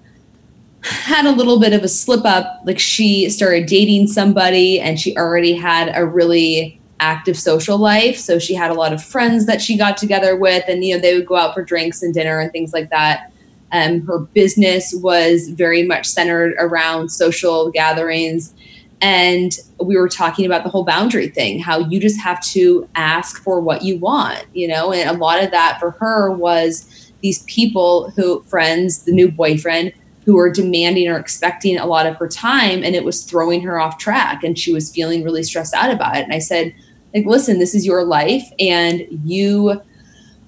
had 0.80 1.26
a 1.26 1.32
little 1.32 1.60
bit 1.60 1.74
of 1.74 1.82
a 1.82 1.88
slip 1.88 2.24
up 2.24 2.62
like 2.64 2.78
she 2.78 3.28
started 3.28 3.66
dating 3.66 4.06
somebody 4.06 4.80
and 4.80 4.98
she 4.98 5.14
already 5.18 5.52
had 5.52 5.92
a 5.94 6.06
really 6.06 6.80
active 7.00 7.38
social 7.38 7.76
life 7.76 8.16
so 8.16 8.38
she 8.38 8.54
had 8.54 8.70
a 8.70 8.74
lot 8.74 8.92
of 8.92 9.04
friends 9.04 9.44
that 9.44 9.60
she 9.60 9.76
got 9.76 9.96
together 9.96 10.36
with 10.36 10.64
and 10.68 10.84
you 10.84 10.94
know 10.94 11.00
they 11.00 11.14
would 11.14 11.26
go 11.26 11.36
out 11.36 11.52
for 11.52 11.62
drinks 11.62 12.02
and 12.02 12.14
dinner 12.14 12.38
and 12.40 12.50
things 12.52 12.72
like 12.72 12.88
that 12.90 13.31
um, 13.72 14.06
her 14.06 14.20
business 14.20 14.94
was 14.94 15.48
very 15.48 15.82
much 15.82 16.06
centered 16.06 16.54
around 16.58 17.08
social 17.08 17.70
gatherings. 17.70 18.54
And 19.00 19.52
we 19.80 19.96
were 19.96 20.08
talking 20.08 20.46
about 20.46 20.62
the 20.62 20.70
whole 20.70 20.84
boundary 20.84 21.28
thing, 21.28 21.58
how 21.58 21.78
you 21.78 21.98
just 21.98 22.20
have 22.20 22.40
to 22.48 22.88
ask 22.94 23.42
for 23.42 23.60
what 23.60 23.82
you 23.82 23.98
want, 23.98 24.44
you 24.52 24.68
know? 24.68 24.92
And 24.92 25.10
a 25.10 25.18
lot 25.18 25.42
of 25.42 25.50
that 25.50 25.80
for 25.80 25.90
her 25.92 26.30
was 26.30 27.10
these 27.20 27.42
people 27.44 28.10
who, 28.10 28.42
friends, 28.42 29.04
the 29.04 29.12
new 29.12 29.30
boyfriend, 29.30 29.92
who 30.24 30.36
were 30.36 30.50
demanding 30.50 31.08
or 31.08 31.18
expecting 31.18 31.78
a 31.78 31.86
lot 31.86 32.06
of 32.06 32.16
her 32.16 32.28
time 32.28 32.84
and 32.84 32.94
it 32.94 33.04
was 33.04 33.24
throwing 33.24 33.60
her 33.62 33.80
off 33.80 33.98
track 33.98 34.44
and 34.44 34.58
she 34.58 34.72
was 34.72 34.92
feeling 34.92 35.24
really 35.24 35.42
stressed 35.42 35.74
out 35.74 35.90
about 35.90 36.16
it 36.16 36.22
and 36.22 36.32
i 36.32 36.38
said 36.38 36.72
like 37.12 37.26
listen 37.26 37.58
this 37.58 37.74
is 37.74 37.84
your 37.84 38.04
life 38.04 38.44
and 38.58 39.04
you 39.24 39.80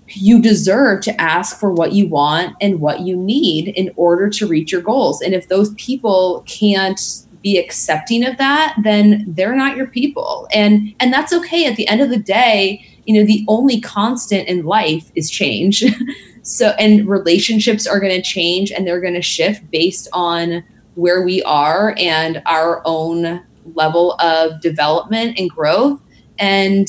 you 0.08 0.40
deserve 0.40 1.00
to 1.02 1.20
ask 1.20 1.58
for 1.58 1.72
what 1.72 1.92
you 1.92 2.06
want 2.08 2.56
and 2.60 2.80
what 2.80 3.00
you 3.00 3.16
need 3.16 3.68
in 3.68 3.90
order 3.96 4.28
to 4.28 4.46
reach 4.46 4.72
your 4.72 4.82
goals. 4.82 5.20
And 5.20 5.34
if 5.34 5.48
those 5.48 5.72
people 5.74 6.44
can't 6.46 7.00
be 7.42 7.58
accepting 7.58 8.24
of 8.24 8.36
that, 8.38 8.74
then 8.82 9.24
they're 9.28 9.54
not 9.54 9.76
your 9.76 9.86
people. 9.86 10.48
And 10.52 10.94
and 11.00 11.12
that's 11.12 11.32
okay 11.32 11.66
at 11.66 11.76
the 11.76 11.86
end 11.88 12.00
of 12.00 12.10
the 12.10 12.18
day, 12.18 12.84
you 13.04 13.14
know, 13.14 13.26
the 13.26 13.44
only 13.48 13.80
constant 13.80 14.48
in 14.48 14.64
life 14.64 15.10
is 15.14 15.30
change. 15.30 15.84
so 16.42 16.70
and 16.78 17.06
relationships 17.06 17.86
are 17.86 18.00
going 18.00 18.14
to 18.14 18.22
change 18.22 18.70
and 18.70 18.86
they're 18.86 19.00
going 19.00 19.14
to 19.14 19.22
shift 19.22 19.70
based 19.70 20.08
on 20.12 20.64
where 20.94 21.22
we 21.22 21.42
are 21.42 21.94
and 21.98 22.42
our 22.46 22.82
own 22.84 23.42
level 23.74 24.14
of 24.20 24.60
development 24.60 25.38
and 25.38 25.50
growth 25.50 26.00
and 26.38 26.88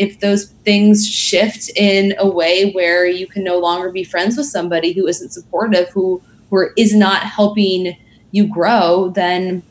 if 0.00 0.20
those 0.20 0.46
things 0.64 1.06
shift 1.06 1.70
in 1.76 2.14
a 2.18 2.26
way 2.26 2.72
where 2.72 3.06
you 3.06 3.26
can 3.26 3.44
no 3.44 3.58
longer 3.58 3.92
be 3.92 4.02
friends 4.02 4.34
with 4.34 4.46
somebody 4.46 4.92
who 4.92 5.06
isn't 5.06 5.30
supportive, 5.30 5.90
who 5.90 6.22
who 6.48 6.68
is 6.76 6.94
not 6.94 7.22
helping 7.22 7.96
you 8.32 8.46
grow, 8.46 9.10
then 9.14 9.62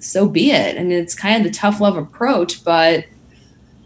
so 0.00 0.28
be 0.28 0.50
it. 0.50 0.76
I 0.76 0.82
mean, 0.82 0.98
it's 0.98 1.14
kind 1.14 1.36
of 1.36 1.50
the 1.50 1.56
tough 1.56 1.80
love 1.80 1.96
approach, 1.96 2.64
but 2.64 3.06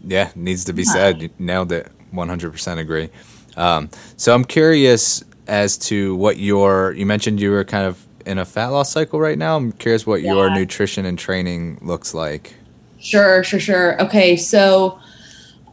yeah, 0.03 0.31
needs 0.35 0.65
to 0.65 0.73
be 0.73 0.81
yeah. 0.81 0.91
said. 0.91 1.39
Nailed 1.39 1.71
it. 1.71 1.91
One 2.09 2.27
hundred 2.27 2.51
percent 2.51 2.79
agree. 2.79 3.09
Um, 3.55 3.91
so 4.17 4.33
I'm 4.33 4.45
curious 4.45 5.23
as 5.45 5.77
to 5.77 6.15
what 6.15 6.37
your 6.37 6.93
you 6.93 7.05
mentioned 7.05 7.39
you 7.39 7.51
were 7.51 7.63
kind 7.63 7.85
of 7.85 8.03
in 8.25 8.39
a 8.39 8.45
fat 8.45 8.67
loss 8.69 8.91
cycle 8.91 9.19
right 9.19 9.37
now. 9.37 9.57
I'm 9.57 9.73
curious 9.73 10.07
what 10.07 10.23
yeah. 10.23 10.33
your 10.33 10.49
nutrition 10.49 11.05
and 11.05 11.19
training 11.19 11.77
looks 11.83 12.15
like. 12.15 12.55
Sure, 12.99 13.43
sure, 13.43 13.59
sure. 13.59 14.01
Okay, 14.01 14.35
so 14.37 14.97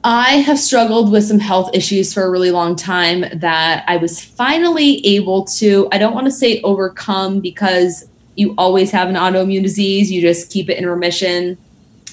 I 0.03 0.37
have 0.37 0.59
struggled 0.59 1.13
with 1.13 1.25
some 1.25 1.39
health 1.39 1.71
issues 1.75 2.15
for 2.15 2.23
a 2.23 2.31
really 2.31 2.51
long 2.51 2.75
time 2.75 3.25
that 3.35 3.85
I 3.87 3.99
was 3.99 4.23
finally 4.23 5.05
able 5.07 5.45
to, 5.47 5.89
I 5.93 5.99
don't 5.99 6.15
want 6.15 6.27
to 6.27 6.33
say 6.33 6.61
overcome 6.63 7.41
because 7.41 8.09
you 8.35 8.55
always 8.57 8.91
have 8.93 9.09
an 9.09 9.17
autoimmune 9.17 9.63
disease, 9.63 10.11
you 10.11 10.23
just 10.23 10.51
keep 10.51 10.71
it 10.71 10.79
in 10.79 10.89
remission. 10.89 11.59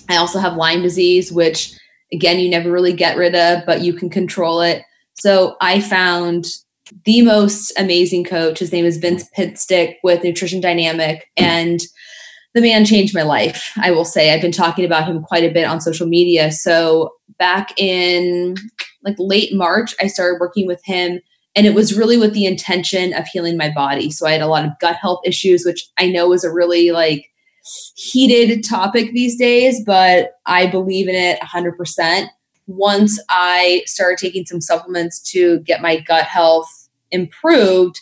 I 0.10 0.18
also 0.18 0.40
have 0.40 0.58
Lyme 0.58 0.82
disease, 0.82 1.32
which 1.32 1.72
again, 2.12 2.40
you 2.40 2.50
never 2.50 2.72
really 2.72 2.94
get 2.94 3.18
rid 3.18 3.36
of, 3.36 3.66
but 3.66 3.82
you 3.82 3.94
can 3.94 4.10
control 4.10 4.62
it. 4.62 4.84
So 5.14 5.56
I 5.62 5.80
found 5.80 6.46
the 7.06 7.22
most 7.22 7.72
amazing 7.78 8.26
coach. 8.26 8.60
His 8.60 8.72
name 8.72 8.86
is 8.86 8.98
Vince 8.98 9.30
Pitstick 9.36 9.96
with 10.04 10.24
Nutrition 10.24 10.60
Dynamic. 10.60 11.30
And 11.38 11.82
the 12.54 12.62
man 12.62 12.86
changed 12.86 13.14
my 13.14 13.24
life, 13.24 13.72
I 13.78 13.92
will 13.92 14.06
say. 14.06 14.34
I've 14.34 14.42
been 14.42 14.52
talking 14.52 14.86
about 14.86 15.08
him 15.08 15.22
quite 15.22 15.44
a 15.44 15.54
bit 15.54 15.66
on 15.66 15.80
social 15.80 16.08
media. 16.08 16.52
So 16.52 17.12
back 17.40 17.74
in 17.78 18.56
like 19.04 19.16
late 19.20 19.54
March, 19.54 19.96
I 20.02 20.08
started 20.08 20.40
working 20.40 20.68
with 20.68 20.82
him. 20.86 21.20
And 21.56 21.66
it 21.66 21.74
was 21.74 21.98
really 21.98 22.18
with 22.18 22.34
the 22.34 22.46
intention 22.46 23.14
of 23.14 23.26
healing 23.26 23.58
my 23.58 23.72
body. 23.72 24.12
So 24.12 24.28
I 24.28 24.32
had 24.34 24.42
a 24.42 24.48
lot 24.48 24.66
of 24.66 24.78
gut 24.80 24.96
health 24.96 25.22
issues, 25.26 25.66
which 25.66 25.88
I 25.98 26.08
know 26.08 26.32
is 26.34 26.44
a 26.44 26.54
really 26.54 26.92
like 26.92 27.32
heated 27.96 28.64
topic 28.64 29.12
these 29.12 29.38
days, 29.38 29.84
but 29.86 30.34
I 30.46 30.68
believe 30.68 31.08
in 31.08 31.16
it 31.16 31.40
100%. 31.42 32.28
Once 32.68 33.20
I 33.30 33.84
started 33.86 34.20
taking 34.20 34.46
some 34.46 34.62
supplements 34.62 35.20
to 35.32 35.60
get 35.62 35.82
my 35.82 36.00
gut 36.00 36.26
health 36.26 36.70
improved, 37.12 38.02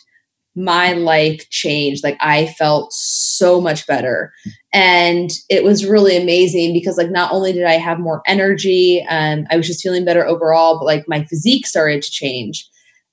my 0.56 0.92
life 0.92 1.48
changed. 1.50 2.02
Like 2.02 2.16
I 2.20 2.46
felt 2.46 2.92
so 2.92 3.60
much 3.60 3.86
better. 3.86 4.32
And 4.72 5.30
it 5.50 5.62
was 5.62 5.86
really 5.86 6.16
amazing 6.16 6.72
because 6.72 6.96
like 6.96 7.10
not 7.10 7.32
only 7.32 7.52
did 7.52 7.64
I 7.64 7.74
have 7.74 8.00
more 8.00 8.22
energy 8.26 9.04
and 9.08 9.46
I 9.50 9.56
was 9.56 9.66
just 9.66 9.82
feeling 9.82 10.04
better 10.04 10.26
overall, 10.26 10.78
but 10.78 10.86
like 10.86 11.04
my 11.06 11.24
physique 11.24 11.66
started 11.66 12.02
to 12.02 12.10
change. 12.10 12.66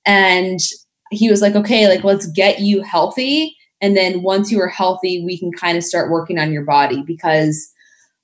And 0.06 0.58
he 1.10 1.30
was 1.30 1.42
like, 1.42 1.54
okay, 1.54 1.86
like 1.86 2.02
let's 2.02 2.26
get 2.26 2.60
you 2.60 2.82
healthy. 2.82 3.54
And 3.80 3.94
then 3.96 4.22
once 4.22 4.50
you 4.50 4.60
are 4.60 4.68
healthy, 4.68 5.22
we 5.24 5.38
can 5.38 5.52
kind 5.52 5.76
of 5.76 5.84
start 5.84 6.10
working 6.10 6.38
on 6.38 6.52
your 6.52 6.64
body 6.64 7.02
because 7.06 7.70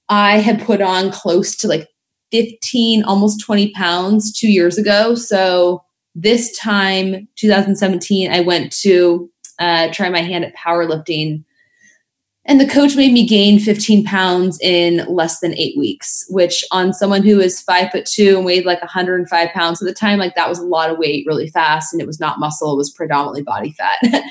I 0.09 0.39
had 0.39 0.65
put 0.65 0.81
on 0.81 1.11
close 1.11 1.55
to 1.57 1.69
like 1.69 1.89
15, 2.33 3.05
almost 3.05 3.45
20 3.45 3.73
pounds 3.73 4.33
two 4.33 4.51
years 4.51 4.79
ago. 4.79 5.15
So 5.15 5.83
this 6.15 6.57
time, 6.59 7.29
2017, 7.37 8.31
I 8.31 8.41
went 8.41 8.73
to 8.81 9.31
uh, 9.59 9.93
try 9.93 10.09
my 10.09 10.23
hand 10.23 10.45
at 10.45 10.57
powerlifting. 10.57 11.45
And 12.47 12.59
the 12.59 12.67
coach 12.67 12.97
made 12.97 13.13
me 13.13 13.27
gain 13.27 13.61
15 13.61 14.05
pounds 14.05 14.59
in 14.61 15.05
less 15.07 15.41
than 15.41 15.55
eight 15.55 15.77
weeks, 15.79 16.25
which 16.31 16.65
on 16.73 16.95
someone 16.95 17.23
who 17.23 17.39
is 17.39 17.61
five 17.61 17.93
foot 17.93 18.07
two 18.07 18.37
and 18.37 18.47
weighed 18.47 18.65
like 18.65 18.81
105 18.81 19.49
pounds 19.51 19.81
at 19.81 19.87
the 19.87 19.95
time, 19.95 20.19
like 20.19 20.35
that 20.35 20.49
was 20.49 20.59
a 20.59 20.65
lot 20.65 20.91
of 20.91 20.99
weight 20.99 21.27
really 21.29 21.49
fast. 21.49 21.93
And 21.93 22.01
it 22.01 22.07
was 22.07 22.19
not 22.19 22.41
muscle, 22.41 22.73
it 22.73 22.79
was 22.79 22.91
predominantly 22.91 23.43
body 23.43 23.73
fat. 23.73 23.99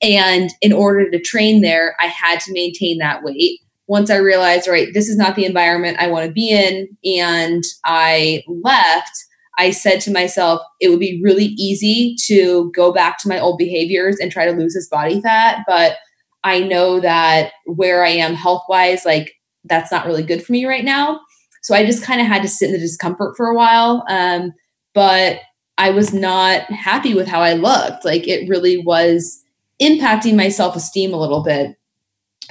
and 0.00 0.50
in 0.62 0.72
order 0.72 1.10
to 1.10 1.20
train 1.20 1.60
there, 1.60 1.96
I 1.98 2.06
had 2.06 2.40
to 2.40 2.52
maintain 2.52 2.98
that 2.98 3.24
weight. 3.24 3.60
Once 3.88 4.10
I 4.10 4.16
realized, 4.16 4.68
right, 4.68 4.88
this 4.94 5.08
is 5.08 5.16
not 5.16 5.36
the 5.36 5.44
environment 5.44 5.98
I 6.00 6.06
want 6.06 6.26
to 6.26 6.32
be 6.32 6.50
in, 6.50 6.88
and 7.04 7.62
I 7.84 8.42
left, 8.48 9.25
I 9.58 9.70
said 9.70 10.00
to 10.02 10.12
myself, 10.12 10.60
it 10.80 10.90
would 10.90 11.00
be 11.00 11.20
really 11.22 11.54
easy 11.58 12.16
to 12.26 12.70
go 12.74 12.92
back 12.92 13.18
to 13.18 13.28
my 13.28 13.38
old 13.38 13.58
behaviors 13.58 14.18
and 14.18 14.30
try 14.30 14.44
to 14.44 14.52
lose 14.52 14.74
this 14.74 14.88
body 14.88 15.20
fat. 15.20 15.60
But 15.66 15.96
I 16.44 16.60
know 16.60 17.00
that 17.00 17.52
where 17.64 18.04
I 18.04 18.10
am 18.10 18.34
health 18.34 18.64
wise, 18.68 19.04
like 19.04 19.32
that's 19.64 19.90
not 19.90 20.06
really 20.06 20.22
good 20.22 20.44
for 20.44 20.52
me 20.52 20.66
right 20.66 20.84
now. 20.84 21.20
So 21.62 21.74
I 21.74 21.84
just 21.84 22.04
kind 22.04 22.20
of 22.20 22.26
had 22.26 22.42
to 22.42 22.48
sit 22.48 22.66
in 22.66 22.72
the 22.72 22.78
discomfort 22.78 23.36
for 23.36 23.46
a 23.46 23.54
while. 23.54 24.04
Um, 24.08 24.52
but 24.94 25.40
I 25.78 25.90
was 25.90 26.14
not 26.14 26.62
happy 26.70 27.14
with 27.14 27.26
how 27.26 27.40
I 27.40 27.54
looked. 27.54 28.04
Like 28.04 28.28
it 28.28 28.48
really 28.48 28.78
was 28.78 29.42
impacting 29.82 30.36
my 30.36 30.48
self 30.48 30.76
esteem 30.76 31.12
a 31.12 31.20
little 31.20 31.42
bit. 31.42 31.76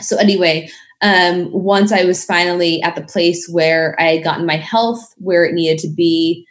So, 0.02 0.18
anyway, 0.18 0.70
um, 1.02 1.52
once 1.52 1.92
I 1.92 2.04
was 2.04 2.26
finally 2.26 2.82
at 2.82 2.96
the 2.96 3.04
place 3.04 3.48
where 3.50 3.96
I 4.00 4.16
had 4.16 4.24
gotten 4.24 4.46
my 4.46 4.58
health 4.58 5.14
where 5.18 5.46
it 5.46 5.54
needed 5.54 5.80
to 5.80 5.94
be, 5.94 6.46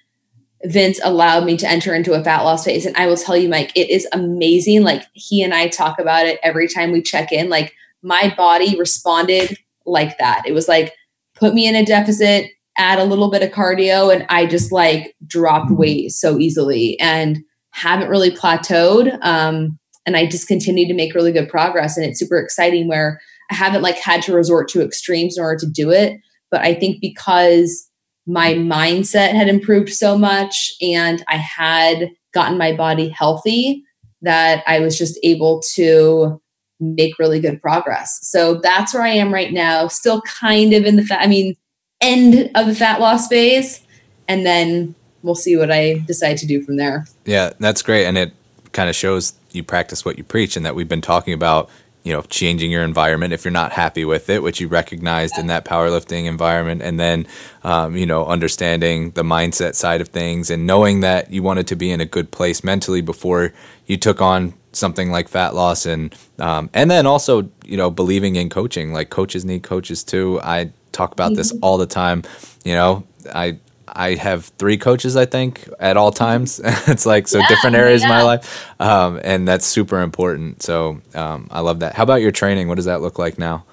Vince 0.65 1.01
allowed 1.05 1.45
me 1.45 1.57
to 1.59 1.69
enter 1.69 1.95
into 1.95 2.15
a 2.15 2.25
fat 2.25 2.43
loss 2.43 2.65
phase. 2.65 2.87
And 2.87 2.97
I 2.97 3.07
will 3.07 3.17
tell 3.17 3.37
you, 3.37 3.49
Mike, 3.49 3.73
it 3.75 3.91
is 3.91 4.07
amazing. 4.13 4.83
Like 4.83 5.05
he 5.13 5.43
and 5.43 5.53
I 5.53 5.69
talk 5.69 5.99
about 5.99 6.27
it 6.27 6.41
every 6.43 6.69
time 6.69 6.93
we 6.93 7.03
check 7.03 7.33
in. 7.33 7.49
Like 7.49 7.75
my 8.03 8.33
body 8.37 8.79
responded 8.79 9.59
like 9.87 10.19
that. 10.19 10.43
It 10.47 10.53
was 10.53 10.69
like, 10.69 10.95
put 11.35 11.55
me 11.55 11.67
in 11.67 11.75
a 11.75 11.85
deficit, 11.85 12.51
add 12.79 12.99
a 12.99 13.05
little 13.05 13.31
bit 13.31 13.43
of 13.43 13.51
cardio, 13.51 14.15
and 14.15 14.25
I 14.29 14.47
just 14.47 14.73
like 14.73 15.15
dropped 15.27 15.71
weight 15.71 16.13
so 16.13 16.39
easily 16.39 16.99
and 17.01 17.41
haven't 17.71 18.09
really 18.09 18.31
plateaued. 18.31 19.19
Um, 19.23 19.79
and 20.07 20.17
I 20.17 20.27
just 20.27 20.49
continue 20.49 20.87
to 20.87 20.95
make 20.95 21.15
really 21.15 21.33
good 21.33 21.49
progress. 21.49 21.97
And 21.97 22.07
it's 22.07 22.19
super 22.19 22.39
exciting 22.39 22.89
where 22.89 23.21
I 23.51 23.55
haven't 23.55 23.83
like 23.83 23.97
had 23.97 24.23
to 24.23 24.35
resort 24.35 24.69
to 24.69 24.83
extremes 24.83 25.37
in 25.37 25.45
order 25.45 25.59
to 25.61 25.71
do 25.71 25.91
it. 25.91 26.21
But 26.51 26.61
I 26.61 26.75
think 26.75 27.01
because 27.01 27.89
my 28.27 28.55
mindset 28.55 29.33
had 29.33 29.49
improved 29.49 29.91
so 29.91 30.17
much 30.17 30.73
and 30.81 31.23
I 31.29 31.37
had 31.37 32.11
gotten 32.33 32.59
my 32.59 32.75
body 32.75 33.09
healthy 33.09 33.85
that 34.23 34.65
I 34.67 34.81
was 34.81 34.99
just 34.99 35.19
able 35.23 35.63
to 35.75 36.41
make 36.81 37.19
really 37.19 37.41
good 37.41 37.61
progress. 37.61 38.19
So 38.23 38.55
that's 38.55 38.95
where 38.95 39.03
I 39.03 39.11
am 39.11 39.33
right 39.33 39.53
now, 39.53 39.89
still 39.89 40.23
kind 40.23 40.73
of 40.73 40.85
in 40.85 40.97
the 40.97 41.05
fat, 41.05 41.21
I 41.21 41.27
mean, 41.27 41.55
end 42.01 42.51
of 42.55 42.67
the 42.67 42.75
fat 42.75 43.01
loss 43.01 43.29
phase. 43.29 43.81
And 44.27 44.45
then 44.45 44.95
we'll 45.23 45.35
see 45.35 45.57
what 45.57 45.71
I 45.71 46.03
decide 46.07 46.39
to 46.39 46.47
do 46.47 46.63
from 46.63 46.77
there. 46.77 47.07
Yeah, 47.25 47.53
that's 47.61 47.83
great. 47.83 48.07
And 48.07 48.17
it 48.17 48.33
kind 48.73 48.89
of 48.89 48.97
shows 48.97 49.35
you 49.53 49.63
practice 49.63 50.05
what 50.05 50.19
you 50.19 50.25
preach 50.25 50.57
and 50.57 50.67
that 50.67 50.75
we've 50.75 50.89
been 50.89 51.01
talking 51.01 51.35
about 51.35 51.71
you 52.05 52.13
know 52.13 52.23
changing 52.23 52.71
your 52.71 52.85
environment 52.85 53.33
if 53.33 53.45
you're 53.45 53.53
not 53.53 53.73
happy 53.73 54.05
with 54.05 54.31
it 54.31 54.43
which 54.43 54.61
you 54.61 54.69
recognized 54.69 55.37
in 55.39 55.49
that 55.49 55.65
powerlifting 55.65 56.27
environment 56.27 56.81
and 56.83 57.01
then 57.01 57.27
um, 57.65 57.97
you 57.97 58.07
know 58.07 58.25
understanding 58.27 59.11
the 59.13 59.23
mindset 59.23 59.75
side 59.75 60.01
of 60.01 60.09
things 60.09 60.51
and 60.51 60.67
knowing 60.67 61.01
that 61.01 61.33
you 61.33 61.43
wanted 61.43 61.67
to 61.67 61.75
be 61.75 61.91
in 61.91 62.01
a 62.01 62.07
good 62.07 62.31
place 62.31 62.63
mentally 62.63 63.01
before 63.01 63.53
you 63.87 63.97
took 63.97 64.21
on 64.21 64.55
something 64.73 65.11
like 65.11 65.29
fat 65.29 65.55
loss 65.55 65.87
and 65.87 66.15
um, 66.39 66.71
and 66.75 66.91
then 66.91 67.07
also 67.07 67.49
you 67.65 67.77
know 67.77 67.91
believing 67.91 68.37
in 68.37 68.49
coaching. 68.49 68.93
Like 68.93 69.11
coaches 69.11 69.45
need 69.45 69.63
coaches 69.63 70.05
too. 70.05 70.41
I 70.43 70.73
talk 70.93 71.13
about 71.13 71.31
mm-hmm. 71.31 71.37
this 71.37 71.53
all 71.63 71.79
the 71.79 71.87
time. 71.87 72.23
You 72.65 72.75
know 72.75 73.05
i 73.33 73.59
I 73.89 74.15
have 74.15 74.47
three 74.59 74.77
coaches, 74.77 75.17
I 75.17 75.27
think, 75.27 75.69
at 75.79 75.97
all 75.97 76.13
times. 76.13 76.61
it's 76.65 77.07
like 77.07 77.29
so 77.29 77.39
yeah, 77.39 77.49
different 77.49 77.77
areas 77.77 78.03
yeah. 78.03 78.09
of 78.09 78.11
my 78.11 78.23
life, 78.23 78.81
um, 78.81 79.21
and 79.23 79.47
that's 79.47 79.67
super 79.67 80.01
important. 80.01 80.63
So 80.63 81.01
um, 81.15 81.49
I 81.51 81.61
love 81.61 81.81
that. 81.81 81.95
How 81.95 82.03
about 82.03 82.23
your 82.23 82.33
training? 82.33 82.69
What 82.69 82.77
does 82.77 82.87
that 82.87 83.01
look 83.01 83.19
like 83.19 83.39
now? 83.39 83.65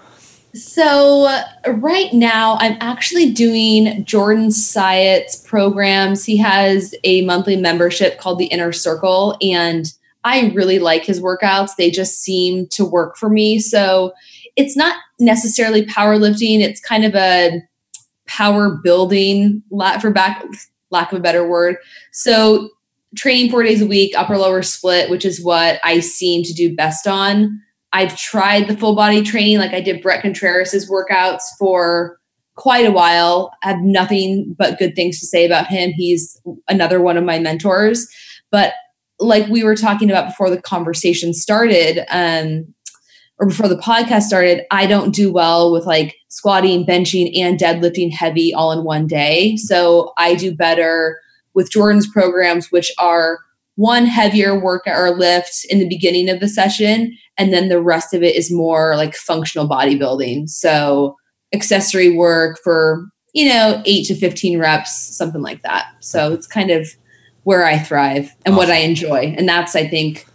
So 0.53 1.41
right 1.65 2.11
now, 2.11 2.57
I'm 2.59 2.77
actually 2.81 3.31
doing 3.31 4.03
Jordan 4.03 4.51
Syatt's 4.51 5.37
programs. 5.37 6.25
He 6.25 6.37
has 6.37 6.93
a 7.05 7.23
monthly 7.23 7.55
membership 7.55 8.17
called 8.19 8.37
the 8.37 8.47
Inner 8.47 8.73
Circle, 8.73 9.37
and 9.41 9.91
I 10.23 10.51
really 10.53 10.79
like 10.79 11.05
his 11.05 11.21
workouts. 11.21 11.75
They 11.77 11.89
just 11.89 12.21
seem 12.21 12.67
to 12.67 12.85
work 12.85 13.17
for 13.17 13.29
me. 13.29 13.59
So 13.59 14.13
it's 14.55 14.75
not 14.75 14.97
necessarily 15.19 15.85
powerlifting. 15.85 16.59
It's 16.59 16.81
kind 16.81 17.05
of 17.05 17.15
a 17.15 17.61
power 18.37 18.69
building, 18.69 19.61
for 19.99 20.11
back 20.11 20.43
lack 20.89 21.11
of 21.11 21.19
a 21.19 21.21
better 21.21 21.47
word. 21.47 21.77
So 22.11 22.69
training 23.15 23.51
four 23.51 23.63
days 23.63 23.81
a 23.81 23.87
week, 23.87 24.13
upper 24.15 24.37
lower 24.37 24.61
split, 24.61 25.09
which 25.09 25.25
is 25.25 25.43
what 25.43 25.79
I 25.83 25.99
seem 25.99 26.43
to 26.43 26.53
do 26.53 26.75
best 26.75 27.07
on. 27.07 27.61
I've 27.93 28.17
tried 28.17 28.67
the 28.67 28.77
full 28.77 28.95
body 28.95 29.21
training, 29.21 29.57
like 29.57 29.73
I 29.73 29.81
did 29.81 30.01
Bret 30.01 30.21
Contreras's 30.21 30.89
workouts 30.89 31.41
for 31.59 32.17
quite 32.55 32.85
a 32.85 32.91
while. 32.91 33.51
I 33.63 33.69
have 33.69 33.81
nothing 33.81 34.55
but 34.57 34.79
good 34.79 34.95
things 34.95 35.19
to 35.19 35.25
say 35.25 35.45
about 35.45 35.67
him. 35.67 35.91
He's 35.91 36.39
another 36.69 37.01
one 37.01 37.17
of 37.17 37.23
my 37.23 37.39
mentors. 37.39 38.07
But 38.49 38.73
like 39.19 39.47
we 39.47 39.63
were 39.63 39.75
talking 39.75 40.09
about 40.09 40.27
before 40.27 40.49
the 40.49 40.61
conversation 40.61 41.33
started, 41.33 42.05
um, 42.09 42.73
or 43.41 43.47
before 43.47 43.67
the 43.67 43.75
podcast 43.75 44.21
started, 44.21 44.61
I 44.69 44.85
don't 44.85 45.15
do 45.15 45.31
well 45.31 45.71
with 45.71 45.87
like 45.87 46.15
squatting, 46.29 46.85
benching, 46.85 47.35
and 47.35 47.59
deadlifting 47.59 48.13
heavy 48.13 48.53
all 48.53 48.71
in 48.71 48.85
one 48.85 49.07
day. 49.07 49.57
So 49.57 50.13
I 50.15 50.35
do 50.35 50.55
better 50.55 51.19
with 51.55 51.71
Jordan's 51.71 52.07
programs, 52.07 52.71
which 52.71 52.93
are 52.99 53.39
one 53.75 54.05
heavier 54.05 54.57
workout 54.59 54.95
or 54.95 55.17
lift 55.17 55.65
in 55.71 55.79
the 55.79 55.89
beginning 55.89 56.29
of 56.29 56.39
the 56.39 56.47
session, 56.47 57.17
and 57.35 57.51
then 57.51 57.67
the 57.67 57.81
rest 57.81 58.13
of 58.13 58.21
it 58.21 58.35
is 58.35 58.51
more 58.51 58.95
like 58.95 59.15
functional 59.15 59.67
bodybuilding. 59.67 60.47
So 60.47 61.15
accessory 61.51 62.15
work 62.15 62.59
for, 62.63 63.07
you 63.33 63.49
know, 63.49 63.81
eight 63.85 64.05
to 64.05 64.15
15 64.15 64.59
reps, 64.59 64.91
something 64.91 65.41
like 65.41 65.63
that. 65.63 65.87
So 65.99 66.31
it's 66.31 66.45
kind 66.45 66.69
of 66.69 66.87
where 67.41 67.65
I 67.65 67.79
thrive 67.79 68.35
and 68.45 68.53
awesome. 68.53 68.57
what 68.57 68.69
I 68.69 68.81
enjoy. 68.81 69.33
And 69.35 69.49
that's, 69.49 69.75
I 69.75 69.87
think, 69.87 70.27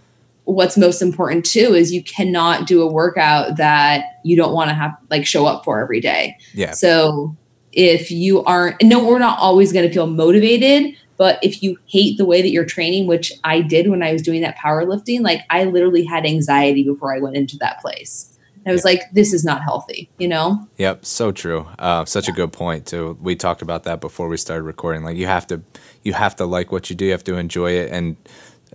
what's 0.46 0.76
most 0.76 1.02
important 1.02 1.44
too 1.44 1.74
is 1.74 1.92
you 1.92 2.02
cannot 2.02 2.66
do 2.66 2.80
a 2.80 2.90
workout 2.90 3.56
that 3.56 4.20
you 4.24 4.36
don't 4.36 4.54
want 4.54 4.70
to 4.70 4.74
have 4.74 4.96
like 5.10 5.26
show 5.26 5.44
up 5.44 5.64
for 5.64 5.80
every 5.80 6.00
day. 6.00 6.36
Yeah. 6.54 6.70
So 6.70 7.36
if 7.72 8.10
you 8.10 8.42
aren't 8.44 8.82
no 8.82 9.04
we're 9.04 9.18
not 9.18 9.38
always 9.38 9.72
going 9.72 9.86
to 9.86 9.92
feel 9.92 10.06
motivated, 10.06 10.96
but 11.16 11.38
if 11.42 11.62
you 11.62 11.78
hate 11.86 12.16
the 12.16 12.24
way 12.24 12.42
that 12.42 12.50
you're 12.50 12.64
training, 12.64 13.06
which 13.06 13.32
I 13.44 13.60
did 13.60 13.88
when 13.90 14.02
I 14.02 14.12
was 14.12 14.22
doing 14.22 14.40
that 14.42 14.56
powerlifting, 14.56 15.20
like 15.20 15.40
I 15.50 15.64
literally 15.64 16.04
had 16.04 16.24
anxiety 16.24 16.84
before 16.84 17.14
I 17.14 17.18
went 17.18 17.36
into 17.36 17.56
that 17.58 17.80
place. 17.80 18.32
I 18.66 18.72
was 18.72 18.84
like, 18.84 19.02
this 19.12 19.32
is 19.32 19.44
not 19.44 19.62
healthy, 19.62 20.10
you 20.18 20.26
know? 20.26 20.66
Yep, 20.78 21.04
so 21.04 21.30
true. 21.30 21.68
Uh, 21.78 22.04
such 22.04 22.26
yeah. 22.26 22.32
a 22.32 22.36
good 22.36 22.52
point 22.52 22.84
too. 22.84 23.16
We 23.20 23.36
talked 23.36 23.62
about 23.62 23.84
that 23.84 24.00
before 24.00 24.26
we 24.26 24.36
started 24.36 24.64
recording. 24.64 25.04
Like 25.04 25.16
you 25.16 25.26
have 25.26 25.46
to, 25.48 25.62
you 26.02 26.14
have 26.14 26.34
to 26.36 26.46
like 26.46 26.72
what 26.72 26.90
you 26.90 26.96
do. 26.96 27.04
You 27.04 27.12
have 27.12 27.22
to 27.24 27.36
enjoy 27.36 27.72
it, 27.72 27.92
and 27.92 28.16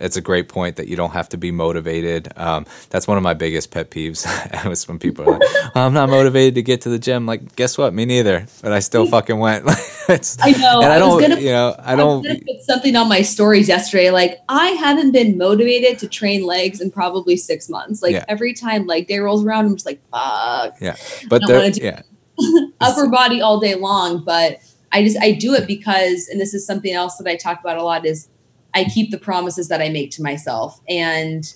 it's 0.02 0.16
a 0.16 0.20
great 0.20 0.48
point 0.48 0.76
that 0.76 0.88
you 0.88 0.96
don't 0.96 1.12
have 1.12 1.28
to 1.30 1.36
be 1.36 1.50
motivated. 1.50 2.32
Um, 2.36 2.66
that's 2.90 3.08
one 3.08 3.16
of 3.16 3.22
my 3.22 3.34
biggest 3.34 3.70
pet 3.70 3.90
peeves. 3.90 4.26
was 4.68 4.86
when 4.86 4.98
people 4.98 5.24
are 5.28 5.38
like, 5.38 5.42
oh, 5.44 5.70
"I'm 5.74 5.94
not 5.94 6.08
motivated 6.10 6.56
to 6.56 6.62
get 6.62 6.82
to 6.82 6.88
the 6.88 6.98
gym." 6.98 7.26
Like, 7.26 7.56
guess 7.56 7.78
what? 7.78 7.94
Me 7.94 8.04
neither. 8.04 8.46
But 8.62 8.72
I 8.72 8.80
still 8.80 9.06
fucking 9.06 9.38
went. 9.38 9.64
I 10.08 10.52
know. 10.58 10.80
And 10.80 10.92
I, 10.92 10.96
I 10.96 10.98
don't. 10.98 11.20
gonna, 11.20 11.40
you 11.40 11.50
know, 11.50 11.74
I 11.78 11.96
don't. 11.96 12.26
I 12.26 12.34
put 12.34 12.62
something 12.62 12.96
on 12.96 13.08
my 13.08 13.22
stories 13.22 13.68
yesterday. 13.68 14.10
Like, 14.10 14.38
I 14.48 14.68
haven't 14.70 15.12
been 15.12 15.38
motivated 15.38 15.98
to 16.00 16.08
train 16.08 16.44
legs 16.44 16.80
in 16.80 16.90
probably 16.90 17.36
six 17.36 17.68
months. 17.68 18.02
Like 18.02 18.12
Yeah. 18.12 18.24
every 18.28 18.52
time 18.52 18.86
leg 18.86 19.06
day 19.06 19.18
rolls 19.18 19.44
around, 19.44 19.66
I'm 19.66 19.74
just 19.74 19.86
like, 19.86 20.00
"Fuck." 20.10 20.80
Yeah, 20.80 20.96
but 21.28 21.42
there, 21.46 21.70
yeah, 21.70 22.02
upper 22.80 23.08
body 23.08 23.40
all 23.40 23.60
day 23.60 23.74
long 23.74 24.24
but 24.24 24.58
i 24.92 25.02
just 25.02 25.18
i 25.20 25.32
do 25.32 25.54
it 25.54 25.66
because 25.66 26.28
and 26.28 26.40
this 26.40 26.54
is 26.54 26.66
something 26.66 26.92
else 26.92 27.16
that 27.16 27.28
i 27.28 27.36
talk 27.36 27.60
about 27.60 27.76
a 27.76 27.82
lot 27.82 28.06
is 28.06 28.28
i 28.74 28.84
keep 28.84 29.10
the 29.10 29.18
promises 29.18 29.68
that 29.68 29.80
i 29.80 29.88
make 29.88 30.10
to 30.10 30.22
myself 30.22 30.80
and 30.88 31.54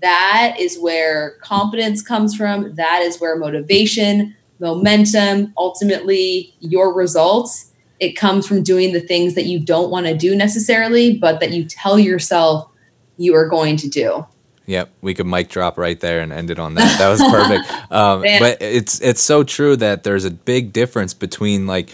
that 0.00 0.56
is 0.58 0.78
where 0.78 1.36
confidence 1.40 2.02
comes 2.02 2.34
from 2.34 2.74
that 2.74 3.00
is 3.02 3.20
where 3.20 3.36
motivation 3.36 4.34
momentum 4.60 5.52
ultimately 5.56 6.54
your 6.60 6.92
results 6.92 7.72
it 8.00 8.12
comes 8.12 8.46
from 8.46 8.62
doing 8.62 8.92
the 8.92 9.00
things 9.00 9.34
that 9.34 9.46
you 9.46 9.58
don't 9.58 9.90
want 9.90 10.06
to 10.06 10.16
do 10.16 10.34
necessarily 10.34 11.16
but 11.16 11.40
that 11.40 11.52
you 11.52 11.64
tell 11.64 11.98
yourself 11.98 12.68
you 13.16 13.34
are 13.34 13.48
going 13.48 13.76
to 13.76 13.88
do 13.88 14.24
Yep, 14.68 14.90
we 15.00 15.14
could 15.14 15.26
mic 15.26 15.48
drop 15.48 15.78
right 15.78 15.98
there 15.98 16.20
and 16.20 16.30
end 16.30 16.50
it 16.50 16.58
on 16.58 16.74
that. 16.74 16.98
That 16.98 17.08
was 17.08 17.22
perfect. 17.22 17.64
Um, 17.90 18.20
but 18.20 18.60
it's 18.60 19.00
it's 19.00 19.22
so 19.22 19.42
true 19.42 19.74
that 19.76 20.02
there's 20.02 20.26
a 20.26 20.30
big 20.30 20.74
difference 20.74 21.14
between 21.14 21.66
like 21.66 21.88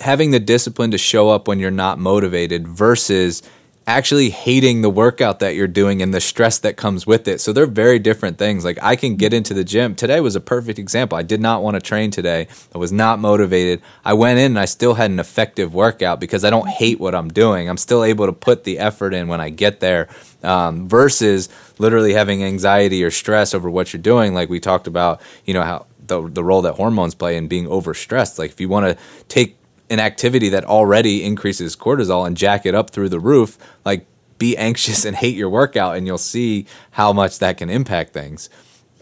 having 0.00 0.30
the 0.30 0.38
discipline 0.38 0.92
to 0.92 0.98
show 0.98 1.28
up 1.28 1.48
when 1.48 1.58
you're 1.58 1.72
not 1.72 1.98
motivated 1.98 2.68
versus 2.68 3.42
actually 3.86 4.30
hating 4.30 4.82
the 4.82 4.90
workout 4.90 5.38
that 5.38 5.54
you're 5.54 5.68
doing 5.68 6.02
and 6.02 6.12
the 6.12 6.20
stress 6.20 6.58
that 6.58 6.76
comes 6.76 7.06
with 7.06 7.28
it. 7.28 7.40
So 7.40 7.52
they're 7.52 7.66
very 7.66 8.00
different 8.00 8.36
things. 8.36 8.64
Like 8.64 8.78
I 8.82 8.96
can 8.96 9.14
get 9.14 9.32
into 9.32 9.54
the 9.54 9.62
gym. 9.62 9.94
Today 9.94 10.18
was 10.20 10.34
a 10.34 10.40
perfect 10.40 10.80
example. 10.80 11.16
I 11.16 11.22
did 11.22 11.40
not 11.40 11.62
want 11.62 11.76
to 11.76 11.80
train 11.80 12.10
today. 12.10 12.48
I 12.74 12.78
was 12.78 12.90
not 12.90 13.20
motivated. 13.20 13.80
I 14.04 14.14
went 14.14 14.40
in 14.40 14.46
and 14.52 14.58
I 14.58 14.64
still 14.64 14.94
had 14.94 15.12
an 15.12 15.20
effective 15.20 15.72
workout 15.72 16.18
because 16.18 16.44
I 16.44 16.50
don't 16.50 16.68
hate 16.68 16.98
what 16.98 17.14
I'm 17.14 17.28
doing. 17.28 17.68
I'm 17.68 17.76
still 17.76 18.02
able 18.02 18.26
to 18.26 18.32
put 18.32 18.64
the 18.64 18.80
effort 18.80 19.14
in 19.14 19.28
when 19.28 19.40
I 19.40 19.50
get 19.50 19.78
there 19.78 20.08
um, 20.42 20.88
versus 20.88 21.48
literally 21.78 22.14
having 22.14 22.42
anxiety 22.42 23.04
or 23.04 23.12
stress 23.12 23.54
over 23.54 23.70
what 23.70 23.92
you're 23.92 24.02
doing. 24.02 24.34
Like 24.34 24.48
we 24.48 24.58
talked 24.58 24.88
about, 24.88 25.20
you 25.44 25.54
know, 25.54 25.62
how 25.62 25.86
the, 26.04 26.28
the 26.28 26.42
role 26.42 26.62
that 26.62 26.74
hormones 26.74 27.14
play 27.14 27.36
in 27.36 27.46
being 27.46 27.66
overstressed. 27.66 28.36
Like 28.36 28.50
if 28.50 28.60
you 28.60 28.68
want 28.68 28.86
to 28.86 29.04
take 29.28 29.58
an 29.90 30.00
activity 30.00 30.48
that 30.48 30.64
already 30.64 31.24
increases 31.24 31.76
cortisol 31.76 32.26
and 32.26 32.36
jack 32.36 32.66
it 32.66 32.74
up 32.74 32.90
through 32.90 33.08
the 33.08 33.20
roof, 33.20 33.58
like 33.84 34.06
be 34.38 34.56
anxious 34.56 35.04
and 35.04 35.16
hate 35.16 35.36
your 35.36 35.48
workout, 35.48 35.96
and 35.96 36.06
you'll 36.06 36.18
see 36.18 36.66
how 36.92 37.12
much 37.12 37.38
that 37.38 37.58
can 37.58 37.70
impact 37.70 38.12
things. 38.12 38.48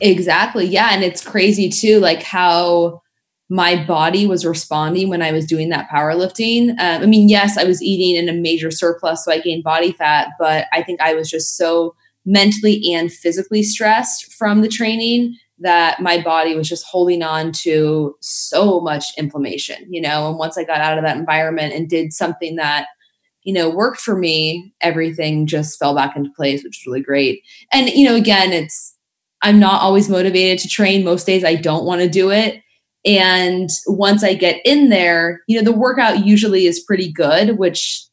Exactly. 0.01 0.66
Yeah. 0.66 0.91
And 0.93 1.03
it's 1.03 1.24
crazy 1.24 1.68
too, 1.68 2.01
like 2.01 2.22
how 2.22 3.03
my 3.49 3.85
body 3.85 4.26
was 4.26 4.45
responding 4.45 5.09
when 5.09 5.22
I 5.22 5.32
was 5.32 5.47
doing 5.47 5.68
that 5.68 5.89
powerlifting. 5.89 6.70
Um, 6.70 7.03
I 7.03 7.07
mean, 7.07 7.28
yes, 7.28 7.59
I 7.59 7.64
was 7.64 7.82
eating 7.82 8.16
in 8.16 8.28
a 8.28 8.39
major 8.39 8.70
surplus, 8.70 9.24
so 9.24 9.32
I 9.32 9.41
gained 9.41 9.64
body 9.64 9.93
fat, 9.93 10.28
but 10.39 10.66
I 10.72 10.82
think 10.82 11.01
I 11.01 11.14
was 11.14 11.30
just 11.30 11.57
so 11.57 11.95
mentally 12.24 12.82
and 12.93 13.12
physically 13.12 13.62
stressed 13.62 14.32
from 14.32 14.62
the 14.62 14.68
training 14.68 15.37
that 15.64 16.00
my 16.00 16.22
body 16.22 16.54
was 16.54 16.68
just 16.68 16.84
holding 16.84 17.22
on 17.22 17.50
to 17.50 18.14
so 18.20 18.80
much 18.80 19.06
inflammation, 19.18 19.86
you 19.90 20.00
know. 20.00 20.28
And 20.28 20.38
once 20.38 20.56
I 20.56 20.64
got 20.64 20.80
out 20.80 20.98
of 20.98 21.04
that 21.04 21.16
environment 21.16 21.72
and 21.72 21.88
did 21.88 22.12
something 22.12 22.56
that, 22.56 22.86
you 23.42 23.52
know, 23.52 23.68
worked 23.68 24.00
for 24.00 24.16
me, 24.16 24.72
everything 24.80 25.46
just 25.46 25.78
fell 25.78 25.94
back 25.94 26.14
into 26.16 26.30
place, 26.36 26.62
which 26.62 26.78
is 26.80 26.86
really 26.86 27.02
great. 27.02 27.42
And, 27.72 27.88
you 27.88 28.04
know, 28.06 28.14
again, 28.14 28.52
it's, 28.52 28.94
I'm 29.42 29.58
not 29.58 29.82
always 29.82 30.08
motivated 30.08 30.58
to 30.60 30.68
train. 30.68 31.04
Most 31.04 31.26
days 31.26 31.44
I 31.44 31.54
don't 31.54 31.84
want 31.84 32.02
to 32.02 32.08
do 32.08 32.30
it. 32.30 32.62
And 33.06 33.68
once 33.86 34.22
I 34.22 34.34
get 34.34 34.60
in 34.64 34.88
there, 34.90 35.42
you 35.48 35.58
know, 35.58 35.64
the 35.64 35.76
workout 35.76 36.24
usually 36.24 36.66
is 36.66 36.80
pretty 36.80 37.12
good, 37.12 37.58
which 37.58 38.06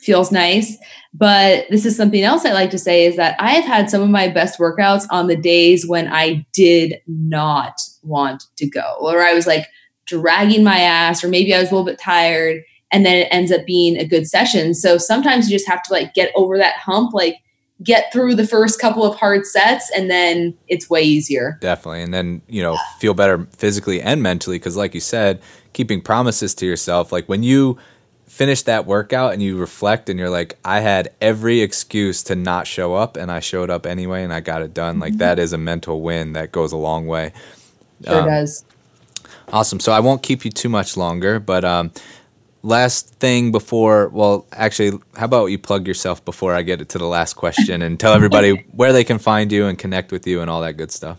feels 0.00 0.32
nice. 0.32 0.76
But 1.12 1.66
this 1.70 1.84
is 1.84 1.96
something 1.96 2.22
else 2.22 2.44
I 2.44 2.52
like 2.52 2.70
to 2.70 2.78
say 2.78 3.04
is 3.04 3.16
that 3.16 3.36
I 3.40 3.52
have 3.52 3.64
had 3.64 3.90
some 3.90 4.02
of 4.02 4.10
my 4.10 4.28
best 4.28 4.58
workouts 4.58 5.06
on 5.10 5.26
the 5.26 5.36
days 5.36 5.86
when 5.86 6.08
I 6.08 6.46
did 6.52 7.00
not 7.06 7.80
want 8.02 8.44
to 8.56 8.68
go, 8.68 8.96
or 9.00 9.20
I 9.22 9.32
was 9.32 9.46
like 9.46 9.66
dragging 10.06 10.64
my 10.64 10.78
ass, 10.78 11.22
or 11.22 11.28
maybe 11.28 11.54
I 11.54 11.60
was 11.60 11.70
a 11.70 11.74
little 11.74 11.86
bit 11.86 11.98
tired. 11.98 12.62
And 12.92 13.06
then 13.06 13.16
it 13.16 13.28
ends 13.30 13.52
up 13.52 13.64
being 13.66 13.96
a 13.96 14.04
good 14.04 14.26
session. 14.26 14.74
So 14.74 14.98
sometimes 14.98 15.48
you 15.48 15.56
just 15.56 15.68
have 15.68 15.82
to 15.84 15.92
like 15.92 16.12
get 16.14 16.32
over 16.34 16.58
that 16.58 16.76
hump, 16.76 17.14
like 17.14 17.36
get 17.82 18.12
through 18.12 18.34
the 18.34 18.46
first 18.46 18.80
couple 18.80 19.04
of 19.04 19.16
hard 19.16 19.46
sets, 19.46 19.90
and 19.96 20.10
then 20.10 20.54
it's 20.68 20.90
way 20.90 21.02
easier. 21.02 21.56
Definitely. 21.60 22.02
And 22.02 22.12
then, 22.12 22.42
you 22.48 22.62
know, 22.62 22.76
feel 22.98 23.14
better 23.14 23.46
physically 23.56 24.02
and 24.02 24.22
mentally. 24.22 24.58
Cause, 24.58 24.76
like 24.76 24.94
you 24.94 25.00
said, 25.00 25.40
keeping 25.72 26.00
promises 26.00 26.54
to 26.56 26.66
yourself, 26.66 27.12
like 27.12 27.28
when 27.28 27.42
you 27.42 27.78
finish 28.30 28.62
that 28.62 28.86
workout 28.86 29.32
and 29.32 29.42
you 29.42 29.56
reflect 29.58 30.08
and 30.08 30.16
you're 30.16 30.30
like, 30.30 30.56
I 30.64 30.78
had 30.80 31.12
every 31.20 31.60
excuse 31.62 32.22
to 32.22 32.36
not 32.36 32.64
show 32.64 32.94
up 32.94 33.16
and 33.16 33.30
I 33.30 33.40
showed 33.40 33.70
up 33.70 33.84
anyway 33.84 34.22
and 34.22 34.32
I 34.32 34.38
got 34.38 34.62
it 34.62 34.72
done. 34.72 35.00
Like 35.00 35.18
that 35.18 35.40
is 35.40 35.52
a 35.52 35.58
mental 35.58 36.00
win 36.00 36.32
that 36.34 36.52
goes 36.52 36.70
a 36.70 36.76
long 36.76 37.08
way. 37.08 37.32
Sure 38.06 38.20
Um, 38.20 38.28
does. 38.28 38.64
Awesome. 39.52 39.80
So 39.80 39.90
I 39.90 39.98
won't 39.98 40.22
keep 40.22 40.44
you 40.44 40.50
too 40.52 40.68
much 40.68 40.96
longer, 40.96 41.40
but 41.40 41.64
um, 41.64 41.90
last 42.62 43.08
thing 43.16 43.50
before, 43.50 44.08
well, 44.10 44.46
actually, 44.52 44.96
how 45.16 45.24
about 45.24 45.46
you 45.46 45.58
plug 45.58 45.88
yourself 45.88 46.24
before 46.24 46.54
I 46.54 46.62
get 46.62 46.88
to 46.88 46.98
the 46.98 47.06
last 47.06 47.34
question 47.34 47.82
and 47.82 47.98
tell 47.98 48.14
everybody 48.14 48.64
where 48.72 48.92
they 48.92 49.02
can 49.02 49.18
find 49.18 49.50
you 49.50 49.66
and 49.66 49.76
connect 49.76 50.12
with 50.12 50.24
you 50.28 50.40
and 50.40 50.48
all 50.48 50.60
that 50.60 50.74
good 50.74 50.92
stuff. 50.92 51.18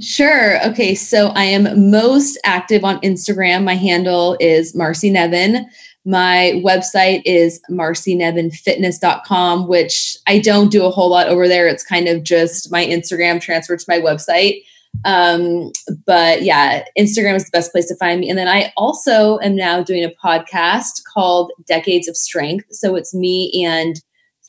Sure. 0.00 0.64
Okay. 0.66 0.94
So 0.94 1.28
I 1.28 1.44
am 1.44 1.90
most 1.90 2.36
active 2.44 2.84
on 2.84 3.00
Instagram. 3.00 3.64
My 3.64 3.74
handle 3.74 4.36
is 4.40 4.74
Marcy 4.74 5.10
Nevin. 5.10 5.68
My 6.08 6.62
website 6.64 7.20
is 7.26 7.60
marcynevinfitness.com, 7.70 9.68
which 9.68 10.16
I 10.26 10.38
don't 10.38 10.70
do 10.70 10.86
a 10.86 10.90
whole 10.90 11.10
lot 11.10 11.28
over 11.28 11.46
there. 11.46 11.68
It's 11.68 11.84
kind 11.84 12.08
of 12.08 12.22
just 12.22 12.72
my 12.72 12.82
Instagram 12.82 13.42
transferred 13.42 13.80
to 13.80 13.84
my 13.86 14.00
website. 14.00 14.62
Um, 15.04 15.70
but 16.06 16.40
yeah, 16.40 16.82
Instagram 16.98 17.34
is 17.34 17.44
the 17.44 17.50
best 17.52 17.72
place 17.72 17.88
to 17.88 17.96
find 17.96 18.20
me. 18.20 18.30
And 18.30 18.38
then 18.38 18.48
I 18.48 18.72
also 18.74 19.38
am 19.40 19.54
now 19.54 19.82
doing 19.82 20.02
a 20.02 20.14
podcast 20.24 21.02
called 21.12 21.52
Decades 21.66 22.08
of 22.08 22.16
Strength. 22.16 22.68
So 22.70 22.94
it's 22.96 23.14
me 23.14 23.62
and 23.66 24.00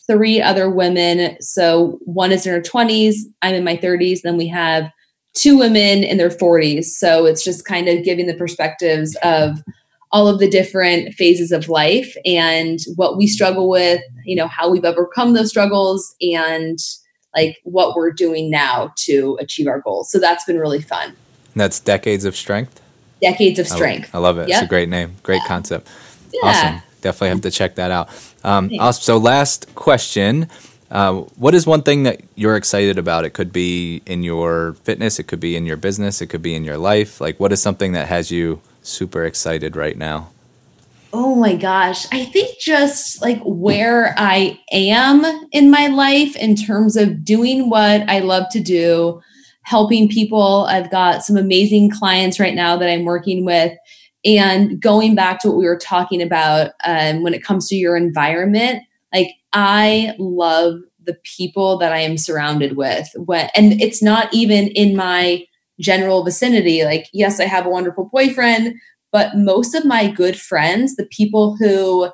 three 0.07 0.41
other 0.41 0.69
women. 0.69 1.35
So 1.41 1.99
one 2.05 2.31
is 2.31 2.47
in 2.47 2.53
her 2.53 2.61
20s, 2.61 3.15
I'm 3.41 3.53
in 3.53 3.65
my 3.65 3.75
30s, 3.75 4.21
then 4.21 4.37
we 4.37 4.47
have 4.47 4.89
two 5.33 5.57
women 5.57 6.05
in 6.05 6.15
their 6.15 6.29
40s. 6.29 6.85
So 6.85 7.25
it's 7.25 7.43
just 7.43 7.65
kind 7.65 7.89
of 7.89 8.05
giving 8.05 8.27
the 8.27 8.33
perspectives 8.33 9.17
of 9.23 9.61
all 10.11 10.27
of 10.27 10.39
the 10.39 10.49
different 10.49 11.13
phases 11.13 11.51
of 11.51 11.69
life 11.69 12.15
and 12.25 12.79
what 12.95 13.17
we 13.17 13.27
struggle 13.27 13.69
with, 13.69 14.01
you 14.25 14.35
know, 14.35 14.47
how 14.47 14.69
we've 14.69 14.85
overcome 14.85 15.33
those 15.33 15.49
struggles 15.49 16.15
and 16.21 16.79
like 17.35 17.57
what 17.63 17.95
we're 17.95 18.11
doing 18.11 18.49
now 18.49 18.91
to 18.97 19.37
achieve 19.39 19.67
our 19.67 19.81
goals. 19.81 20.11
So 20.11 20.19
that's 20.19 20.45
been 20.45 20.57
really 20.57 20.81
fun. 20.81 21.15
That's 21.55 21.79
Decades 21.79 22.25
of 22.25 22.35
Strength. 22.35 22.81
Decades 23.21 23.59
of 23.59 23.67
strength. 23.67 24.09
I 24.13 24.17
love 24.17 24.37
it. 24.37 24.49
It's 24.49 24.61
a 24.61 24.67
great 24.67 24.87
name, 24.87 25.15
great 25.23 25.41
concept. 25.45 25.89
Yeah. 26.31 26.39
Awesome. 26.43 26.81
Definitely 27.01 27.29
have 27.29 27.41
to 27.41 27.51
check 27.51 27.75
that 27.75 27.91
out. 27.91 28.09
Um, 28.43 28.71
awesome. 28.79 29.01
So, 29.01 29.17
last 29.17 29.73
question. 29.75 30.47
Uh, 30.89 31.21
what 31.35 31.53
is 31.53 31.67
one 31.67 31.83
thing 31.83 32.03
that 32.03 32.21
you're 32.35 32.55
excited 32.55 32.97
about? 32.97 33.25
It 33.25 33.31
could 33.31 33.53
be 33.53 34.01
in 34.05 34.23
your 34.23 34.73
fitness, 34.83 35.19
it 35.19 35.27
could 35.27 35.39
be 35.39 35.55
in 35.55 35.65
your 35.65 35.77
business, 35.77 36.21
it 36.21 36.27
could 36.27 36.41
be 36.41 36.55
in 36.55 36.63
your 36.63 36.77
life. 36.77 37.21
Like, 37.21 37.39
what 37.39 37.51
is 37.51 37.61
something 37.61 37.91
that 37.91 38.07
has 38.07 38.31
you 38.31 38.61
super 38.89 39.23
excited 39.23 39.75
right 39.75 39.97
now? 39.97 40.29
Oh 41.11 41.35
my 41.35 41.55
gosh. 41.55 42.05
I 42.11 42.25
think 42.25 42.59
just 42.59 43.21
like 43.21 43.41
where 43.43 44.13
I 44.17 44.59
am 44.71 45.25
in 45.51 45.71
my 45.71 45.87
life 45.87 46.35
in 46.35 46.55
terms 46.55 46.95
of 46.95 47.23
doing 47.23 47.69
what 47.69 48.07
I 48.07 48.19
love 48.19 48.45
to 48.51 48.59
do, 48.59 49.19
helping 49.63 50.07
people. 50.07 50.67
I've 50.69 50.91
got 50.91 51.23
some 51.23 51.35
amazing 51.35 51.89
clients 51.89 52.39
right 52.39 52.53
now 52.53 52.77
that 52.77 52.89
I'm 52.89 53.05
working 53.05 53.43
with. 53.43 53.73
And 54.23 54.79
going 54.79 55.15
back 55.15 55.39
to 55.39 55.47
what 55.47 55.57
we 55.57 55.65
were 55.65 55.77
talking 55.77 56.21
about 56.21 56.71
um, 56.83 57.23
when 57.23 57.33
it 57.33 57.43
comes 57.43 57.67
to 57.69 57.75
your 57.75 57.97
environment, 57.97 58.83
like 59.13 59.31
I 59.53 60.13
love 60.19 60.75
the 61.05 61.17
people 61.23 61.77
that 61.77 61.91
I 61.91 61.99
am 61.99 62.17
surrounded 62.17 62.77
with. 62.77 63.09
When, 63.15 63.49
and 63.55 63.81
it's 63.81 64.03
not 64.03 64.31
even 64.31 64.67
in 64.67 64.95
my 64.95 65.45
general 65.79 66.23
vicinity. 66.23 66.83
Like, 66.83 67.07
yes, 67.13 67.39
I 67.39 67.45
have 67.45 67.65
a 67.65 67.69
wonderful 67.69 68.09
boyfriend, 68.11 68.75
but 69.11 69.35
most 69.35 69.73
of 69.73 69.85
my 69.85 70.09
good 70.09 70.39
friends, 70.39 70.95
the 70.95 71.05
people 71.05 71.55
who 71.57 72.09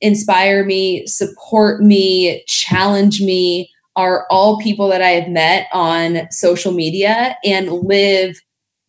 inspire 0.00 0.64
me, 0.64 1.06
support 1.06 1.82
me, 1.82 2.44
challenge 2.46 3.20
me, 3.20 3.70
are 3.96 4.26
all 4.28 4.58
people 4.58 4.88
that 4.88 5.02
I 5.02 5.10
have 5.10 5.28
met 5.28 5.68
on 5.72 6.28
social 6.30 6.72
media 6.72 7.36
and 7.44 7.70
live 7.70 8.36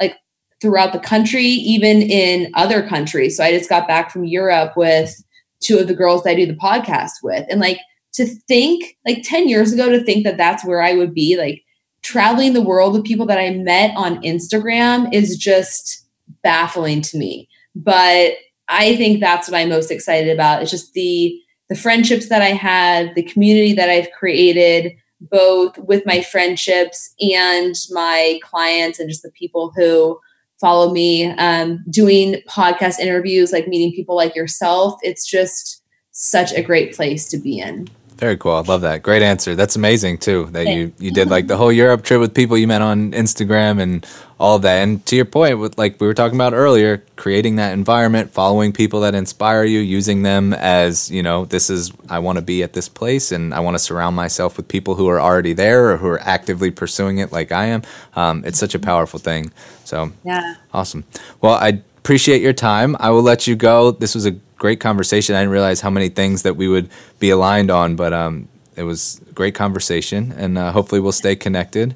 like 0.02 0.16
throughout 0.62 0.94
the 0.94 1.00
country, 1.00 1.46
even 1.46 2.02
in 2.02 2.52
other 2.56 2.88
countries. 2.88 3.38
So 3.38 3.44
I 3.44 3.52
just 3.52 3.70
got 3.70 3.88
back 3.88 4.12
from 4.12 4.26
Europe 4.26 4.74
with 4.76 5.16
two 5.62 5.78
of 5.78 5.88
the 5.88 5.96
girls 5.96 6.24
that 6.24 6.32
I 6.32 6.36
do 6.36 6.48
the 6.48 6.54
podcast 6.54 7.12
with. 7.24 7.46
And 7.50 7.60
like 7.60 7.80
to 8.14 8.26
think 8.26 8.98
like 9.06 9.22
10 9.24 9.48
years 9.48 9.72
ago 9.74 9.90
to 9.90 10.04
think 10.04 10.24
that 10.24 10.38
that's 10.38 10.66
where 10.66 10.82
I 10.82 10.94
would 10.94 11.14
be 11.14 11.38
like 11.38 11.62
traveling 12.06 12.54
the 12.54 12.62
world 12.62 12.94
with 12.94 13.04
people 13.04 13.26
that 13.26 13.40
I 13.40 13.50
met 13.50 13.92
on 13.98 14.22
Instagram 14.22 15.12
is 15.12 15.36
just 15.36 16.06
baffling 16.44 17.02
to 17.02 17.18
me. 17.18 17.50
But 17.76 18.34
I 18.70 18.96
think 18.96 19.20
that's 19.20 19.50
what 19.50 19.58
I'm 19.58 19.70
most 19.70 19.90
excited 19.90 20.32
about. 20.32 20.62
It's 20.62 20.72
just 20.72 20.94
the 20.94 21.38
the 21.68 21.76
friendships 21.76 22.30
that 22.30 22.44
I 22.44 22.52
had, 22.52 23.16
the 23.16 23.24
community 23.24 23.74
that 23.74 23.90
I've 23.90 24.12
created, 24.12 24.94
both 25.20 25.80
with 25.80 26.06
my 26.06 26.22
friendships 26.22 27.12
and 27.20 27.74
my 27.90 28.40
clients, 28.44 29.00
and 29.00 29.10
just 29.10 29.24
the 29.24 29.32
people 29.32 29.74
who 29.76 30.20
follow 30.62 30.94
me. 30.94 31.32
Um, 31.32 31.84
doing 31.90 32.36
podcast 32.48 33.00
interviews, 33.00 33.52
like 33.52 33.68
meeting 33.68 33.96
people 33.96 34.16
like 34.16 34.36
yourself, 34.36 35.00
it's 35.02 35.28
just 35.28 35.82
such 36.12 36.54
a 36.54 36.62
great 36.62 36.96
place 36.96 37.28
to 37.30 37.38
be 37.38 37.58
in. 37.58 37.88
Very 38.18 38.38
cool. 38.38 38.54
I 38.54 38.62
love 38.62 38.82
that. 38.82 39.04
Great 39.04 39.22
answer. 39.22 39.56
That's 39.56 39.76
amazing 39.76 40.20
too. 40.20 40.48
That 40.52 40.68
you 40.68 40.94
you 41.00 41.12
did 41.12 41.30
like 41.30 41.48
the 41.48 41.58
whole 41.58 41.72
Europe 41.72 42.04
trip 42.04 42.22
with 42.22 42.34
people 42.34 42.58
you 42.58 42.66
met 42.66 42.82
on 42.82 43.12
Instagram 43.12 43.82
and 43.82 44.08
all 44.40 44.56
of 44.56 44.62
that. 44.62 44.82
And 44.82 45.06
to 45.08 45.18
your 45.18 45.26
point, 45.26 45.60
with 45.60 45.78
like 45.78 46.00
we 46.00 46.08
were 46.08 46.14
talking 46.14 46.38
about 46.38 46.54
earlier, 46.54 47.04
creating 47.18 47.58
that 47.58 47.74
environment, 47.74 48.32
following 48.32 48.72
people 48.72 49.02
that 49.02 49.16
inspire 49.16 49.66
you, 49.66 49.80
using 49.80 50.22
them 50.24 50.54
as 50.54 51.12
you 51.12 51.24
know, 51.24 51.44
this 51.44 51.70
is 51.70 51.92
I 52.10 52.20
want 52.20 52.38
to 52.38 52.42
be 52.42 52.64
at 52.64 52.72
this 52.72 52.88
place, 52.88 53.34
and 53.34 53.54
I 53.54 53.60
want 53.60 53.76
to 53.76 53.80
surround 53.80 54.16
myself 54.16 54.56
with 54.56 54.70
people 54.70 54.96
who 54.96 55.10
are 55.10 55.20
already 55.20 55.52
there 55.52 55.92
or 55.92 55.98
who 55.98 56.08
are 56.08 56.22
actively 56.22 56.72
pursuing 56.72 57.18
it, 57.18 57.34
like 57.34 57.52
I 57.52 57.66
am. 57.66 57.82
Um, 58.16 58.44
it's 58.46 58.58
such 58.58 58.74
a 58.76 58.80
powerful 58.80 59.20
thing. 59.20 59.52
So 59.84 60.14
yeah, 60.24 60.56
awesome. 60.74 61.04
Well, 61.42 61.56
I 61.56 61.82
appreciate 62.06 62.40
your 62.40 62.54
time. 62.54 62.96
I 63.00 63.10
will 63.10 63.24
let 63.24 63.48
you 63.48 63.56
go. 63.56 63.90
This 63.90 64.14
was 64.14 64.28
a 64.28 64.32
great 64.60 64.80
conversation. 64.80 65.34
I 65.34 65.40
didn't 65.40 65.54
realize 65.54 65.82
how 65.82 65.90
many 65.90 66.10
things 66.10 66.44
that 66.44 66.56
we 66.56 66.68
would 66.68 66.88
be 67.18 67.32
aligned 67.32 67.72
on, 67.72 67.96
but 67.96 68.14
um, 68.14 68.48
it 68.76 68.84
was 68.84 69.20
a 69.28 69.34
great 69.34 69.56
conversation, 69.56 70.32
and 70.34 70.56
uh, 70.56 70.72
hopefully 70.72 71.02
we'll 71.02 71.12
stay 71.12 71.36
connected. 71.36 71.96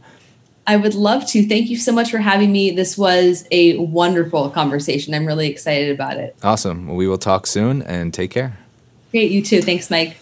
I 0.65 0.77
would 0.77 0.95
love 0.95 1.27
to. 1.27 1.47
Thank 1.47 1.69
you 1.69 1.77
so 1.77 1.91
much 1.91 2.09
for 2.09 2.17
having 2.17 2.51
me. 2.51 2.71
This 2.71 2.97
was 2.97 3.45
a 3.51 3.77
wonderful 3.77 4.49
conversation. 4.49 5.13
I'm 5.13 5.27
really 5.27 5.47
excited 5.47 5.91
about 5.91 6.17
it. 6.17 6.35
Awesome. 6.41 6.87
Well, 6.87 6.95
we 6.95 7.07
will 7.07 7.19
talk 7.19 7.45
soon 7.45 7.83
and 7.83 8.11
take 8.11 8.31
care. 8.31 8.57
Great. 9.11 9.29
You 9.29 9.43
too. 9.43 9.61
Thanks, 9.61 9.91
Mike. 9.91 10.17